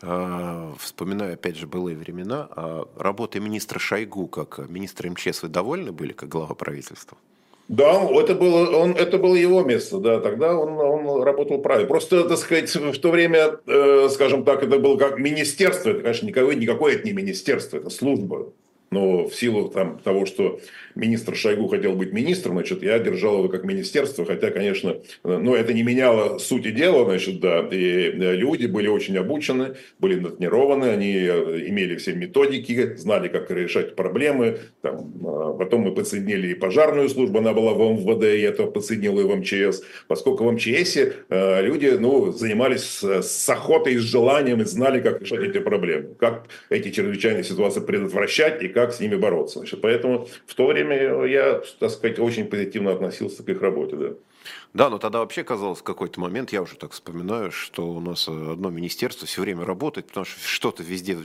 А, 0.03 0.75
вспоминаю, 0.81 1.35
опять 1.35 1.57
же, 1.57 1.69
былые 1.69 1.97
времена. 1.97 2.49
А 2.51 2.89
работой 2.99 3.41
министра 3.41 3.79
Шойгу, 3.79 4.27
как 4.27 4.69
министра 4.69 5.09
МЧС, 5.11 5.45
вы 5.45 5.49
довольны 5.49 5.93
были, 5.93 6.13
как 6.13 6.29
глава 6.29 6.57
правительства? 6.57 7.17
Да, 7.69 8.05
это 8.13 8.35
было, 8.35 8.77
он, 8.77 8.93
это 8.93 9.19
было 9.19 9.35
его 9.35 9.63
место, 9.63 9.99
да, 9.99 10.21
тогда 10.21 10.57
он, 10.57 10.79
он 10.79 11.23
работал 11.23 11.59
правильно. 11.59 11.89
Просто, 11.89 12.29
так 12.29 12.39
сказать, 12.39 12.75
в 12.75 12.99
то 12.99 13.11
время, 13.11 13.59
э, 13.67 14.09
скажем 14.11 14.45
так, 14.45 14.63
это 14.63 14.79
было 14.79 14.97
как 14.97 15.19
министерство, 15.19 15.91
это, 15.91 16.01
конечно, 16.01 16.27
никакое, 16.27 16.55
никакое 16.55 16.95
это 16.95 17.07
не 17.07 17.13
министерство, 17.13 17.79
это 17.79 17.91
служба 17.91 18.53
но 18.91 19.29
в 19.29 19.35
силу 19.35 19.69
там, 19.69 19.99
того, 19.99 20.27
что 20.27 20.61
министр 20.97 21.37
Шойгу 21.37 21.69
хотел 21.69 21.95
быть 21.95 22.13
министром, 22.13 22.55
значит, 22.55 22.83
я 22.83 22.99
держал 22.99 23.39
его 23.39 23.49
как 23.49 23.65
министерство, 23.65 24.25
хотя, 24.25 24.51
конечно, 24.51 24.97
но 25.23 25.55
это 25.55 25.73
не 25.73 25.83
меняло 25.83 26.39
сути 26.39 26.71
дела, 26.71 27.05
значит, 27.05 27.41
да, 27.41 27.61
и 27.71 28.11
э, 28.11 28.35
люди 28.35 28.67
были 28.67 28.89
очень 28.89 29.17
обучены, 29.19 29.77
были 29.99 30.19
натренированы, 30.19 30.87
они 30.87 31.13
э, 31.15 31.69
имели 31.69 31.97
все 31.97 32.15
методики, 32.15 32.97
знали, 32.97 33.29
как 33.29 33.51
решать 33.51 33.95
проблемы, 33.95 34.59
там, 34.81 35.13
а 35.25 35.53
потом 35.53 35.83
мы 35.83 35.95
подсоединили 35.95 36.49
и 36.49 36.55
пожарную 36.55 37.09
службу, 37.09 37.39
она 37.39 37.53
была 37.53 37.75
в 37.75 37.81
МВД, 37.81 38.23
я 38.23 38.49
это 38.49 38.67
подсоединил 38.67 39.21
и 39.21 39.25
в 39.25 39.37
МЧС, 39.37 39.83
поскольку 40.09 40.45
в 40.45 40.53
МЧС 40.53 40.97
э, 40.97 41.63
люди, 41.63 41.97
ну, 41.99 42.33
занимались 42.33 43.03
с 43.03 43.49
охотой, 43.49 43.97
с 43.97 44.03
желанием 44.03 44.63
и 44.63 44.65
знали, 44.65 45.01
как 45.01 45.21
решать 45.21 45.43
эти 45.43 45.59
проблемы, 45.59 46.15
как 46.19 46.47
эти 46.71 46.91
чрезвычайные 46.91 47.45
ситуации 47.45 47.81
предотвращать 47.81 48.63
и 48.63 48.69
как 48.69 48.93
с 48.95 49.01
ними 49.01 49.17
бороться. 49.17 49.59
Значит, 49.59 49.81
поэтому 49.83 50.29
в 50.47 50.55
то 50.55 50.67
время 50.67 50.86
я, 50.95 51.63
так 51.79 51.91
сказать, 51.91 52.19
очень 52.19 52.47
позитивно 52.47 52.93
относился 52.93 53.45
к 53.45 53.49
их 53.49 53.61
работе. 53.61 53.97
Да. 53.97 54.15
Да, 54.75 54.91
но 54.91 54.99
тогда 54.99 55.21
вообще 55.21 55.45
казалось 55.45 55.79
в 55.79 55.83
какой-то 55.83 56.21
момент, 56.21 56.53
я 56.53 56.63
уже 56.63 56.77
так 56.77 56.93
вспоминаю, 56.93 57.51
что 57.51 57.89
у 57.89 58.01
нас 58.01 58.29
одно 58.29 58.71
министерство 58.71 59.27
все 59.27 59.41
время 59.41 59.65
работает, 59.65 60.09
потому 60.09 60.27
что 60.27 60.41
что-то 60.47 60.83
везде 60.83 61.17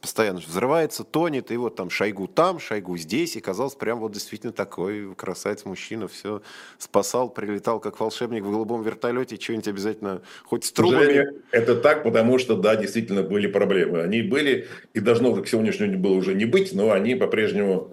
постоянно 0.00 0.40
взрывается, 0.40 1.04
тонет, 1.04 1.50
и 1.50 1.56
вот 1.56 1.76
там 1.76 1.90
Шойгу 1.90 2.26
там, 2.26 2.58
Шойгу 2.58 2.96
здесь, 2.96 3.36
и 3.36 3.40
казалось 3.40 3.74
прям 3.74 4.00
вот 4.00 4.12
действительно 4.12 4.52
такой 4.52 5.14
красавец-мужчина, 5.14 6.08
все 6.08 6.42
спасал, 6.78 7.30
прилетал 7.30 7.80
как 7.80 7.98
волшебник 8.00 8.44
в 8.44 8.50
голубом 8.50 8.82
вертолете, 8.82 9.36
что-нибудь 9.40 9.68
обязательно, 9.68 10.22
хоть 10.44 10.64
с 10.64 10.72
трубами. 10.72 11.26
Это 11.50 11.76
так, 11.76 12.02
потому 12.02 12.38
что, 12.38 12.56
да, 12.56 12.76
действительно 12.76 13.22
были 13.22 13.46
проблемы. 13.46 14.02
Они 14.02 14.22
были, 14.22 14.68
и 14.94 15.00
должно 15.00 15.34
к 15.34 15.48
сегодняшнему 15.48 15.92
дню 15.92 16.00
было 16.00 16.14
уже 16.14 16.34
не 16.34 16.44
быть, 16.44 16.72
но 16.72 16.90
они 16.90 17.14
по-прежнему, 17.14 17.88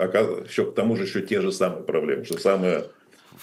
еще 0.48 0.66
к 0.66 0.76
тому 0.76 0.96
же 0.96 1.04
еще 1.04 1.22
те 1.22 1.42
же 1.42 1.52
самые 1.52 1.84
проблемы, 1.84 2.26
что 2.26 2.38
самое 2.38 2.86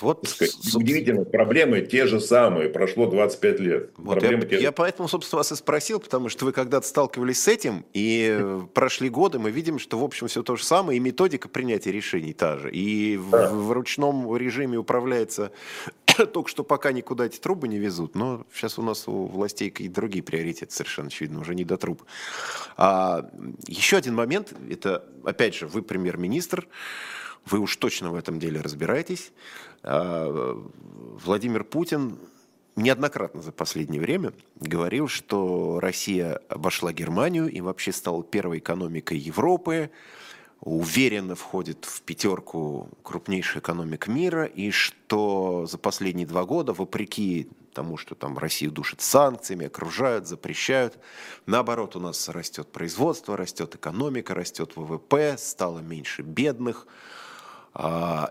вот, 0.01 0.27
сказать, 0.29 0.55
удивительно, 0.75 1.25
проблемы 1.25 1.81
те 1.81 2.07
же 2.07 2.21
самые, 2.21 2.69
прошло 2.69 3.07
25 3.07 3.61
лет. 3.61 3.91
Вот 3.97 4.23
я, 4.23 4.41
те... 4.41 4.61
я 4.61 4.73
поэтому, 4.73 5.09
собственно, 5.09 5.39
вас 5.39 5.53
и 5.53 5.57
спросил, 5.57 6.01
потому 6.01 6.29
что 6.29 6.45
вы 6.45 6.53
когда-то 6.53 6.87
сталкивались 6.87 7.43
с 7.43 7.49
этим, 7.49 7.85
и 7.93 8.61
прошли 8.75 9.09
годы, 9.09 9.39
мы 9.39 9.51
видим, 9.51 9.79
что, 9.79 9.99
в 9.99 10.05
общем, 10.05 10.29
все 10.29 10.43
то 10.43 10.57
же 10.57 10.65
самое, 10.65 10.97
и 10.99 11.01
методика 11.01 11.49
принятия 11.49 11.93
решений 11.93 12.33
та 12.33 12.59
же. 12.59 12.71
И 12.71 13.19
да. 13.31 13.49
в, 13.49 13.69
в 13.69 13.73
ручном 13.73 14.37
режиме 14.37 14.79
управляется 14.79 15.53
только 16.33 16.49
что 16.49 16.65
пока 16.65 16.93
никуда 16.93 17.27
эти 17.27 17.39
трубы 17.39 17.69
не 17.69 17.79
везут, 17.79 18.15
но 18.15 18.47
сейчас 18.53 18.79
у 18.79 18.83
нас 18.83 19.07
у 19.09 19.27
властей 19.27 19.71
какие-то 19.71 19.95
другие 19.95 20.23
приоритеты, 20.23 20.73
совершенно 20.73 21.09
очевидно, 21.09 21.41
уже 21.41 21.55
не 21.55 21.65
до 21.65 21.77
труб. 21.77 22.03
А, 22.77 23.29
еще 23.67 23.97
один 23.97 24.15
момент, 24.15 24.53
это, 24.69 25.05
опять 25.25 25.55
же, 25.55 25.67
вы 25.67 25.83
премьер-министр, 25.83 26.67
вы 27.47 27.59
уж 27.59 27.77
точно 27.77 28.11
в 28.11 28.15
этом 28.15 28.39
деле 28.39 28.61
разбираетесь. 28.61 29.33
А, 29.83 30.63
Владимир 31.25 31.65
Путин 31.65 32.19
неоднократно 32.77 33.43
за 33.43 33.53
последнее 33.53 34.01
время 34.01 34.33
говорил, 34.57 35.09
что 35.09 35.81
Россия 35.81 36.41
обошла 36.49 36.93
Германию 36.93 37.51
и 37.51 37.61
вообще 37.61 37.93
стала 37.93 38.23
первой 38.23 38.59
экономикой 38.59 39.19
Европы, 39.19 39.91
уверенно 40.61 41.35
входит 41.35 41.85
в 41.85 42.03
пятерку 42.03 42.91
крупнейших 43.03 43.59
экономик 43.59 44.09
мира, 44.09 44.45
и 44.45 44.71
что 44.71 45.67
за 45.67 45.79
последние 45.79 46.27
два 46.27 46.45
года, 46.45 46.73
вопреки 46.73 47.49
тому, 47.73 47.97
что 47.97 48.15
там 48.15 48.37
Россию 48.37 48.73
душат 48.73 49.01
санкциями, 49.01 49.67
окружают, 49.67 50.27
запрещают, 50.27 50.99
наоборот, 51.47 51.97
у 51.97 52.01
нас 52.01 52.29
растет 52.29 52.69
производство, 52.69 53.37
растет 53.37 53.75
экономика, 53.75 54.35
растет 54.35 54.73
ВВП, 54.77 55.37
стало 55.39 55.79
меньше 55.79 56.23
бедных, 56.23 56.87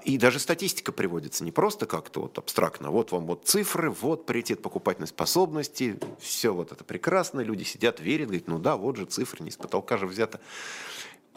и 0.03 0.17
даже 0.17 0.37
статистика 0.39 0.91
приводится 0.91 1.45
не 1.45 1.51
просто 1.51 1.85
как-то 1.85 2.21
вот 2.21 2.37
абстрактно. 2.37 2.91
Вот 2.91 3.11
вам 3.11 3.25
вот 3.25 3.45
цифры, 3.45 3.89
вот 3.89 4.25
приоритет 4.25 4.61
покупательной 4.61 5.07
способности, 5.07 5.97
все 6.19 6.53
вот 6.53 6.71
это 6.71 6.83
прекрасно, 6.83 7.39
люди 7.39 7.63
сидят, 7.63 8.01
верят, 8.01 8.27
говорят, 8.27 8.47
ну 8.47 8.59
да, 8.59 8.75
вот 8.75 8.97
же 8.97 9.05
цифры, 9.05 9.43
не 9.43 9.51
с 9.51 9.55
потолка 9.55 9.97
же 9.97 10.07
взято. 10.07 10.41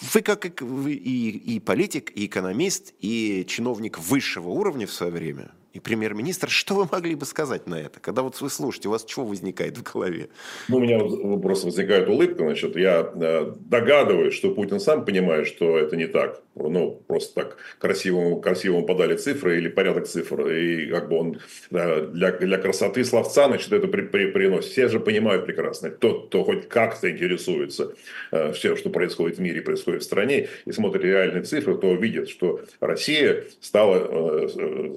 Вы 0.01 0.23
как 0.23 0.63
вы 0.63 0.95
и, 0.95 1.31
и 1.31 1.61
политик, 1.61 2.11
и 2.17 2.27
экономист, 2.27 2.93
и 2.99 3.45
чиновник 3.49 3.99
высшего 3.99 4.49
уровня 4.49 4.87
в 4.87 4.93
свое 4.93 5.13
время– 5.13 5.53
и 5.73 5.81
премьер-министр, 5.81 6.49
что 6.51 6.75
вы 6.75 6.89
могли 6.91 7.15
бы 7.15 7.25
сказать 7.25 7.67
на 7.67 7.77
это? 7.77 8.01
Когда 8.01 8.23
вот 8.23 8.41
вы 8.41 8.51
слушаете, 8.51 8.89
у 8.89 8.93
вас 8.93 9.05
что 9.07 9.25
возникает 9.25 9.77
в 9.79 9.83
голове? 9.83 10.29
Ну, 10.69 10.77
у 10.77 10.81
меня 10.81 10.99
просто 11.39 11.67
возникает 11.67 12.09
улыбка. 12.09 12.45
Значит, 12.45 12.77
я 12.77 13.11
э, 13.15 13.53
догадываюсь, 13.59 14.35
что 14.35 14.55
Путин 14.55 14.81
сам 14.81 15.05
понимает, 15.05 15.47
что 15.47 15.79
это 15.79 15.97
не 15.97 16.07
так. 16.07 16.43
Ну, 16.55 17.03
просто 17.07 17.35
так 17.35 17.57
красиво, 17.79 18.41
красиво 18.41 18.83
подали 18.83 19.17
цифры 19.17 19.59
или 19.59 19.69
порядок 19.69 20.07
цифр. 20.07 20.49
И 20.49 20.87
как 20.87 21.09
бы 21.09 21.19
он 21.19 21.39
для, 21.71 22.33
для 22.33 22.59
красоты 22.59 23.05
словца, 23.05 23.47
значит, 23.47 23.73
это 23.73 23.89
при, 23.89 24.03
при, 24.03 24.31
приносит. 24.31 24.73
Все 24.73 24.89
же 24.89 25.01
понимают 25.01 25.47
прекрасно. 25.47 25.91
Тот, 25.91 26.29
кто 26.29 26.45
хоть 26.45 26.69
как-то 26.69 27.11
интересуется 27.11 27.95
э, 28.31 28.53
все, 28.53 28.77
что 28.77 28.91
происходит 28.91 29.39
в 29.39 29.41
мире, 29.41 29.63
происходит 29.63 30.03
в 30.03 30.05
стране, 30.05 30.49
и 30.67 30.73
смотрит 30.73 31.05
реальные 31.05 31.45
цифры, 31.45 31.77
то 31.77 31.95
видит, 31.95 32.29
что 32.29 32.61
Россия 32.81 33.45
стала 33.61 34.49
э, 34.55 34.93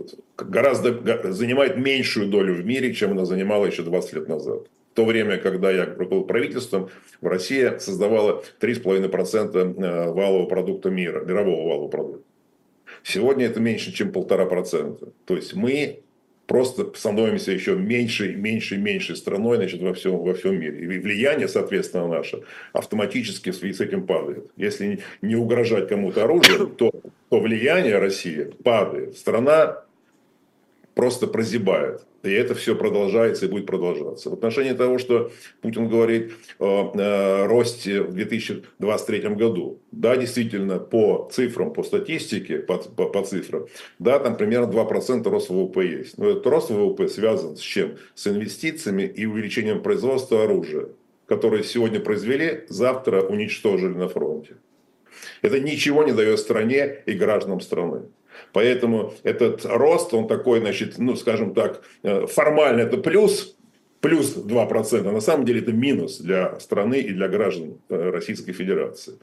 гораздо 0.66 1.32
занимает 1.34 1.78
меньшую 1.78 2.28
долю 2.28 2.56
в 2.56 2.66
мире, 2.66 2.94
чем 2.94 3.12
она 3.12 3.26
занимала 3.26 3.66
еще 3.66 3.84
20 3.84 4.14
лет 4.14 4.28
назад. 4.28 4.68
В 4.94 4.96
то 4.96 5.06
время, 5.06 5.38
когда 5.38 5.72
я 5.72 5.86
был 5.86 6.24
правительством, 6.24 6.90
в 7.22 7.28
России 7.28 7.78
создавала 7.80 8.44
3,5% 8.62 9.56
э, 9.56 10.12
валового 10.12 10.48
продукта 10.48 10.90
мира, 10.90 11.24
мирового 11.24 11.68
валового 11.68 11.88
продукта. 11.90 12.24
Сегодня 13.04 13.46
это 13.46 13.60
меньше, 13.60 13.92
чем 13.92 14.12
полтора 14.12 14.46
процента. 14.46 15.10
То 15.26 15.36
есть 15.36 15.54
мы 15.54 16.00
просто 16.48 16.92
становимся 16.96 17.52
еще 17.52 17.76
меньше, 17.76 18.36
меньше, 18.36 18.78
меньше 18.78 19.16
страной 19.16 19.58
значит, 19.58 19.82
во, 19.82 19.94
всем, 19.94 20.18
во 20.18 20.34
всем 20.34 20.60
мире. 20.60 20.80
И 20.80 21.00
влияние, 21.00 21.48
соответственно, 21.48 22.08
наше 22.08 22.42
автоматически 22.74 23.52
в 23.52 23.56
связи 23.56 23.74
с 23.74 23.82
этим 23.82 24.08
падает. 24.08 24.50
Если 24.56 25.02
не 25.22 25.36
угрожать 25.36 25.90
кому-то 25.90 26.24
оружием, 26.24 26.72
то, 26.76 26.92
то 27.30 27.40
влияние 27.40 28.00
России 28.00 28.52
падает. 28.64 29.18
Страна 29.18 29.85
просто 30.96 31.28
прозябает. 31.28 32.02
И 32.24 32.32
это 32.32 32.56
все 32.56 32.76
продолжается 32.76 33.46
и 33.46 33.50
будет 33.50 33.68
продолжаться. 33.68 34.32
В 34.32 34.34
отношении 34.34 34.74
того, 34.74 34.98
что 34.98 35.32
Путин 35.62 35.88
говорит 35.88 36.34
о 36.58 36.92
э, 36.96 37.46
росте 37.46 38.02
в 38.02 38.14
2023 38.14 39.20
году. 39.36 39.80
Да, 39.92 40.18
действительно, 40.18 40.80
по 40.80 41.30
цифрам, 41.32 41.72
по 41.72 41.84
статистике, 41.84 42.58
по, 42.58 42.78
по, 42.78 43.06
по 43.10 43.24
цифрам, 43.24 43.68
да, 44.00 44.18
там 44.18 44.38
примерно 44.38 44.72
2% 44.72 45.30
рост 45.30 45.50
ВВП 45.50 45.86
есть. 45.86 46.18
Но 46.18 46.30
этот 46.30 46.48
рост 46.48 46.72
ВВП 46.72 47.08
связан 47.08 47.58
с 47.58 47.62
чем? 47.62 47.98
С 48.16 48.26
инвестициями 48.26 49.04
и 49.04 49.26
увеличением 49.26 49.84
производства 49.84 50.46
оружия, 50.46 50.88
которое 51.28 51.62
сегодня 51.62 52.00
произвели, 52.00 52.64
завтра 52.70 53.22
уничтожили 53.22 53.94
на 53.94 54.08
фронте. 54.08 54.56
Это 55.42 55.60
ничего 55.60 56.04
не 56.04 56.12
дает 56.12 56.40
стране 56.40 57.04
и 57.06 57.14
гражданам 57.14 57.62
страны. 57.62 58.04
Поэтому 58.54 59.14
этот 59.24 59.66
рост, 59.66 60.14
он 60.14 60.28
такой, 60.28 60.60
значит, 60.60 60.98
ну, 60.98 61.16
скажем 61.16 61.54
так, 61.54 61.82
э, 62.04 62.26
формально 62.28 62.82
это 62.82 62.98
плюс, 62.98 63.55
плюс 64.06 64.38
2%, 64.38 65.12
на 65.12 65.20
самом 65.20 65.46
деле 65.46 65.62
это 65.62 65.74
минус 65.74 66.20
для 66.20 66.60
страны 66.60 67.00
и 67.00 67.12
для 67.12 67.28
граждан 67.28 67.80
э, 67.90 68.12
Российской 68.12 68.54
Федерации. 68.54 69.14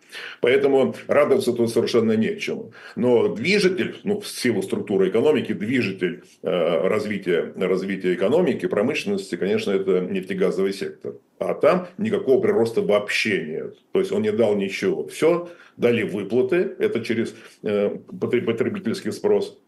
Поэтому 0.41 0.97
радоваться 1.07 1.53
тут 1.53 1.71
совершенно 1.71 2.17
нечему. 2.17 2.73
Но 2.97 3.29
движитель, 3.29 3.95
ну, 4.03 4.21
в 4.21 4.27
силу 4.27 4.61
структуры 4.61 5.09
экономики, 5.09 5.53
движитель 5.53 6.25
э, 6.43 6.89
развития, 6.89 7.53
развития 7.57 8.15
экономики, 8.15 8.67
промышленности, 8.67 9.37
конечно, 9.37 9.71
это 9.71 10.01
нефтегазовый 10.01 10.73
сектор. 10.73 11.15
А 11.39 11.55
там 11.55 11.87
никакого 11.97 12.41
прироста 12.41 12.83
вообще 12.83 13.41
нет. 13.45 13.79
То 13.93 14.01
есть 14.01 14.11
он 14.11 14.23
не 14.23 14.33
дал 14.33 14.57
ничего. 14.57 15.07
Все, 15.07 15.49
дали 15.77 16.03
выплаты, 16.03 16.75
это 16.81 17.05
через 17.05 17.37
э, 17.63 17.89
потребительский 18.21 19.13
спрос 19.13 19.62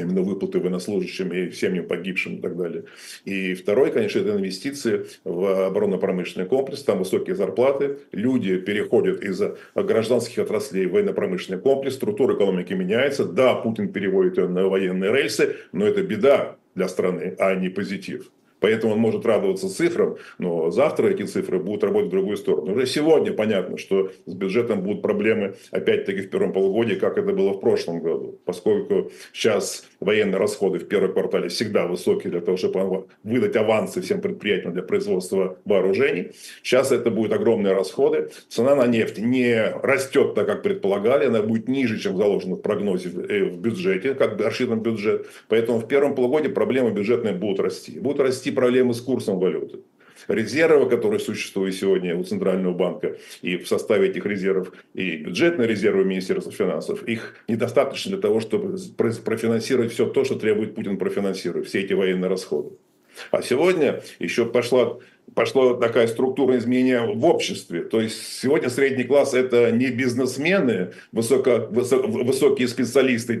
именно 0.00 0.22
выплаты 0.22 0.58
военнослужащим 0.58 1.32
и 1.32 1.50
семьям 1.52 1.86
погибшим 1.86 2.36
и 2.36 2.40
так 2.40 2.56
далее. 2.56 2.84
И 3.24 3.54
второй, 3.54 3.90
конечно, 3.90 4.20
это 4.20 4.36
инвестиции 4.36 5.06
в 5.24 5.66
оборонно-промышленный 5.66 6.46
комплекс, 6.46 6.82
там 6.82 6.98
высокие 6.98 7.36
зарплаты, 7.36 7.98
люди 8.12 8.58
переходят 8.58 9.22
из 9.22 9.40
гражданских 9.74 10.38
отраслей 10.38 10.86
в 10.86 10.92
военно-промышленный 10.92 11.60
комплекс, 11.60 11.96
структура 11.96 12.34
экономики 12.36 12.72
меняется, 12.72 13.24
да, 13.24 13.54
Путин 13.54 13.92
переводит 13.92 14.38
ее 14.38 14.48
на 14.48 14.68
военные 14.68 15.12
рельсы, 15.12 15.56
но 15.72 15.86
это 15.86 16.02
беда 16.02 16.56
для 16.74 16.88
страны, 16.88 17.34
а 17.38 17.54
не 17.54 17.68
позитив. 17.68 18.30
Поэтому 18.60 18.94
он 18.94 18.98
может 18.98 19.26
радоваться 19.26 19.68
цифрам, 19.68 20.16
но 20.38 20.70
завтра 20.70 21.08
эти 21.08 21.22
цифры 21.22 21.58
будут 21.58 21.84
работать 21.84 22.08
в 22.08 22.12
другую 22.12 22.36
сторону. 22.36 22.72
Уже 22.72 22.86
сегодня 22.86 23.32
понятно, 23.32 23.78
что 23.78 24.10
с 24.24 24.34
бюджетом 24.34 24.82
будут 24.82 25.02
проблемы, 25.02 25.54
опять-таки, 25.70 26.20
в 26.22 26.30
первом 26.30 26.52
полугодии, 26.52 26.94
как 26.94 27.18
это 27.18 27.32
было 27.32 27.52
в 27.52 27.60
прошлом 27.60 28.00
году. 28.00 28.40
Поскольку 28.44 29.10
сейчас 29.32 29.84
военные 30.00 30.38
расходы 30.38 30.78
в 30.78 30.88
первом 30.88 31.12
квартале 31.12 31.48
всегда 31.48 31.86
высокие 31.86 32.30
для 32.30 32.40
того, 32.40 32.56
чтобы 32.56 33.06
выдать 33.22 33.56
авансы 33.56 34.00
всем 34.00 34.20
предприятиям 34.20 34.72
для 34.72 34.82
производства 34.82 35.58
вооружений. 35.64 36.32
Сейчас 36.62 36.92
это 36.92 37.10
будут 37.10 37.32
огромные 37.32 37.74
расходы. 37.74 38.30
Цена 38.48 38.74
на 38.74 38.86
нефть 38.86 39.18
не 39.18 39.70
растет 39.82 40.34
так, 40.34 40.46
как 40.46 40.62
предполагали. 40.62 41.26
Она 41.26 41.42
будет 41.42 41.68
ниже, 41.68 41.98
чем 41.98 42.16
заложено 42.16 42.56
в 42.56 42.60
прогнозе 42.60 43.08
в 43.08 43.20
э, 43.20 43.50
бюджете, 43.50 44.14
как 44.14 44.40
рассчитан 44.40 44.80
бюджет. 44.80 45.26
Поэтому 45.48 45.78
в 45.78 45.88
первом 45.88 46.14
полугодии 46.14 46.48
проблемы 46.48 46.90
бюджетные 46.90 47.34
будут 47.34 47.60
расти. 47.60 47.98
Будут 47.98 48.20
расти 48.20 48.45
расти 48.46 48.50
проблемы 48.50 48.94
с 48.94 49.00
курсом 49.00 49.38
валюты. 49.38 49.80
Резервы, 50.28 50.88
которые 50.88 51.20
существуют 51.20 51.74
сегодня 51.74 52.16
у 52.16 52.24
Центрального 52.24 52.72
банка 52.72 53.16
и 53.42 53.56
в 53.56 53.68
составе 53.68 54.08
этих 54.08 54.26
резервов, 54.26 54.72
и 54.94 55.16
бюджетные 55.16 55.68
резервы 55.68 56.04
Министерства 56.04 56.52
финансов, 56.52 57.02
их 57.02 57.34
недостаточно 57.48 58.12
для 58.12 58.20
того, 58.20 58.40
чтобы 58.40 58.78
профинансировать 58.96 59.92
все 59.92 60.06
то, 60.06 60.24
что 60.24 60.36
требует 60.36 60.74
Путин 60.74 60.96
профинансировать, 60.96 61.68
все 61.68 61.80
эти 61.80 61.94
военные 61.94 62.30
расходы. 62.30 62.70
А 63.30 63.42
сегодня 63.42 64.02
еще 64.18 64.46
пошла 64.46 64.98
пошло 65.34 65.74
такая 65.74 66.06
структура 66.06 66.56
изменения 66.56 67.02
в 67.02 67.24
обществе. 67.24 67.82
То 67.82 68.00
есть 68.00 68.40
сегодня 68.40 68.70
средний 68.70 69.04
класс 69.04 69.34
это 69.34 69.70
не 69.70 69.88
бизнесмены, 69.88 70.92
высоко, 71.12 71.66
высоко, 71.70 72.08
высокие 72.08 72.68
специалисты, 72.68 73.36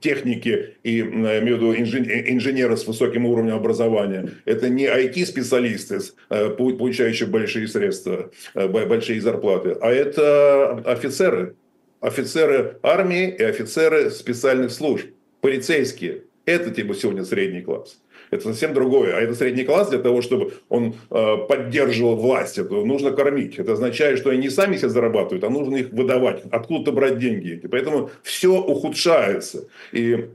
техники 0.00 0.74
и, 0.82 1.00
имею 1.00 1.56
в 1.56 1.62
виду, 1.62 1.74
инженеры 1.74 2.76
с 2.76 2.86
высоким 2.86 3.26
уровнем 3.26 3.54
образования. 3.54 4.30
Это 4.44 4.68
не 4.68 4.86
IT-специалисты, 4.86 6.00
э, 6.30 6.50
получающие 6.50 7.28
большие 7.28 7.68
средства, 7.68 8.30
э, 8.54 8.66
большие 8.68 9.20
зарплаты, 9.20 9.76
а 9.80 9.90
это 9.90 10.82
офицеры. 10.84 11.54
Офицеры 12.00 12.78
армии 12.82 13.28
и 13.28 13.42
офицеры 13.42 14.10
специальных 14.10 14.70
служб, 14.70 15.06
полицейские. 15.40 16.22
Это 16.46 16.70
типа 16.70 16.94
сегодня 16.94 17.24
средний 17.24 17.60
класс. 17.60 18.00
Это 18.30 18.44
совсем 18.44 18.74
другое. 18.74 19.16
А 19.16 19.20
это 19.20 19.34
средний 19.34 19.64
класс 19.64 19.88
для 19.90 19.98
того, 19.98 20.22
чтобы 20.22 20.52
он 20.68 20.94
э, 21.10 21.36
поддерживал 21.48 22.16
власть. 22.16 22.58
Это 22.58 22.74
нужно 22.74 23.12
кормить. 23.12 23.58
Это 23.58 23.72
означает, 23.72 24.18
что 24.18 24.30
они 24.30 24.42
не 24.42 24.50
сами 24.50 24.76
себе 24.76 24.88
зарабатывают, 24.88 25.44
а 25.44 25.50
нужно 25.50 25.76
их 25.76 25.90
выдавать. 25.90 26.42
Откуда-то 26.50 26.92
брать 26.92 27.18
деньги. 27.18 27.60
И 27.62 27.68
поэтому 27.68 28.10
все 28.22 28.60
ухудшается. 28.60 29.68
И 29.92 30.28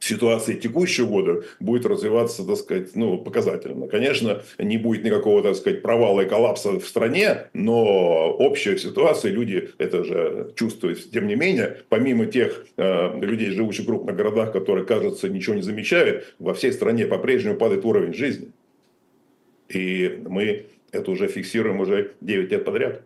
ситуации 0.00 0.54
текущего 0.54 1.06
года 1.06 1.44
будет 1.60 1.86
развиваться, 1.86 2.44
так 2.44 2.56
сказать, 2.56 2.96
ну, 2.96 3.18
показательно. 3.18 3.86
Конечно, 3.86 4.42
не 4.58 4.78
будет 4.78 5.04
никакого, 5.04 5.42
так 5.42 5.56
сказать, 5.56 5.82
провала 5.82 6.22
и 6.22 6.28
коллапса 6.28 6.80
в 6.80 6.86
стране, 6.86 7.48
но 7.52 8.32
общая 8.32 8.76
ситуация, 8.78 9.30
люди 9.30 9.70
это 9.78 10.02
же 10.02 10.52
чувствуют. 10.56 11.10
Тем 11.10 11.26
не 11.26 11.36
менее, 11.36 11.82
помимо 11.88 12.26
тех 12.26 12.66
э, 12.76 13.20
людей, 13.20 13.50
живущих 13.50 13.84
в 13.84 13.88
крупных 13.88 14.16
городах, 14.16 14.52
которые, 14.52 14.86
кажется, 14.86 15.28
ничего 15.28 15.54
не 15.54 15.62
замечают, 15.62 16.34
во 16.38 16.54
всей 16.54 16.72
стране 16.72 17.06
по-прежнему 17.06 17.56
падает 17.56 17.84
уровень 17.84 18.14
жизни. 18.14 18.48
И 19.68 20.20
мы 20.26 20.66
это 20.92 21.10
уже 21.10 21.28
фиксируем 21.28 21.80
уже 21.80 22.12
9 22.20 22.50
лет 22.50 22.64
подряд. 22.64 23.02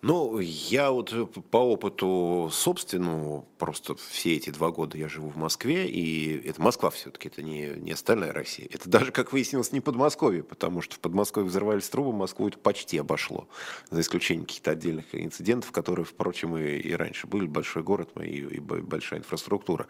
Ну, 0.00 0.38
я 0.38 0.92
вот 0.92 1.12
по 1.50 1.56
опыту 1.56 2.50
собственному, 2.52 3.46
просто 3.58 3.96
все 3.96 4.36
эти 4.36 4.50
два 4.50 4.70
года 4.70 4.96
я 4.96 5.08
живу 5.08 5.28
в 5.28 5.36
Москве, 5.36 5.88
и 5.88 6.48
это 6.48 6.62
Москва 6.62 6.90
все-таки, 6.90 7.28
это 7.28 7.42
не, 7.42 7.74
не 7.76 7.92
остальная 7.92 8.32
Россия. 8.32 8.68
Это 8.70 8.88
даже, 8.88 9.12
как 9.12 9.32
выяснилось, 9.32 9.72
не 9.72 9.80
Подмосковье, 9.80 10.42
потому 10.42 10.80
что 10.80 10.94
в 10.96 11.00
Подмосковье 11.00 11.48
взорвались 11.48 11.88
трубы, 11.88 12.12
Москву 12.12 12.48
это 12.48 12.58
почти 12.58 12.98
обошло, 12.98 13.48
за 13.90 14.00
исключением 14.00 14.46
каких-то 14.46 14.70
отдельных 14.70 15.06
инцидентов, 15.12 15.72
которые, 15.72 16.04
впрочем, 16.04 16.56
и, 16.56 16.76
и 16.76 16.92
раньше 16.92 17.26
были, 17.26 17.46
большой 17.46 17.82
город 17.82 18.10
и, 18.20 18.38
и 18.38 18.60
большая 18.60 19.20
инфраструктура. 19.20 19.86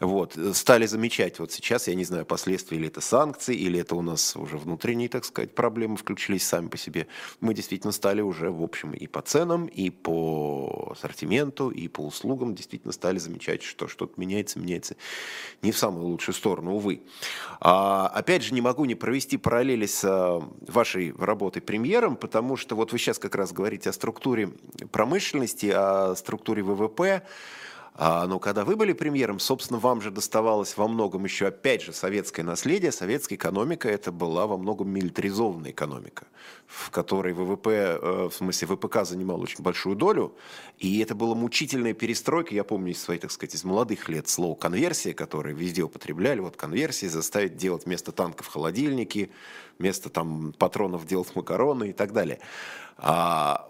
Вот, 0.00 0.38
стали 0.54 0.86
замечать 0.86 1.38
вот 1.38 1.52
сейчас, 1.52 1.88
я 1.88 1.94
не 1.94 2.04
знаю, 2.04 2.24
последствия, 2.24 2.78
или 2.78 2.88
это 2.88 3.00
санкции, 3.00 3.54
или 3.54 3.78
это 3.78 3.94
у 3.94 4.02
нас 4.02 4.34
уже 4.36 4.56
внутренние, 4.56 5.08
так 5.08 5.24
сказать, 5.24 5.54
проблемы 5.54 5.96
включились 5.96 6.46
сами 6.46 6.68
по 6.68 6.78
себе. 6.78 7.06
Мы 7.40 7.52
действительно 7.52 7.92
стали 7.92 8.22
уже, 8.22 8.50
в 8.50 8.62
общем, 8.62 8.92
и 8.92 9.06
по 9.06 9.20
ценам, 9.20 9.66
и 9.66 9.90
по 9.90 10.92
ассортименту, 10.92 11.70
и 11.70 11.88
по 11.88 12.00
услугам 12.00 12.54
действительно 12.54 12.93
стали 12.94 13.18
замечать, 13.18 13.62
что 13.62 13.88
что-то 13.88 14.14
меняется, 14.16 14.58
меняется 14.58 14.96
не 15.62 15.72
в 15.72 15.78
самую 15.78 16.06
лучшую 16.06 16.34
сторону, 16.34 16.74
увы. 16.74 17.02
А, 17.60 18.08
опять 18.08 18.42
же, 18.42 18.54
не 18.54 18.60
могу 18.60 18.84
не 18.84 18.94
провести 18.94 19.36
параллели 19.36 19.86
с 19.86 20.02
а, 20.04 20.40
вашей 20.66 21.12
работой 21.18 21.60
премьером, 21.60 22.16
потому 22.16 22.56
что 22.56 22.76
вот 22.76 22.92
вы 22.92 22.98
сейчас 22.98 23.18
как 23.18 23.34
раз 23.34 23.52
говорите 23.52 23.90
о 23.90 23.92
структуре 23.92 24.50
промышленности, 24.90 25.72
о 25.74 26.14
структуре 26.16 26.62
ВВП. 26.62 27.22
А, 27.96 28.26
но 28.26 28.40
когда 28.40 28.64
вы 28.64 28.74
были 28.74 28.92
премьером, 28.92 29.38
собственно, 29.38 29.78
вам 29.78 30.00
же 30.00 30.10
доставалось 30.10 30.76
во 30.76 30.88
многом 30.88 31.24
еще, 31.24 31.46
опять 31.46 31.80
же, 31.82 31.92
советское 31.92 32.42
наследие. 32.42 32.90
Советская 32.90 33.38
экономика– 33.38 33.88
это 33.90 34.10
была 34.10 34.48
во 34.48 34.56
многом 34.56 34.88
милитаризованная 34.90 35.70
экономика, 35.70 36.26
в 36.66 36.90
которой 36.90 37.32
ВВП, 37.34 37.70
э, 37.70 38.28
в 38.28 38.34
смысле 38.34 38.66
ВПК 38.66 39.04
занимал 39.04 39.40
очень 39.40 39.62
большую 39.62 39.94
долю. 39.94 40.34
И 40.78 40.98
это 40.98 41.14
была 41.14 41.36
мучительная 41.36 41.94
перестройка. 41.94 42.52
Я 42.52 42.64
помню 42.64 42.90
из 42.90 43.00
своих, 43.00 43.20
так 43.20 43.30
сказать, 43.30 43.54
из 43.54 43.62
молодых 43.62 44.08
лет 44.08 44.26
слово 44.28 44.56
«конверсия», 44.56 45.14
которое 45.14 45.54
везде 45.54 45.82
употребляли. 45.82 46.40
Вот 46.40 46.56
конверсия 46.56 47.08
заставить 47.08 47.56
делать 47.56 47.86
вместо 47.86 48.10
танков 48.10 48.48
холодильники, 48.48 49.30
вместо 49.78 50.08
там 50.08 50.52
патронов 50.58 51.06
делать 51.06 51.36
макароны 51.36 51.90
и 51.90 51.92
так 51.92 52.12
далее. 52.12 52.40
А 52.96 53.68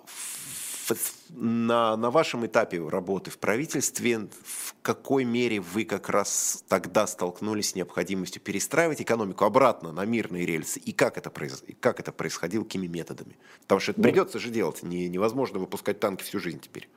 на, 1.30 1.96
на 1.96 2.10
вашем 2.10 2.46
этапе 2.46 2.86
работы 2.86 3.30
в 3.30 3.38
правительстве, 3.38 4.28
в 4.42 4.74
какой 4.82 5.24
мере 5.24 5.60
вы 5.60 5.84
как 5.84 6.08
раз 6.08 6.64
тогда 6.68 7.06
столкнулись 7.06 7.70
с 7.70 7.74
необходимостью 7.74 8.42
перестраивать 8.42 9.00
экономику 9.00 9.44
обратно 9.44 9.92
на 9.92 10.04
мирные 10.04 10.46
рельсы? 10.46 10.78
И 10.80 10.92
как 10.92 11.18
это, 11.18 11.30
произ... 11.30 11.62
как 11.80 12.00
это 12.00 12.12
происходило, 12.12 12.64
какими 12.64 12.86
методами? 12.86 13.36
Потому 13.62 13.80
что 13.80 13.92
это 13.92 14.00
ну, 14.00 14.04
придется 14.04 14.38
же 14.38 14.50
делать. 14.50 14.82
Не, 14.82 15.08
невозможно 15.08 15.58
выпускать 15.58 16.00
танки 16.00 16.22
всю 16.22 16.40
жизнь 16.40 16.60
теперь. 16.60 16.88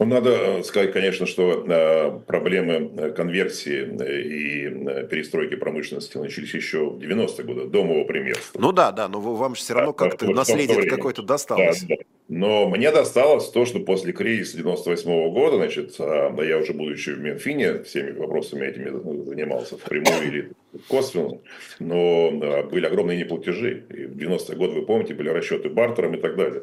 Ну, 0.00 0.06
надо 0.06 0.30
э, 0.30 0.62
сказать, 0.62 0.92
конечно, 0.94 1.26
что 1.26 1.62
э, 1.68 2.20
проблемы 2.26 2.90
э, 2.96 3.10
конверсии 3.10 3.82
и 3.82 5.06
перестройки 5.06 5.56
промышленности 5.56 6.16
начались 6.16 6.54
еще 6.54 6.86
в 6.86 6.98
90-е 6.98 7.44
годы, 7.44 7.66
до 7.66 7.84
моего 7.84 8.06
премьерства. 8.06 8.58
Ну 8.58 8.72
да, 8.72 8.92
да, 8.92 9.08
но 9.08 9.20
вам 9.20 9.54
же 9.54 9.60
все 9.60 9.74
равно 9.74 9.92
как-то 9.92 10.24
вот 10.24 10.34
наследие 10.34 10.88
какое-то 10.88 11.22
досталось. 11.22 11.82
Да, 11.82 11.96
да. 11.96 12.02
Но 12.28 12.68
мне 12.70 12.90
досталось 12.92 13.50
то, 13.50 13.66
что 13.66 13.80
после 13.80 14.14
кризиса 14.14 14.56
98 14.56 15.10
-го 15.10 15.30
года, 15.32 15.56
значит, 15.56 15.94
а, 15.98 16.34
я 16.42 16.56
уже 16.56 16.72
будучи 16.72 17.10
в 17.10 17.20
Минфине, 17.20 17.82
всеми 17.82 18.12
вопросами 18.12 18.64
этими 18.66 18.88
занимался 19.24 19.76
впрямую 19.76 20.26
или 20.26 20.52
косвенно, 20.88 21.40
но 21.78 22.28
а, 22.42 22.62
были 22.64 22.86
огромные 22.86 23.18
неплатежи. 23.18 23.84
И 23.90 24.04
в 24.06 24.16
90-е 24.16 24.56
годы, 24.56 24.74
вы 24.74 24.86
помните, 24.86 25.14
были 25.14 25.28
расчеты 25.28 25.68
бартером 25.68 26.14
и 26.14 26.20
так 26.20 26.36
далее. 26.36 26.62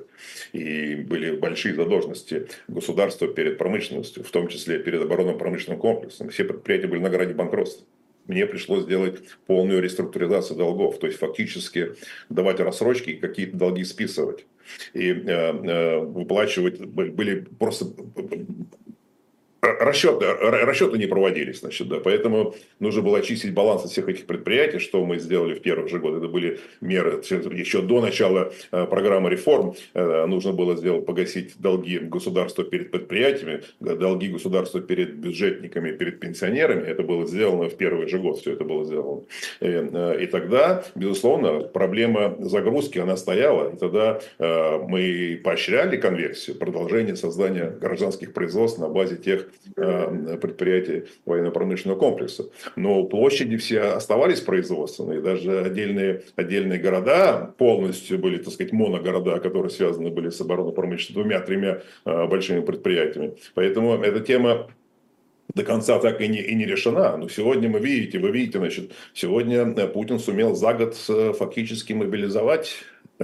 И 0.53 0.95
были 0.95 1.35
большие 1.35 1.75
задолженности 1.75 2.47
государства 2.67 3.27
перед 3.27 3.57
промышленностью, 3.57 4.23
в 4.23 4.31
том 4.31 4.47
числе 4.47 4.79
перед 4.79 5.01
оборонным 5.01 5.37
промышленным 5.37 5.79
комплексом. 5.79 6.29
Все 6.29 6.43
предприятия 6.43 6.87
были 6.87 7.01
на 7.01 7.09
грани 7.09 7.33
банкротства 7.33 7.85
мне 8.27 8.45
пришлось 8.45 8.83
сделать 8.83 9.19
полную 9.45 9.81
реструктуризацию 9.81 10.57
долгов, 10.57 10.99
то 10.99 11.07
есть 11.07 11.17
фактически 11.17 11.93
давать 12.29 12.59
рассрочки 12.59 13.11
и 13.11 13.15
какие-то 13.15 13.55
долги 13.55 13.85
списывать 13.85 14.45
и 14.93 15.11
э, 15.11 15.23
э, 15.25 15.99
выплачивать 15.99 16.85
были 16.85 17.45
просто 17.59 17.85
расчеты, 19.79 20.25
расчеты 20.25 20.97
не 20.97 21.05
проводились, 21.05 21.59
значит, 21.59 21.87
да, 21.87 21.99
поэтому 21.99 22.55
нужно 22.79 23.01
было 23.01 23.19
очистить 23.19 23.53
баланс 23.53 23.83
всех 23.83 24.09
этих 24.09 24.25
предприятий, 24.25 24.79
что 24.79 25.03
мы 25.05 25.19
сделали 25.19 25.53
в 25.53 25.61
первых 25.61 25.89
же 25.89 25.99
годы. 25.99 26.17
Это 26.17 26.27
были 26.27 26.59
меры 26.81 27.21
еще 27.29 27.81
до 27.81 28.01
начала 28.01 28.51
программы 28.71 29.29
реформ. 29.29 29.75
Нужно 29.93 30.53
было 30.53 30.75
сделать, 30.75 31.05
погасить 31.05 31.53
долги 31.59 31.99
государства 31.99 32.63
перед 32.63 32.91
предприятиями, 32.91 33.61
долги 33.79 34.27
государства 34.29 34.81
перед 34.81 35.15
бюджетниками, 35.15 35.91
перед 35.91 36.19
пенсионерами. 36.19 36.87
Это 36.87 37.03
было 37.03 37.25
сделано 37.25 37.69
в 37.69 37.75
первый 37.75 38.07
же 38.07 38.19
год, 38.19 38.39
все 38.39 38.53
это 38.53 38.63
было 38.63 38.85
сделано. 38.85 39.23
И, 39.59 40.23
и 40.23 40.27
тогда, 40.27 40.83
безусловно, 40.95 41.61
проблема 41.61 42.35
загрузки, 42.39 42.99
она 42.99 43.17
стояла. 43.17 43.73
И 43.73 43.77
тогда 43.77 44.19
мы 44.39 45.39
поощряли 45.43 45.97
конверсию, 45.97 46.57
продолжение 46.57 47.15
создания 47.15 47.69
гражданских 47.69 48.33
производств 48.33 48.79
на 48.79 48.87
базе 48.87 49.17
тех 49.17 49.41
э, 49.41 49.47
предприятий 49.75 51.05
военно-промышленного 51.25 51.97
комплекса. 51.99 52.45
Но 52.75 53.03
площади 53.03 53.57
все 53.57 53.81
оставались 53.81 54.41
производственные, 54.41 55.21
даже 55.21 55.61
отдельные, 55.61 56.23
отдельные 56.35 56.79
города 56.79 57.53
полностью 57.57 58.19
были, 58.19 58.37
так 58.37 58.53
сказать, 58.53 58.73
моногорода, 58.73 59.39
которые 59.39 59.69
связаны 59.69 60.09
были 60.09 60.29
с 60.29 60.41
оборонно-промышленными 60.41 61.17
двумя-тремя 61.17 61.81
э, 62.05 62.27
большими 62.27 62.61
предприятиями. 62.61 63.35
Поэтому 63.53 63.95
эта 64.01 64.19
тема 64.19 64.69
до 65.53 65.63
конца 65.63 65.99
так 65.99 66.21
и 66.21 66.27
не, 66.27 66.39
и 66.39 66.55
не 66.55 66.65
решена. 66.65 67.17
Но 67.17 67.29
сегодня 67.29 67.69
мы 67.69 67.79
видите, 67.79 68.19
вы 68.19 68.31
видите, 68.31 68.59
значит, 68.59 68.91
сегодня 69.13 69.65
Путин 69.87 70.19
сумел 70.19 70.55
за 70.55 70.73
год 70.73 70.95
э, 71.09 71.33
фактически 71.37 71.93
мобилизовать 71.93 72.75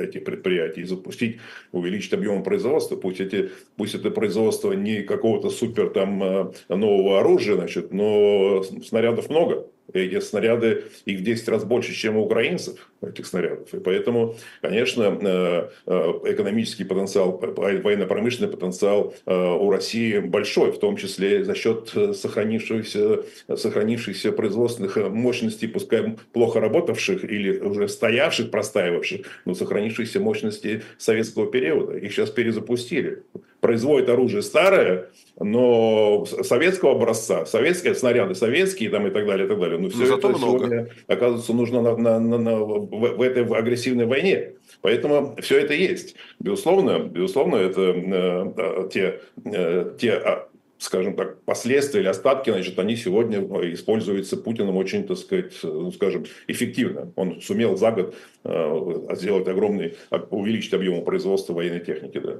этих 0.01 0.23
предприятий 0.23 0.83
запустить, 0.83 1.37
увеличить 1.71 2.13
объем 2.13 2.43
производства. 2.43 2.95
Пусть, 2.95 3.19
эти, 3.19 3.51
пусть 3.75 3.95
это 3.95 4.11
производство 4.11 4.73
не 4.73 5.01
какого-то 5.01 5.49
супер 5.49 5.89
там 5.89 6.23
э, 6.23 6.51
нового 6.69 7.19
оружия, 7.19 7.55
значит, 7.55 7.93
но 7.93 8.63
снарядов 8.63 9.29
много. 9.29 9.67
Эти 9.93 10.19
снаряды, 10.19 10.85
их 11.05 11.19
в 11.19 11.23
10 11.23 11.47
раз 11.49 11.63
больше, 11.63 11.93
чем 11.93 12.17
у 12.17 12.23
украинцев, 12.23 12.89
этих 13.01 13.25
снарядов. 13.25 13.73
И 13.73 13.79
поэтому, 13.79 14.35
конечно, 14.61 15.17
э, 15.21 15.69
э, 15.85 16.13
экономический 16.25 16.83
потенциал, 16.83 17.37
военно-промышленный 17.37 18.51
потенциал 18.51 19.13
у 19.25 19.69
России 19.69 20.19
большой, 20.19 20.71
в 20.71 20.79
том 20.79 20.97
числе 20.97 21.43
за 21.43 21.55
счет 21.55 21.93
сохранившихся, 22.15 23.23
сохранившихся 23.55 24.31
производственных 24.31 24.97
мощностей, 24.97 25.69
пускай 25.69 26.17
плохо 26.31 26.59
работавших 26.59 27.23
или 27.23 27.59
уже 27.59 27.87
стоявших, 27.87 28.51
простаивавших, 28.51 29.21
но 29.45 29.53
сохранившихся 29.53 30.19
мощности 30.19 30.83
советского 30.97 31.51
периода. 31.51 31.97
Их 31.97 32.13
сейчас 32.13 32.29
перезапустили. 32.29 33.23
Производят 33.63 34.09
оружие 34.09 34.41
старое, 34.41 35.07
но 35.39 36.25
советского 36.25 36.91
образца, 36.91 37.45
советские 37.45 37.95
снаряды, 37.95 38.35
советские 38.35 38.89
там 38.89 39.07
и 39.07 39.09
так 39.09 39.25
далее, 39.25 39.45
и 39.45 39.49
так 39.49 39.57
далее. 39.57 39.79
Но 39.79 39.87
все 39.87 40.05
но 40.05 40.17
это 40.17 40.27
много. 40.27 40.41
сегодня, 40.41 40.89
оказывается, 41.07 41.53
нужно 41.53 41.81
на, 41.81 41.95
на, 41.95 42.19
на, 42.19 42.37
на, 42.37 42.55
в, 42.57 42.87
в 42.89 43.21
этой 43.21 43.45
агрессивной 43.45 44.05
войне. 44.05 44.55
Поэтому 44.81 45.37
все 45.39 45.59
это 45.59 45.73
есть. 45.73 46.15
Безусловно, 46.41 46.99
безусловно, 46.99 47.55
это 47.55 47.81
э, 47.81 48.53
э 48.57 48.89
те, 48.91 49.21
э, 49.45 49.93
те 49.97 50.11
а, 50.11 50.49
скажем 50.77 51.15
так, 51.15 51.41
последствия 51.43 52.01
или 52.01 52.09
остатки, 52.09 52.49
значит, 52.49 52.77
они 52.77 52.97
сегодня 52.97 53.39
э, 53.39 53.71
используются 53.71 54.35
Путиным 54.35 54.75
очень, 54.75 55.07
так 55.07 55.17
сказать, 55.17 55.53
э, 55.63 55.67
ну, 55.67 55.89
скажем, 55.93 56.25
эффективно. 56.47 57.13
Он 57.15 57.39
сумел 57.39 57.77
за 57.77 57.91
год 57.91 58.15
сделать 58.43 59.47
огромный, 59.47 59.95
увеличить 60.29 60.73
объем 60.73 61.05
производства 61.05 61.53
военной 61.53 61.79
техники, 61.79 62.19
да. 62.19 62.39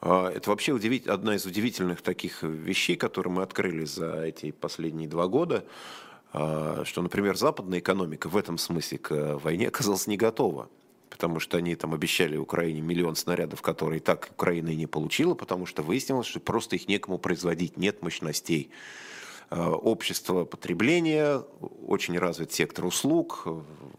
А, 0.00 0.30
это 0.30 0.50
вообще 0.50 0.72
удивить, 0.72 1.06
одна 1.06 1.36
из 1.36 1.46
удивительных 1.46 2.02
таких 2.02 2.42
вещей, 2.42 2.96
которые 2.96 3.32
мы 3.32 3.42
открыли 3.42 3.84
за 3.84 4.22
эти 4.22 4.50
последние 4.50 5.08
два 5.08 5.26
года, 5.26 5.64
а, 6.32 6.82
что, 6.84 7.02
например, 7.02 7.36
западная 7.36 7.78
экономика 7.78 8.28
в 8.28 8.36
этом 8.36 8.58
смысле 8.58 8.98
к 8.98 9.38
войне 9.38 9.68
оказалась 9.68 10.06
не 10.06 10.16
готова 10.16 10.68
потому 11.08 11.40
что 11.40 11.56
они 11.56 11.74
там 11.76 11.94
обещали 11.94 12.36
Украине 12.36 12.82
миллион 12.82 13.16
снарядов, 13.16 13.62
которые 13.62 14.00
так 14.00 14.28
Украина 14.32 14.68
и 14.68 14.76
не 14.76 14.86
получила, 14.86 15.32
потому 15.32 15.64
что 15.64 15.82
выяснилось, 15.82 16.26
что 16.26 16.40
просто 16.40 16.76
их 16.76 16.88
некому 16.88 17.16
производить, 17.16 17.78
нет 17.78 18.02
мощностей. 18.02 18.70
Э, 19.48 19.68
общество 19.68 20.44
потребления, 20.44 21.40
очень 21.86 22.18
развит 22.18 22.52
сектор 22.52 22.84
услуг, 22.84 23.46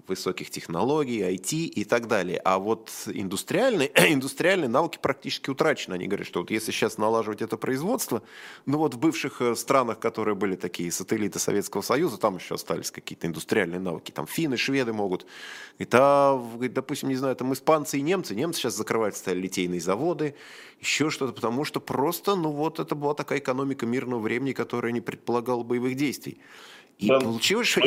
высоких 0.06 0.50
технологий, 0.50 1.22
IT 1.22 1.54
и 1.54 1.86
так 1.86 2.08
далее. 2.08 2.41
А 2.43 2.60
вот 2.60 2.91
индустриальные, 3.06 3.89
индустриальные 4.14 4.68
науки 4.68 5.00
практически 5.02 5.50
утрачены. 5.50 5.93
Они 5.93 6.08
говорят, 6.08 6.28
что 6.28 6.41
вот 6.41 6.52
если 6.52 6.74
сейчас 6.74 6.98
налаживать 6.98 7.41
это 7.41 7.56
производство, 7.56 8.24
ну 8.66 8.78
вот 8.78 8.95
в 8.95 9.00
бывших 9.00 9.41
э, 9.41 9.56
странах, 9.56 10.00
которые 10.00 10.36
были 10.36 10.58
такие 10.58 10.91
сателлиты 10.91 11.39
Советского 11.39 11.82
Союза, 11.82 12.18
там 12.18 12.36
еще 12.36 12.56
остались 12.56 12.91
какие-то 12.91 13.28
индустриальные 13.28 13.80
науки, 13.80 14.12
там 14.12 14.28
финны, 14.28 14.58
шведы 14.58 14.91
могут. 14.91 15.26
Это, 15.78 16.41
допустим, 16.60 17.08
не 17.08 17.16
знаю, 17.16 17.38
там 17.38 17.54
испанцы 17.54 18.00
и 18.00 18.02
немцы. 18.02 18.36
Немцы 18.36 18.60
сейчас 18.60 18.76
закрывают 18.76 19.16
стали 19.16 19.39
литейные 19.39 19.80
заводы, 19.80 20.36
еще 20.82 21.10
что-то, 21.10 21.32
потому 21.32 21.64
что 21.64 21.80
просто, 21.80 22.36
ну 22.36 22.52
вот 22.52 22.80
это 22.80 22.95
была 22.95 23.14
такая 23.14 23.39
экономика 23.39 23.86
мирного 23.86 24.20
времени, 24.20 24.52
которая 24.52 24.91
не 24.91 25.00
предполагала 25.00 25.36
боевых 25.41 25.95
действий. 25.95 26.39
И 26.97 27.07
да, 27.07 27.19
получилось, 27.19 27.67
что... 27.67 27.81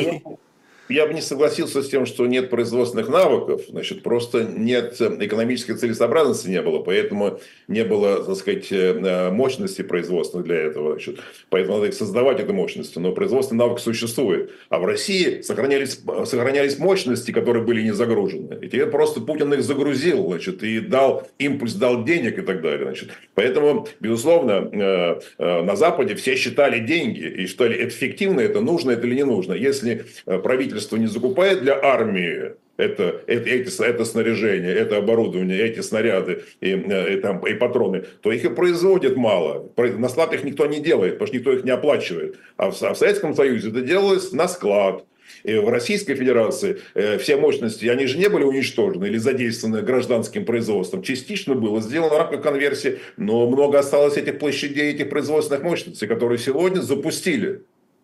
Я 0.91 1.07
бы 1.07 1.13
не 1.13 1.21
согласился 1.21 1.81
с 1.81 1.89
тем, 1.89 2.05
что 2.05 2.27
нет 2.27 2.49
производственных 2.49 3.07
навыков, 3.07 3.61
значит, 3.69 4.03
просто 4.03 4.43
нет 4.43 4.99
экономической 4.99 5.73
целесообразности 5.73 6.49
не 6.49 6.61
было, 6.61 6.79
поэтому 6.79 7.39
не 7.67 7.85
было, 7.85 8.23
так 8.23 8.35
сказать, 8.35 8.67
э, 8.71 9.31
мощности 9.31 9.83
производственных 9.83 10.45
для 10.45 10.57
этого, 10.57 10.91
значит, 10.91 11.19
поэтому 11.49 11.75
надо 11.75 11.87
их 11.87 11.93
создавать, 11.93 12.39
эту 12.39 12.53
мощность, 12.53 12.95
но 12.97 13.13
производственный 13.13 13.59
навык 13.59 13.79
существует. 13.79 14.51
А 14.69 14.79
в 14.79 14.85
России 14.85 15.41
сохранялись, 15.41 16.01
сохранялись 16.25 16.77
мощности, 16.77 17.31
которые 17.31 17.63
были 17.63 17.81
не 17.81 17.93
загружены. 17.93 18.57
И 18.61 18.67
теперь 18.67 18.87
просто 18.87 19.21
Путин 19.21 19.53
их 19.53 19.63
загрузил, 19.63 20.27
значит, 20.27 20.61
и 20.63 20.79
дал 20.79 21.27
импульс, 21.39 21.73
дал 21.73 22.03
денег 22.03 22.37
и 22.37 22.41
так 22.41 22.61
далее, 22.61 22.85
значит. 22.85 23.11
Поэтому, 23.35 23.87
безусловно, 24.01 24.69
э, 24.71 25.19
э, 25.37 25.61
на 25.61 25.75
Западе 25.77 26.15
все 26.15 26.35
считали 26.35 26.79
деньги 26.79 27.21
и 27.21 27.47
считали, 27.47 27.77
это 27.77 27.93
эффективно, 27.93 28.41
это 28.41 28.59
нужно, 28.59 28.91
это 28.91 29.07
или 29.07 29.15
не 29.15 29.23
нужно. 29.23 29.53
Если 29.53 30.05
правительство 30.25 30.80
правительство 30.81 30.97
не 30.97 31.07
закупает 31.07 31.61
для 31.61 31.79
армии 31.81 32.53
это, 32.77 33.21
это, 33.27 33.49
эти, 33.49 33.83
это 33.83 34.05
снаряжение, 34.05 34.73
это 34.73 34.97
оборудование, 34.97 35.59
эти 35.59 35.81
снаряды 35.81 36.43
и, 36.61 36.71
и, 36.71 37.17
там, 37.17 37.45
и 37.45 37.53
патроны, 37.53 38.05
то 38.21 38.31
их 38.31 38.43
и 38.43 38.49
производят 38.49 39.17
мало. 39.17 39.69
На 39.77 40.09
склад 40.09 40.33
их 40.33 40.43
никто 40.43 40.65
не 40.65 40.79
делает, 40.79 41.13
потому 41.13 41.27
что 41.27 41.37
никто 41.37 41.53
их 41.53 41.63
не 41.63 41.69
оплачивает. 41.69 42.37
А 42.57 42.71
в, 42.71 42.81
а 42.81 42.93
в 42.93 42.97
Советском 42.97 43.35
Союзе 43.35 43.69
это 43.69 43.81
делалось 43.81 44.31
на 44.31 44.47
склад. 44.47 45.05
И 45.43 45.55
в 45.55 45.69
Российской 45.69 46.15
Федерации 46.15 46.77
э, 46.93 47.17
все 47.17 47.35
мощности, 47.37 47.85
они 47.85 48.05
же 48.05 48.17
не 48.17 48.29
были 48.29 48.43
уничтожены 48.43 49.05
или 49.05 49.17
задействованы 49.17 49.81
гражданским 49.81 50.45
производством. 50.45 51.03
Частично 51.03 51.55
было 51.55 51.81
сделано 51.81 52.15
в 52.15 52.17
рамках 52.17 52.41
конверсии, 52.41 52.99
но 53.17 53.47
много 53.47 53.79
осталось 53.79 54.17
этих 54.17 54.39
площадей, 54.39 54.93
этих 54.93 55.09
производственных 55.09 55.63
мощностей, 55.63 56.07
которые 56.07 56.39
сегодня 56.39 56.81
запустили. 56.81 57.61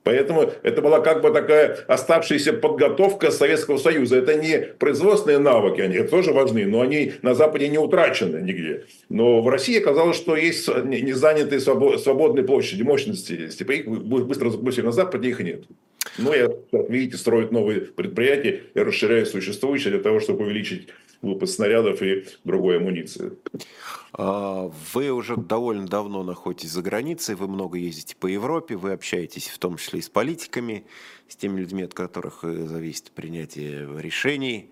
Поэтому 0.07 0.49
это 0.63 0.81
была 0.81 1.01
как 1.01 1.21
бы 1.21 1.31
такая 1.31 1.79
оставшаяся 1.85 2.53
подготовка 2.53 3.29
Советского 3.29 3.77
Союза. 3.77 4.15
Это 4.15 4.35
не 4.35 4.59
производственные 4.59 5.39
навыки, 5.39 5.81
они 5.81 5.99
тоже 6.07 6.31
важны, 6.31 6.65
но 6.65 6.79
они 6.79 7.11
на 7.23 7.35
Западе 7.35 7.67
не 7.67 7.77
утрачены 7.77 8.37
нигде. 8.37 8.85
Но 9.09 9.41
в 9.41 9.49
России 9.49 9.77
оказалось, 9.77 10.15
что 10.15 10.37
есть 10.37 10.65
не 10.85 11.11
занятые 11.11 11.59
свободные 11.59 12.45
площади, 12.45 12.83
мощности. 12.83 13.49
Бы 13.65 13.75
их 13.75 13.85
быстро 13.85 14.49
запустили 14.49 14.85
на 14.85 14.93
Западе, 14.93 15.27
их 15.27 15.41
нет. 15.41 15.65
Но, 16.17 16.33
я, 16.33 16.47
как 16.71 16.89
видите, 16.89 17.17
строят 17.17 17.51
новые 17.51 17.81
предприятия 17.81 18.61
и 18.75 18.79
расширяют 18.79 19.27
существующие 19.27 19.91
для 19.91 20.01
того, 20.01 20.21
чтобы 20.21 20.45
увеличить 20.45 20.87
выпуск 21.21 21.55
снарядов 21.55 22.01
и 22.01 22.25
другой 22.43 22.77
амуниции. 22.77 23.33
А, 24.13 24.71
вы 24.93 25.11
уже 25.11 25.37
довольно 25.37 25.87
давно 25.87 26.23
находитесь 26.23 26.71
за 26.71 26.81
границей, 26.81 27.35
вы 27.35 27.47
много 27.47 27.77
ездите 27.77 28.15
по 28.15 28.27
Европе, 28.27 28.75
вы 28.75 28.93
общаетесь 28.93 29.47
в 29.47 29.57
том 29.57 29.77
числе 29.77 29.99
и 29.99 30.01
с 30.01 30.09
политиками, 30.09 30.85
с 31.27 31.35
теми 31.35 31.59
людьми, 31.59 31.83
от 31.83 31.93
которых 31.93 32.43
э, 32.43 32.65
зависит 32.65 33.11
принятие 33.11 33.87
решений. 34.01 34.71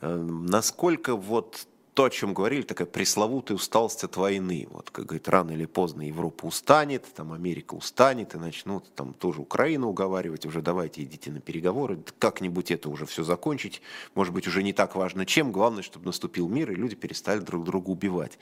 Э, 0.00 0.16
насколько 0.16 1.16
вот 1.16 1.66
то, 1.94 2.04
о 2.04 2.10
чем 2.10 2.34
говорили, 2.34 2.62
такая 2.62 2.88
пресловутая 2.88 3.56
усталость 3.56 4.02
от 4.02 4.16
войны. 4.16 4.66
Вот, 4.70 4.90
как 4.90 5.06
говорит, 5.06 5.28
рано 5.28 5.52
или 5.52 5.64
поздно 5.64 6.02
Европа 6.02 6.46
устанет, 6.46 7.04
там 7.14 7.32
Америка 7.32 7.74
устанет, 7.74 8.34
и 8.34 8.38
начнут 8.38 8.92
там 8.96 9.14
тоже 9.14 9.40
Украину 9.40 9.88
уговаривать, 9.88 10.44
уже 10.44 10.60
давайте 10.60 11.04
идите 11.04 11.30
на 11.30 11.40
переговоры, 11.40 12.00
как-нибудь 12.18 12.72
это 12.72 12.90
уже 12.90 13.06
все 13.06 13.22
закончить. 13.22 13.80
Может 14.16 14.34
быть, 14.34 14.48
уже 14.48 14.64
не 14.64 14.72
так 14.72 14.96
важно 14.96 15.24
чем, 15.24 15.52
главное, 15.52 15.84
чтобы 15.84 16.06
наступил 16.06 16.48
мир, 16.48 16.72
и 16.72 16.74
люди 16.74 16.96
перестали 16.96 17.38
друг 17.38 17.64
друга 17.64 17.90
убивать. 17.90 18.38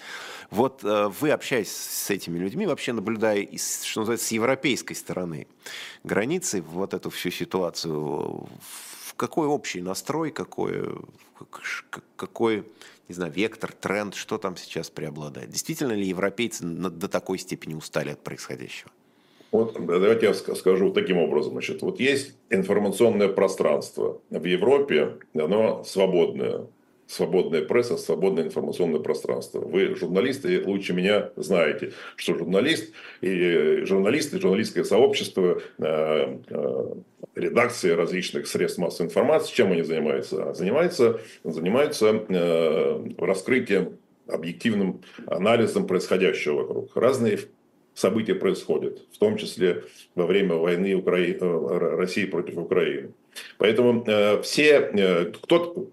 Вот 0.51 0.83
э, 0.83 1.09
вы, 1.21 1.31
общаясь 1.31 1.71
с 1.71 2.11
этими 2.11 2.39
людьми, 2.39 2.67
вообще 2.67 2.95
наблюдая, 2.95 3.47
что 3.57 4.01
называется, 4.01 4.27
с 4.27 4.33
европейской 4.33 4.95
стороны 4.95 5.47
границы, 6.05 6.63
вот 6.63 6.95
эту 6.95 7.11
всю 7.11 7.31
ситуацию, 7.31 8.49
какой 9.17 9.47
общий 9.47 9.81
настрой, 9.81 10.31
какой, 10.31 10.89
какой 12.17 12.65
не 13.09 13.15
знаю, 13.15 13.33
вектор, 13.33 13.73
тренд, 13.73 14.15
что 14.15 14.39
там 14.39 14.57
сейчас 14.57 14.89
преобладает? 14.89 15.51
Действительно 15.51 15.93
ли 15.93 16.07
европейцы 16.07 16.65
до 16.65 17.09
такой 17.09 17.39
степени 17.39 17.75
устали 17.75 18.11
от 18.11 18.21
происходящего? 18.21 18.91
Вот 19.51 19.75
давайте 19.75 20.27
я 20.27 20.35
скажу 20.35 20.93
таким 20.93 21.19
образом. 21.19 21.53
Значит, 21.53 21.83
вот 21.83 22.01
есть 22.01 22.35
информационное 22.49 23.29
пространство 23.29 24.19
в 24.31 24.45
Европе, 24.45 25.19
оно 25.35 25.85
свободное. 25.85 26.67
Свободная 27.13 27.61
пресса, 27.61 27.99
свободное 27.99 28.45
информационное 28.45 28.99
пространство. 28.99 29.61
Вы, 29.61 29.95
журналисты, 29.97 30.63
лучше 30.65 30.95
меня 30.95 31.29
знаете, 31.37 31.93
что 32.17 32.39
журналист 32.39 32.95
и 33.21 33.83
журналисты, 33.85 34.41
журналистское 34.41 34.83
сообщество, 34.83 35.61
э, 35.79 36.39
э, 36.49 36.95
редакции 37.35 37.91
различных 37.91 38.47
средств 38.47 38.79
массовой 38.79 39.09
информации, 39.09 39.55
чем 39.55 39.73
они 39.73 39.83
занимаются? 39.83 40.55
Занимаются, 40.55 41.21
занимаются 41.45 42.25
э, 42.27 43.05
раскрытием, 43.19 43.99
объективным 44.27 45.03
анализом 45.27 45.87
происходящего 45.87 46.63
вокруг. 46.63 46.97
Разные 46.97 47.41
события 47.93 48.35
происходят, 48.35 49.03
в 49.13 49.19
том 49.19 49.37
числе 49.37 49.85
во 50.15 50.25
время 50.25 50.55
войны 50.55 50.95
Укра... 50.95 51.19
России 51.99 52.25
против 52.25 52.57
Украины. 52.57 53.11
Поэтому 53.59 54.03
э, 54.07 54.41
все, 54.41 54.91
э, 54.95 55.33
кто 55.43 55.91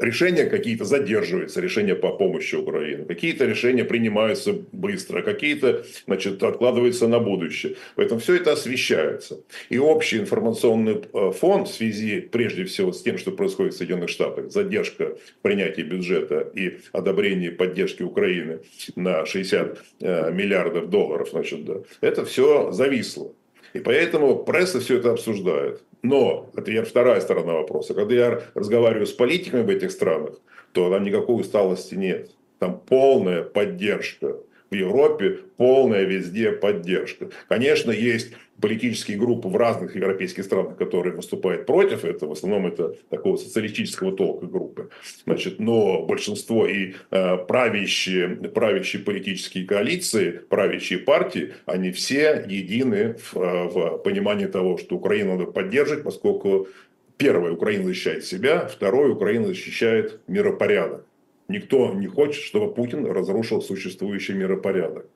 решения 0.00 0.46
какие-то 0.46 0.84
задерживаются, 0.84 1.60
решения 1.60 1.94
по 1.94 2.10
помощи 2.10 2.54
Украине, 2.54 3.04
какие-то 3.04 3.44
решения 3.44 3.84
принимаются 3.84 4.54
быстро, 4.72 5.22
какие-то 5.22 5.84
значит, 6.06 6.42
откладываются 6.42 7.06
на 7.06 7.20
будущее. 7.20 7.76
Поэтому 7.96 8.20
все 8.20 8.36
это 8.36 8.52
освещается. 8.52 9.40
И 9.68 9.78
общий 9.78 10.18
информационный 10.18 11.02
э, 11.12 11.32
фон 11.32 11.64
в 11.64 11.68
связи 11.68 12.20
прежде 12.20 12.64
всего 12.64 12.92
с 12.92 13.02
тем, 13.02 13.18
что 13.18 13.30
происходит 13.30 13.74
в 13.74 13.76
Соединенных 13.76 14.08
Штатах, 14.08 14.50
задержка 14.50 15.16
принятия 15.42 15.82
бюджета 15.82 16.50
и 16.54 16.78
одобрения 16.92 17.50
поддержки 17.50 18.02
Украины 18.02 18.60
на 18.96 19.26
60 19.26 19.78
э, 20.00 20.32
миллиардов 20.32 20.88
долларов, 20.90 21.28
значит, 21.30 21.64
да, 21.64 21.74
это 22.00 22.24
все 22.24 22.72
зависло. 22.72 23.32
И 23.72 23.78
поэтому 23.78 24.44
пресса 24.44 24.80
все 24.80 24.96
это 24.96 25.12
обсуждает. 25.12 25.82
Но, 26.02 26.50
это 26.56 26.70
я 26.70 26.84
вторая 26.84 27.20
сторона 27.20 27.54
вопроса, 27.54 27.94
когда 27.94 28.14
я 28.14 28.42
разговариваю 28.54 29.06
с 29.06 29.12
политиками 29.12 29.62
в 29.62 29.68
этих 29.68 29.90
странах, 29.90 30.40
то 30.72 30.90
там 30.90 31.04
никакой 31.04 31.40
усталости 31.40 31.94
нет. 31.94 32.30
Там 32.58 32.80
полная 32.80 33.42
поддержка 33.42 34.36
в 34.70 34.74
Европе 34.74 35.38
полная 35.56 36.04
везде 36.04 36.52
поддержка. 36.52 37.30
Конечно, 37.48 37.90
есть 37.90 38.32
политические 38.60 39.18
группы 39.18 39.48
в 39.48 39.56
разных 39.56 39.96
европейских 39.96 40.44
странах, 40.44 40.76
которые 40.76 41.14
выступают 41.14 41.66
против 41.66 42.04
этого. 42.04 42.30
В 42.30 42.32
основном 42.32 42.66
это 42.66 42.94
такого 43.08 43.36
социалистического 43.36 44.12
толка 44.12 44.46
группы. 44.46 44.90
Значит, 45.24 45.58
но 45.58 46.04
большинство 46.04 46.66
и 46.66 46.94
э, 47.10 47.36
правящие, 47.38 48.28
правящие 48.28 49.02
политические 49.02 49.66
коалиции, 49.66 50.40
правящие 50.48 50.98
партии, 50.98 51.54
они 51.66 51.90
все 51.90 52.44
едины 52.46 53.14
в, 53.14 53.36
э, 53.36 53.64
в 53.68 53.98
понимании 53.98 54.46
того, 54.46 54.76
что 54.78 54.96
Украину 54.96 55.38
надо 55.38 55.50
поддерживать, 55.50 56.04
поскольку 56.04 56.68
первое, 57.16 57.52
Украина 57.52 57.84
защищает 57.84 58.24
себя, 58.24 58.66
второе, 58.66 59.10
Украина 59.10 59.46
защищает 59.46 60.20
миропорядок. 60.26 61.06
Никто 61.50 61.92
не 61.92 62.06
хочет, 62.06 62.42
чтобы 62.44 62.72
Путин 62.72 63.04
разрушил 63.06 63.60
существующий 63.60 64.34
миропорядок. 64.34 65.06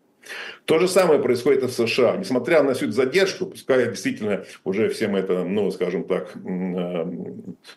То 0.64 0.78
же 0.78 0.88
самое 0.88 1.20
происходит 1.20 1.62
и 1.62 1.66
в 1.66 1.72
США. 1.72 2.16
Несмотря 2.16 2.62
на 2.62 2.74
всю 2.74 2.86
эту 2.86 2.94
задержку, 2.94 3.46
пускай 3.46 3.88
действительно 3.88 4.44
уже 4.64 4.88
всем 4.88 5.14
это, 5.14 5.44
ну, 5.44 5.70
скажем 5.70 6.04
так, 6.04 6.34
э, 6.34 7.04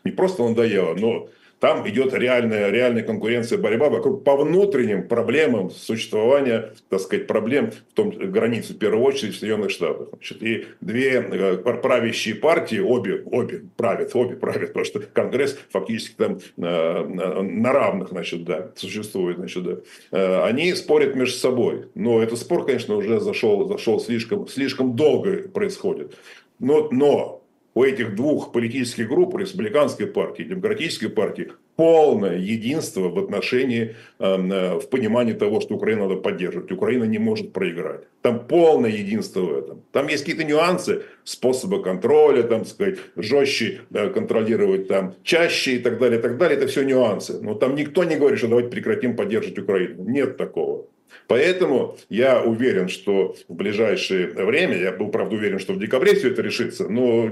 не 0.03 0.11
просто 0.11 0.43
надоело, 0.43 0.95
но 0.95 1.29
там 1.59 1.87
идет 1.89 2.13
реальная, 2.13 2.69
реальная 2.69 3.03
конкуренция, 3.03 3.57
борьба 3.57 3.89
вокруг 3.89 4.23
по 4.23 4.37
внутренним 4.37 5.07
проблемам 5.07 5.71
существования, 5.71 6.73
так 6.89 6.99
сказать, 6.99 7.25
проблем 7.25 7.71
в 7.71 7.93
том 7.93 8.11
границе, 8.11 8.73
в 8.73 8.77
первую 8.77 9.03
очередь, 9.03 9.35
в 9.35 9.39
Соединенных 9.39 9.71
Штатах. 9.71 10.09
Значит, 10.11 10.43
и 10.43 10.67
две 10.81 11.13
э, 11.13 11.57
правящие 11.57 12.35
партии, 12.35 12.79
обе, 12.79 13.23
обе 13.25 13.63
правят, 13.75 14.15
обе 14.15 14.35
правят, 14.35 14.67
потому 14.67 14.85
что 14.85 14.99
Конгресс 14.99 15.57
фактически 15.71 16.15
там 16.15 16.39
на, 16.57 17.03
на, 17.03 17.41
на 17.41 17.73
равных, 17.73 18.09
значит, 18.09 18.43
да, 18.43 18.71
существует, 18.75 19.37
значит, 19.37 19.63
да. 19.63 19.77
Э, 20.11 20.43
они 20.43 20.73
спорят 20.75 21.15
между 21.15 21.37
собой. 21.37 21.87
Но 21.95 22.21
этот 22.21 22.37
спор, 22.37 22.65
конечно, 22.65 22.95
уже 22.95 23.19
зашел, 23.19 23.67
зашел 23.67 23.99
слишком, 23.99 24.47
слишком 24.47 24.95
долго 24.95 25.47
происходит. 25.49 26.15
Но, 26.59 26.89
но 26.91 27.36
у 27.77 27.83
этих 27.83 28.15
двух 28.15 28.51
политических 28.51 29.07
групп, 29.07 29.37
республиканской 29.37 30.07
партии 30.07 30.41
и 30.41 30.49
демократической 30.49 31.09
партии, 31.09 31.51
полное 31.75 32.35
единство 32.35 33.09
в 33.09 33.19
отношении, 33.19 33.95
эм, 34.17 34.51
э, 34.51 34.79
в 34.79 34.89
понимании 34.89 35.33
того, 35.33 35.61
что 35.61 35.75
Украину 35.75 36.07
надо 36.07 36.19
поддерживать. 36.19 36.71
Украина 36.71 37.03
не 37.03 37.19
может 37.19 37.53
проиграть. 37.53 38.01
Там 38.23 38.47
полное 38.47 38.89
единство 38.89 39.41
в 39.41 39.53
этом. 39.59 39.83
Там 39.91 40.07
есть 40.07 40.23
какие-то 40.23 40.43
нюансы, 40.43 41.03
способы 41.23 41.83
контроля, 41.83 42.41
там, 42.41 42.65
сказать, 42.65 42.97
жестче 43.15 43.81
да, 43.91 44.09
контролировать, 44.09 44.87
там, 44.87 45.13
чаще 45.21 45.75
и 45.75 45.79
так 45.79 45.99
далее, 45.99 46.17
и 46.17 46.21
так 46.21 46.37
далее. 46.37 46.57
Это 46.57 46.65
все 46.65 46.83
нюансы. 46.83 47.39
Но 47.43 47.53
там 47.53 47.75
никто 47.75 48.03
не 48.05 48.15
говорит, 48.15 48.39
что 48.39 48.47
давайте 48.47 48.69
прекратим 48.69 49.15
поддерживать 49.15 49.59
Украину. 49.59 50.03
Нет 50.03 50.35
такого. 50.37 50.87
Поэтому 51.27 51.97
я 52.09 52.41
уверен, 52.41 52.87
что 52.87 53.35
в 53.47 53.53
ближайшее 53.53 54.27
время, 54.27 54.77
я 54.77 54.91
был, 54.91 55.09
правда, 55.09 55.35
уверен, 55.35 55.59
что 55.59 55.73
в 55.73 55.79
декабре 55.79 56.15
все 56.15 56.31
это 56.31 56.41
решится, 56.41 56.87
но 56.89 57.29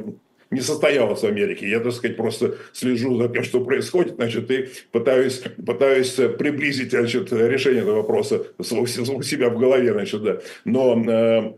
не 0.51 0.61
состоялось 0.61 1.21
в 1.21 1.25
Америке. 1.25 1.69
Я, 1.69 1.79
так 1.79 1.93
сказать, 1.93 2.17
просто 2.17 2.55
слежу 2.73 3.17
за 3.17 3.29
тем, 3.29 3.43
что 3.43 3.63
происходит, 3.63 4.15
значит, 4.15 4.49
и 4.51 4.69
пытаюсь, 4.91 5.43
пытаюсь 5.65 6.13
приблизить 6.37 6.91
значит, 6.91 7.31
решение 7.31 7.81
этого 7.81 7.97
вопроса 7.97 8.47
у 8.57 8.63
себя 9.23 9.49
в 9.49 9.57
голове, 9.57 9.91
значит, 9.93 10.23
да. 10.23 10.39
Но 10.63 11.03
э, 11.09 11.53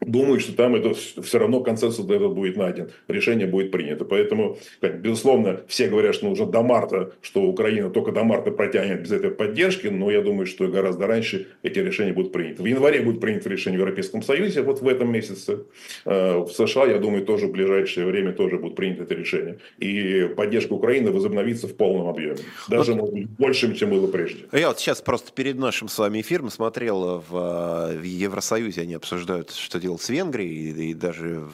Думаю, 0.00 0.40
что 0.40 0.54
там 0.54 0.74
это 0.74 0.94
все 0.94 1.38
равно 1.38 1.60
консенсус 1.60 2.08
этот 2.08 2.32
будет 2.32 2.56
найден, 2.56 2.90
решение 3.06 3.46
будет 3.46 3.70
принято. 3.70 4.04
Поэтому, 4.04 4.56
безусловно, 4.80 5.60
все 5.68 5.88
говорят, 5.88 6.14
что 6.14 6.26
нужно 6.26 6.46
до 6.46 6.62
марта, 6.62 7.12
что 7.20 7.42
Украина 7.42 7.90
только 7.90 8.10
до 8.12 8.24
марта 8.24 8.50
протянет 8.50 9.02
без 9.02 9.12
этой 9.12 9.30
поддержки, 9.30 9.88
но 9.88 10.10
я 10.10 10.22
думаю, 10.22 10.46
что 10.46 10.68
гораздо 10.68 11.06
раньше 11.06 11.48
эти 11.62 11.80
решения 11.80 12.14
будут 12.14 12.32
приняты. 12.32 12.62
В 12.62 12.66
январе 12.66 13.02
будет 13.02 13.20
принято 13.20 13.50
решение 13.50 13.78
в 13.78 13.82
Европейском 13.82 14.22
Союзе, 14.22 14.62
вот 14.62 14.80
в 14.80 14.88
этом 14.88 15.12
месяце. 15.12 15.60
Э, 16.06 16.38
в 16.38 16.50
США, 16.50 16.86
я 16.86 16.98
думаю, 16.98 17.24
тоже 17.26 17.46
в 17.46 17.52
ближайшее 17.52 18.06
время 18.06 18.32
тоже 18.32 18.56
будут 18.56 18.76
приняты 18.76 19.02
это 19.02 19.14
решение. 19.14 19.58
И 19.78 20.30
поддержка 20.34 20.72
Украины 20.72 21.10
возобновится 21.10 21.68
в 21.68 21.74
полном 21.74 22.08
объеме. 22.08 22.38
Даже 22.68 22.94
вот. 22.94 23.12
больше, 23.38 23.74
чем 23.74 23.90
было 23.90 24.06
прежде. 24.06 24.44
Я 24.52 24.68
вот 24.68 24.80
сейчас 24.80 25.02
просто 25.02 25.30
перед 25.32 25.58
нашим 25.58 25.88
с 25.88 25.98
вами 25.98 26.22
эфиром 26.22 26.48
смотрел 26.48 27.22
в, 27.28 27.92
в 27.98 28.02
Евросоюзе, 28.02 28.82
они 28.82 28.94
обсуждают, 28.94 29.50
что 29.50 29.78
делать 29.78 29.89
делать 29.90 30.02
с 30.02 30.08
Венгрией 30.08 30.70
и, 30.70 30.90
и 30.90 30.94
даже 30.94 31.48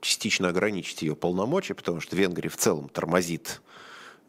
частично 0.00 0.48
ограничить 0.48 1.02
ее 1.02 1.14
полномочия, 1.14 1.74
потому 1.74 2.00
что 2.00 2.16
Венгрия 2.16 2.48
в 2.48 2.56
целом 2.56 2.88
тормозит 2.88 3.60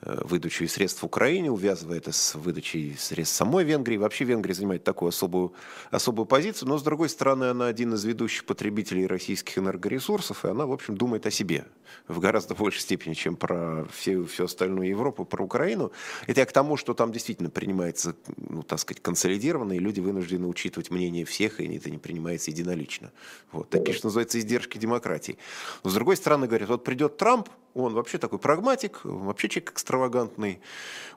Э, 0.06 0.22
выдачу 0.24 0.68
средств 0.68 1.04
Украине, 1.04 1.52
увязывая 1.52 1.98
это 1.98 2.12
с 2.12 2.36
выдачей 2.36 2.96
средств 2.98 3.36
самой 3.38 3.64
Венгрии. 3.64 3.98
Вообще 3.98 4.24
Венгрия 4.24 4.54
занимает 4.54 4.84
такую 4.84 5.10
особую, 5.10 5.54
особую 5.90 6.28
позицию, 6.28 6.70
но 6.70 6.78
с 6.78 6.84
другой 6.84 7.10
стороны 7.10 7.46
она 7.46 7.66
один 7.66 7.96
из 7.96 8.04
ведущих 8.06 8.46
потребителей 8.46 9.08
российских 9.08 9.58
энергоресурсов, 9.58 10.46
и 10.46 10.48
она, 10.48 10.68
в 10.68 10.72
общем, 10.72 10.96
думает 10.96 11.26
о 11.26 11.32
себе 11.32 11.66
в 12.08 12.20
гораздо 12.20 12.54
большей 12.54 12.82
степени, 12.82 13.16
чем 13.16 13.36
про 13.36 13.86
всю, 13.92 14.26
всю 14.26 14.44
остальную 14.44 14.90
Европу, 14.90 15.26
про 15.26 15.44
Украину. 15.44 15.92
Это 16.28 16.42
я 16.42 16.46
к 16.46 16.52
тому, 16.52 16.78
что 16.78 16.94
там 16.94 17.12
действительно 17.12 17.50
принимается, 17.50 18.16
ну, 18.38 18.62
так 18.62 18.80
сказать, 18.80 19.02
консолидированно, 19.02 19.74
и 19.74 19.80
люди 19.80 20.02
вынуждены 20.02 20.46
учитывать 20.46 20.92
мнение 20.92 21.26
всех, 21.26 21.60
и 21.60 21.78
это 21.78 21.90
не 21.90 21.98
принимается 21.98 22.52
единолично. 22.52 23.12
Вот. 23.52 23.72
Такие, 23.72 23.96
что 23.96 24.08
называется, 24.08 24.38
издержки 24.38 24.78
демократии. 24.78 25.40
Но, 25.84 25.90
с 25.90 25.94
другой 25.96 26.16
стороны, 26.16 26.46
говорят, 26.46 26.70
вот 26.70 26.84
придет 26.84 27.18
Трамп, 27.18 27.50
он 27.76 27.94
вообще 27.94 28.18
такой 28.18 28.40
прагматик, 28.40 29.02
вообще 29.04 29.50
человек 29.50 29.72
экстравагантный. 29.72 30.62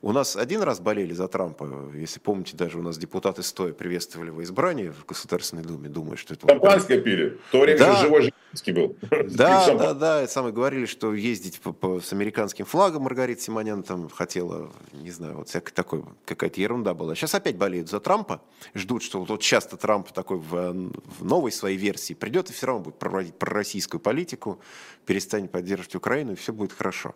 У 0.03 0.13
нас 0.13 0.37
один 0.37 0.63
раз 0.63 0.81
болели 0.81 1.15
за 1.15 1.29
Трампа. 1.29 1.91
Если 1.95 2.19
помните, 2.19 2.57
даже 2.57 2.79
у 2.79 2.83
нас 2.83 2.99
депутаты 2.99 3.45
стоя 3.45 3.73
приветствовали 3.73 4.29
его 4.29 4.43
избрание 4.43 4.93
в 4.93 5.07
Государственной 5.07 5.63
Думе. 5.63 5.89
Думаю, 5.89 6.17
что 6.17 6.35
это... 6.35 6.49
Шампанское 6.49 7.01
пили. 7.01 7.39
В 7.49 7.53
то 7.53 7.61
время 7.61 7.79
да. 7.79 7.95
же 7.95 8.03
живой 8.03 8.23
Жириновский 8.23 8.73
был. 8.73 8.97
Да, 9.37 9.73
да, 9.75 9.95
да. 9.95 10.25
И 10.25 10.27
самые 10.27 10.53
говорили, 10.53 10.87
что 10.87 11.15
ездить 11.15 11.61
по, 11.61 11.73
по, 11.73 12.01
с 12.01 12.13
американским 12.13 12.65
флагом 12.65 13.03
Маргарита 13.03 13.41
Симонян 13.41 13.83
там 13.83 14.09
хотела, 14.09 14.71
не 14.93 15.11
знаю, 15.11 15.37
вот 15.37 15.49
всякая 15.49 15.73
такой, 15.73 16.05
какая-то 16.25 16.61
ерунда 16.61 16.95
была. 16.95 17.15
Сейчас 17.15 17.35
опять 17.35 17.57
болеют 17.57 17.89
за 17.89 18.01
Трампа. 18.01 18.41
Ждут, 18.75 19.03
что 19.03 19.23
вот 19.23 19.41
часто 19.41 19.77
Трамп 19.77 20.11
такой 20.11 20.39
в, 20.39 20.91
в 21.19 21.25
новой 21.25 21.53
своей 21.53 21.77
версии 21.77 22.15
придет 22.15 22.51
и 22.51 22.53
все 22.53 22.67
равно 22.67 22.85
будет 22.85 22.99
проводить 22.99 23.35
пророссийскую 23.35 24.01
политику, 24.01 24.61
перестанет 25.07 25.51
поддерживать 25.53 25.95
Украину, 25.95 26.33
и 26.33 26.37
все 26.37 26.48
будет 26.53 26.73
хорошо. 26.73 27.15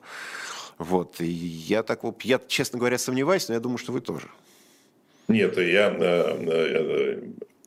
Вот. 0.78 1.20
И 1.20 1.26
я 1.26 1.82
так, 1.82 2.00
я, 2.22 2.40
честно 2.48 2.78
говоря, 2.78 2.98
сомневаюсь, 2.98 3.48
но 3.48 3.54
я 3.54 3.60
думаю, 3.60 3.78
что 3.78 3.92
вы 3.92 4.00
тоже. 4.00 4.28
Нет, 5.28 5.56
я 5.56 5.94
э, 5.98 6.36
э, 6.46 7.22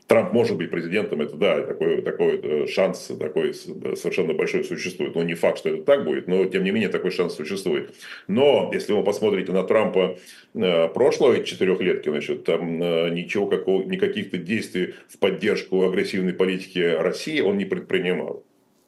Трамп 0.07 0.33
может 0.33 0.55
быть 0.57 0.69
президентом, 0.69 1.21
это 1.21 1.35
да, 1.35 1.61
такой, 1.61 2.01
такой 2.03 2.39
э, 2.41 2.67
шанс 2.67 3.11
такой 3.19 3.55
совершенно 3.55 4.33
большой 4.33 4.63
существует. 4.63 5.15
Но 5.15 5.23
не 5.23 5.33
факт, 5.33 5.59
что 5.59 5.69
это 5.69 5.83
так 5.83 6.03
будет, 6.05 6.27
но 6.27 6.45
тем 6.45 6.63
не 6.63 6.69
менее 6.69 6.89
такой 6.89 7.09
шанс 7.09 7.35
существует. 7.35 7.95
Но 8.27 8.69
если 8.71 8.93
вы 8.93 9.03
посмотрите 9.03 9.51
на 9.51 9.63
Трампа 9.63 10.17
э, 10.53 10.87
прошлой 10.89 11.43
четырехлетки, 11.43 12.09
значит, 12.09 12.43
там 12.43 12.81
э, 12.83 13.09
ничего, 13.09 13.47
какого, 13.47 13.83
никаких-то 13.83 14.37
действий 14.37 14.93
в 15.09 15.17
поддержку 15.17 15.83
агрессивной 15.83 16.33
политики 16.33 16.79
России 16.79 17.41
он 17.41 17.57
не 17.57 17.65
предпринимал. 17.65 18.44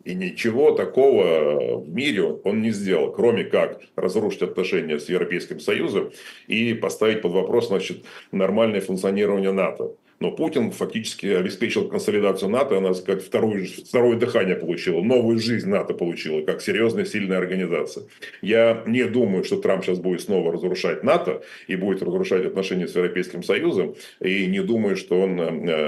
И 0.08 0.16
ничего 0.16 0.72
такого 0.72 1.80
в 1.82 1.90
мире 1.90 2.24
он 2.24 2.62
не 2.62 2.72
сделал, 2.72 3.12
кроме 3.12 3.44
как 3.44 3.82
разрушить 3.98 4.42
отношения 4.42 5.02
с 5.02 5.10
Европейским 5.10 5.60
Союзом 5.60 6.14
и 6.48 6.74
поставить 6.74 7.22
под 7.22 7.34
вопрос 7.34 7.68
значит, 7.68 8.06
нормальное 8.32 8.80
функционирование 8.80 9.52
НАТО. 9.52 9.92
Но 10.20 10.32
Путин 10.32 10.72
фактически 10.72 11.28
обеспечил 11.28 11.88
консолидацию 11.88 12.50
НАТО, 12.50 12.78
она 12.78 12.94
как 13.06 13.22
второе, 13.22 13.66
второе 13.66 14.18
дыхание 14.18 14.56
получила, 14.56 15.02
новую 15.02 15.38
жизнь 15.38 15.70
НАТО 15.70 15.94
получила, 15.94 16.42
как 16.42 16.62
серьезная, 16.62 17.06
сильная 17.06 17.38
организация. 17.38 18.06
Я 18.42 18.84
не 18.88 19.04
думаю, 19.04 19.44
что 19.44 19.58
Трамп 19.58 19.86
сейчас 19.86 20.00
будет 20.00 20.22
снова 20.22 20.52
разрушать 20.52 21.04
НАТО 21.04 21.44
и 21.68 21.76
будет 21.76 22.02
разрушать 22.02 22.46
отношения 22.46 22.88
с 22.88 22.96
Европейским 22.96 23.44
Союзом. 23.44 23.96
И 24.20 24.48
не 24.48 24.62
думаю, 24.62 24.96
что 24.96 25.22
он 25.22 25.38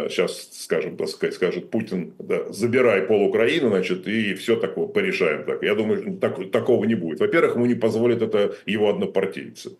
сейчас, 0.09 0.49
э, 0.51 0.63
скажем, 0.63 0.95
так 0.95 1.07
сказать, 1.07 1.33
скажет 1.33 1.71
Путин, 1.71 2.13
да, 2.19 2.51
забирай 2.51 3.01
пол 3.01 3.23
Украины, 3.23 3.69
значит, 3.69 4.07
и 4.07 4.35
все 4.35 4.55
такое 4.57 4.87
порешаем 4.87 5.43
так. 5.43 5.63
Я 5.63 5.73
думаю, 5.73 6.17
так, 6.17 6.51
такого 6.51 6.85
не 6.85 6.95
будет. 6.95 7.19
Во-первых, 7.19 7.55
ему 7.55 7.65
не 7.65 7.75
позволит 7.75 8.21
это 8.21 8.55
его 8.65 8.89
однопартийцы. 8.89 9.71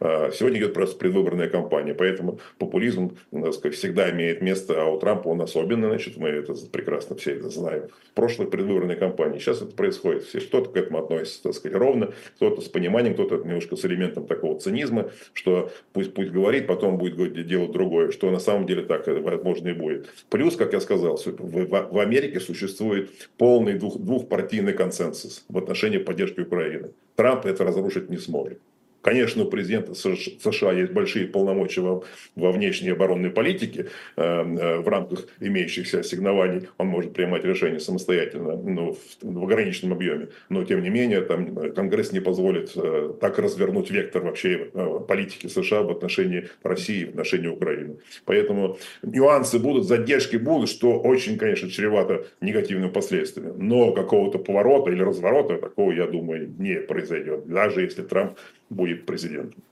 А, 0.00 0.30
сегодня 0.30 0.58
идет 0.58 0.74
просто 0.74 0.98
предвыборная 0.98 1.48
кампания, 1.48 1.94
поэтому 1.94 2.38
популизм 2.58 3.16
сказать, 3.52 3.76
всегда 3.76 4.10
имеет 4.10 4.42
место, 4.42 4.82
а 4.82 4.86
у 4.86 4.98
Трампа 4.98 5.28
он 5.28 5.40
особенно, 5.40 5.88
значит, 5.88 6.16
мы 6.16 6.28
это 6.28 6.54
прекрасно 6.70 7.16
все 7.16 7.32
это 7.32 7.48
знаем. 7.48 7.88
В 8.10 8.14
прошлой 8.14 8.46
предвыборной 8.46 8.96
кампании 8.96 9.38
сейчас 9.38 9.62
это 9.62 9.74
происходит. 9.74 10.24
Все 10.24 10.40
кто-то 10.40 10.70
к 10.70 10.76
этому 10.76 10.98
относится, 10.98 11.42
так 11.44 11.54
сказать, 11.54 11.76
ровно, 11.76 12.12
кто-то 12.36 12.60
с 12.60 12.68
пониманием, 12.68 13.14
кто-то 13.14 13.36
немножко 13.36 13.76
с 13.76 13.84
элементом 13.84 14.26
такого 14.26 14.58
цинизма, 14.58 15.10
что 15.32 15.70
пусть, 15.92 16.14
пусть 16.14 16.30
говорит, 16.30 16.66
потом 16.66 16.98
будет 16.98 17.46
делать 17.46 17.72
другое, 17.72 18.10
что 18.10 18.30
на 18.30 18.38
самом 18.38 18.66
деле 18.66 18.82
так 18.82 19.06
возможно 19.06 19.68
и 19.68 19.72
будет. 19.72 20.08
Плюс, 20.30 20.56
как 20.56 20.72
я 20.72 20.80
сказал, 20.80 21.16
в, 21.16 21.66
в 21.66 21.98
Америке 21.98 22.40
существует 22.40 23.10
полный 23.38 23.74
двух, 23.74 23.98
двухпартийный 23.98 24.72
консенсус 24.72 25.44
в 25.48 25.58
отношении 25.58 25.98
поддержки 25.98 26.40
Украины. 26.40 26.90
Трамп 27.16 27.46
это 27.46 27.64
разрушить 27.64 28.10
не 28.10 28.18
сможет. 28.18 28.60
Конечно, 29.04 29.44
у 29.44 29.46
президента 29.46 29.94
США 29.94 30.72
есть 30.72 30.92
большие 30.92 31.26
полномочия 31.26 31.82
во, 31.82 32.52
внешней 32.52 32.88
оборонной 32.88 33.28
политике. 33.28 33.88
Э, 34.16 34.42
э, 34.42 34.78
в 34.78 34.88
рамках 34.88 35.26
имеющихся 35.40 36.00
ассигнований 36.00 36.68
он 36.78 36.86
может 36.86 37.12
принимать 37.12 37.44
решения 37.44 37.80
самостоятельно, 37.80 38.56
ну, 38.56 38.96
в, 39.20 39.44
ограниченном 39.44 39.92
объеме. 39.92 40.28
Но, 40.48 40.64
тем 40.64 40.82
не 40.82 40.88
менее, 40.88 41.20
там 41.20 41.54
Конгресс 41.74 42.12
не 42.12 42.20
позволит 42.20 42.72
э, 42.76 43.12
так 43.20 43.38
развернуть 43.38 43.90
вектор 43.90 44.22
вообще 44.22 44.70
политики 45.06 45.48
США 45.48 45.82
в 45.82 45.90
отношении 45.90 46.48
России, 46.62 47.04
в 47.04 47.10
отношении 47.10 47.48
Украины. 47.48 47.98
Поэтому 48.24 48.78
нюансы 49.02 49.58
будут, 49.58 49.84
задержки 49.84 50.36
будут, 50.36 50.70
что 50.70 50.98
очень, 50.98 51.36
конечно, 51.36 51.68
чревато 51.68 52.24
негативными 52.40 52.90
последствиями. 52.90 53.52
Но 53.58 53.92
какого-то 53.92 54.38
поворота 54.38 54.90
или 54.92 55.02
разворота 55.02 55.58
такого, 55.58 55.92
я 55.92 56.06
думаю, 56.06 56.50
не 56.58 56.76
произойдет. 56.76 57.46
Даже 57.46 57.82
если 57.82 58.02
Трамп 58.02 58.38
будет 58.70 59.06
президентом. 59.06 59.62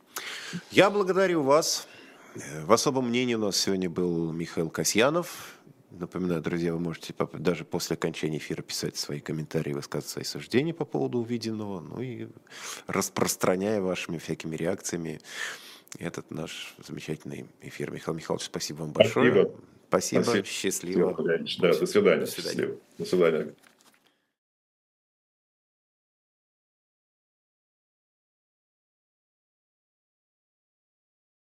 Я 0.70 0.90
благодарю 0.90 1.42
вас. 1.42 1.88
В 2.64 2.72
особом 2.72 3.08
мнении 3.08 3.34
у 3.34 3.38
нас 3.38 3.56
сегодня 3.56 3.90
был 3.90 4.32
Михаил 4.32 4.70
Касьянов. 4.70 5.58
Напоминаю, 5.90 6.40
друзья, 6.40 6.72
вы 6.72 6.78
можете 6.78 7.14
даже 7.34 7.64
после 7.66 7.94
окончания 7.94 8.38
эфира 8.38 8.62
писать 8.62 8.96
свои 8.96 9.20
комментарии, 9.20 9.74
высказывать 9.74 10.10
свои 10.10 10.24
суждения 10.24 10.72
по 10.72 10.86
поводу 10.86 11.18
увиденного, 11.18 11.80
ну 11.80 12.00
и 12.00 12.28
распространяя 12.86 13.82
вашими 13.82 14.16
всякими 14.16 14.56
реакциями 14.56 15.20
этот 15.98 16.30
наш 16.30 16.74
замечательный 16.82 17.46
эфир. 17.60 17.90
Михаил 17.90 18.16
Михайлович, 18.16 18.46
спасибо 18.46 18.78
вам 18.78 18.92
большое. 18.92 19.32
Спасибо. 19.32 19.54
Спасибо. 19.88 20.22
спасибо. 20.22 20.46
Счастливо. 20.46 21.16
Да, 21.60 21.78
до 21.78 21.86
свидания. 21.86 22.20
До 22.20 22.26
свидания. 22.26 22.78
До 22.96 23.04
свидания. 23.04 23.54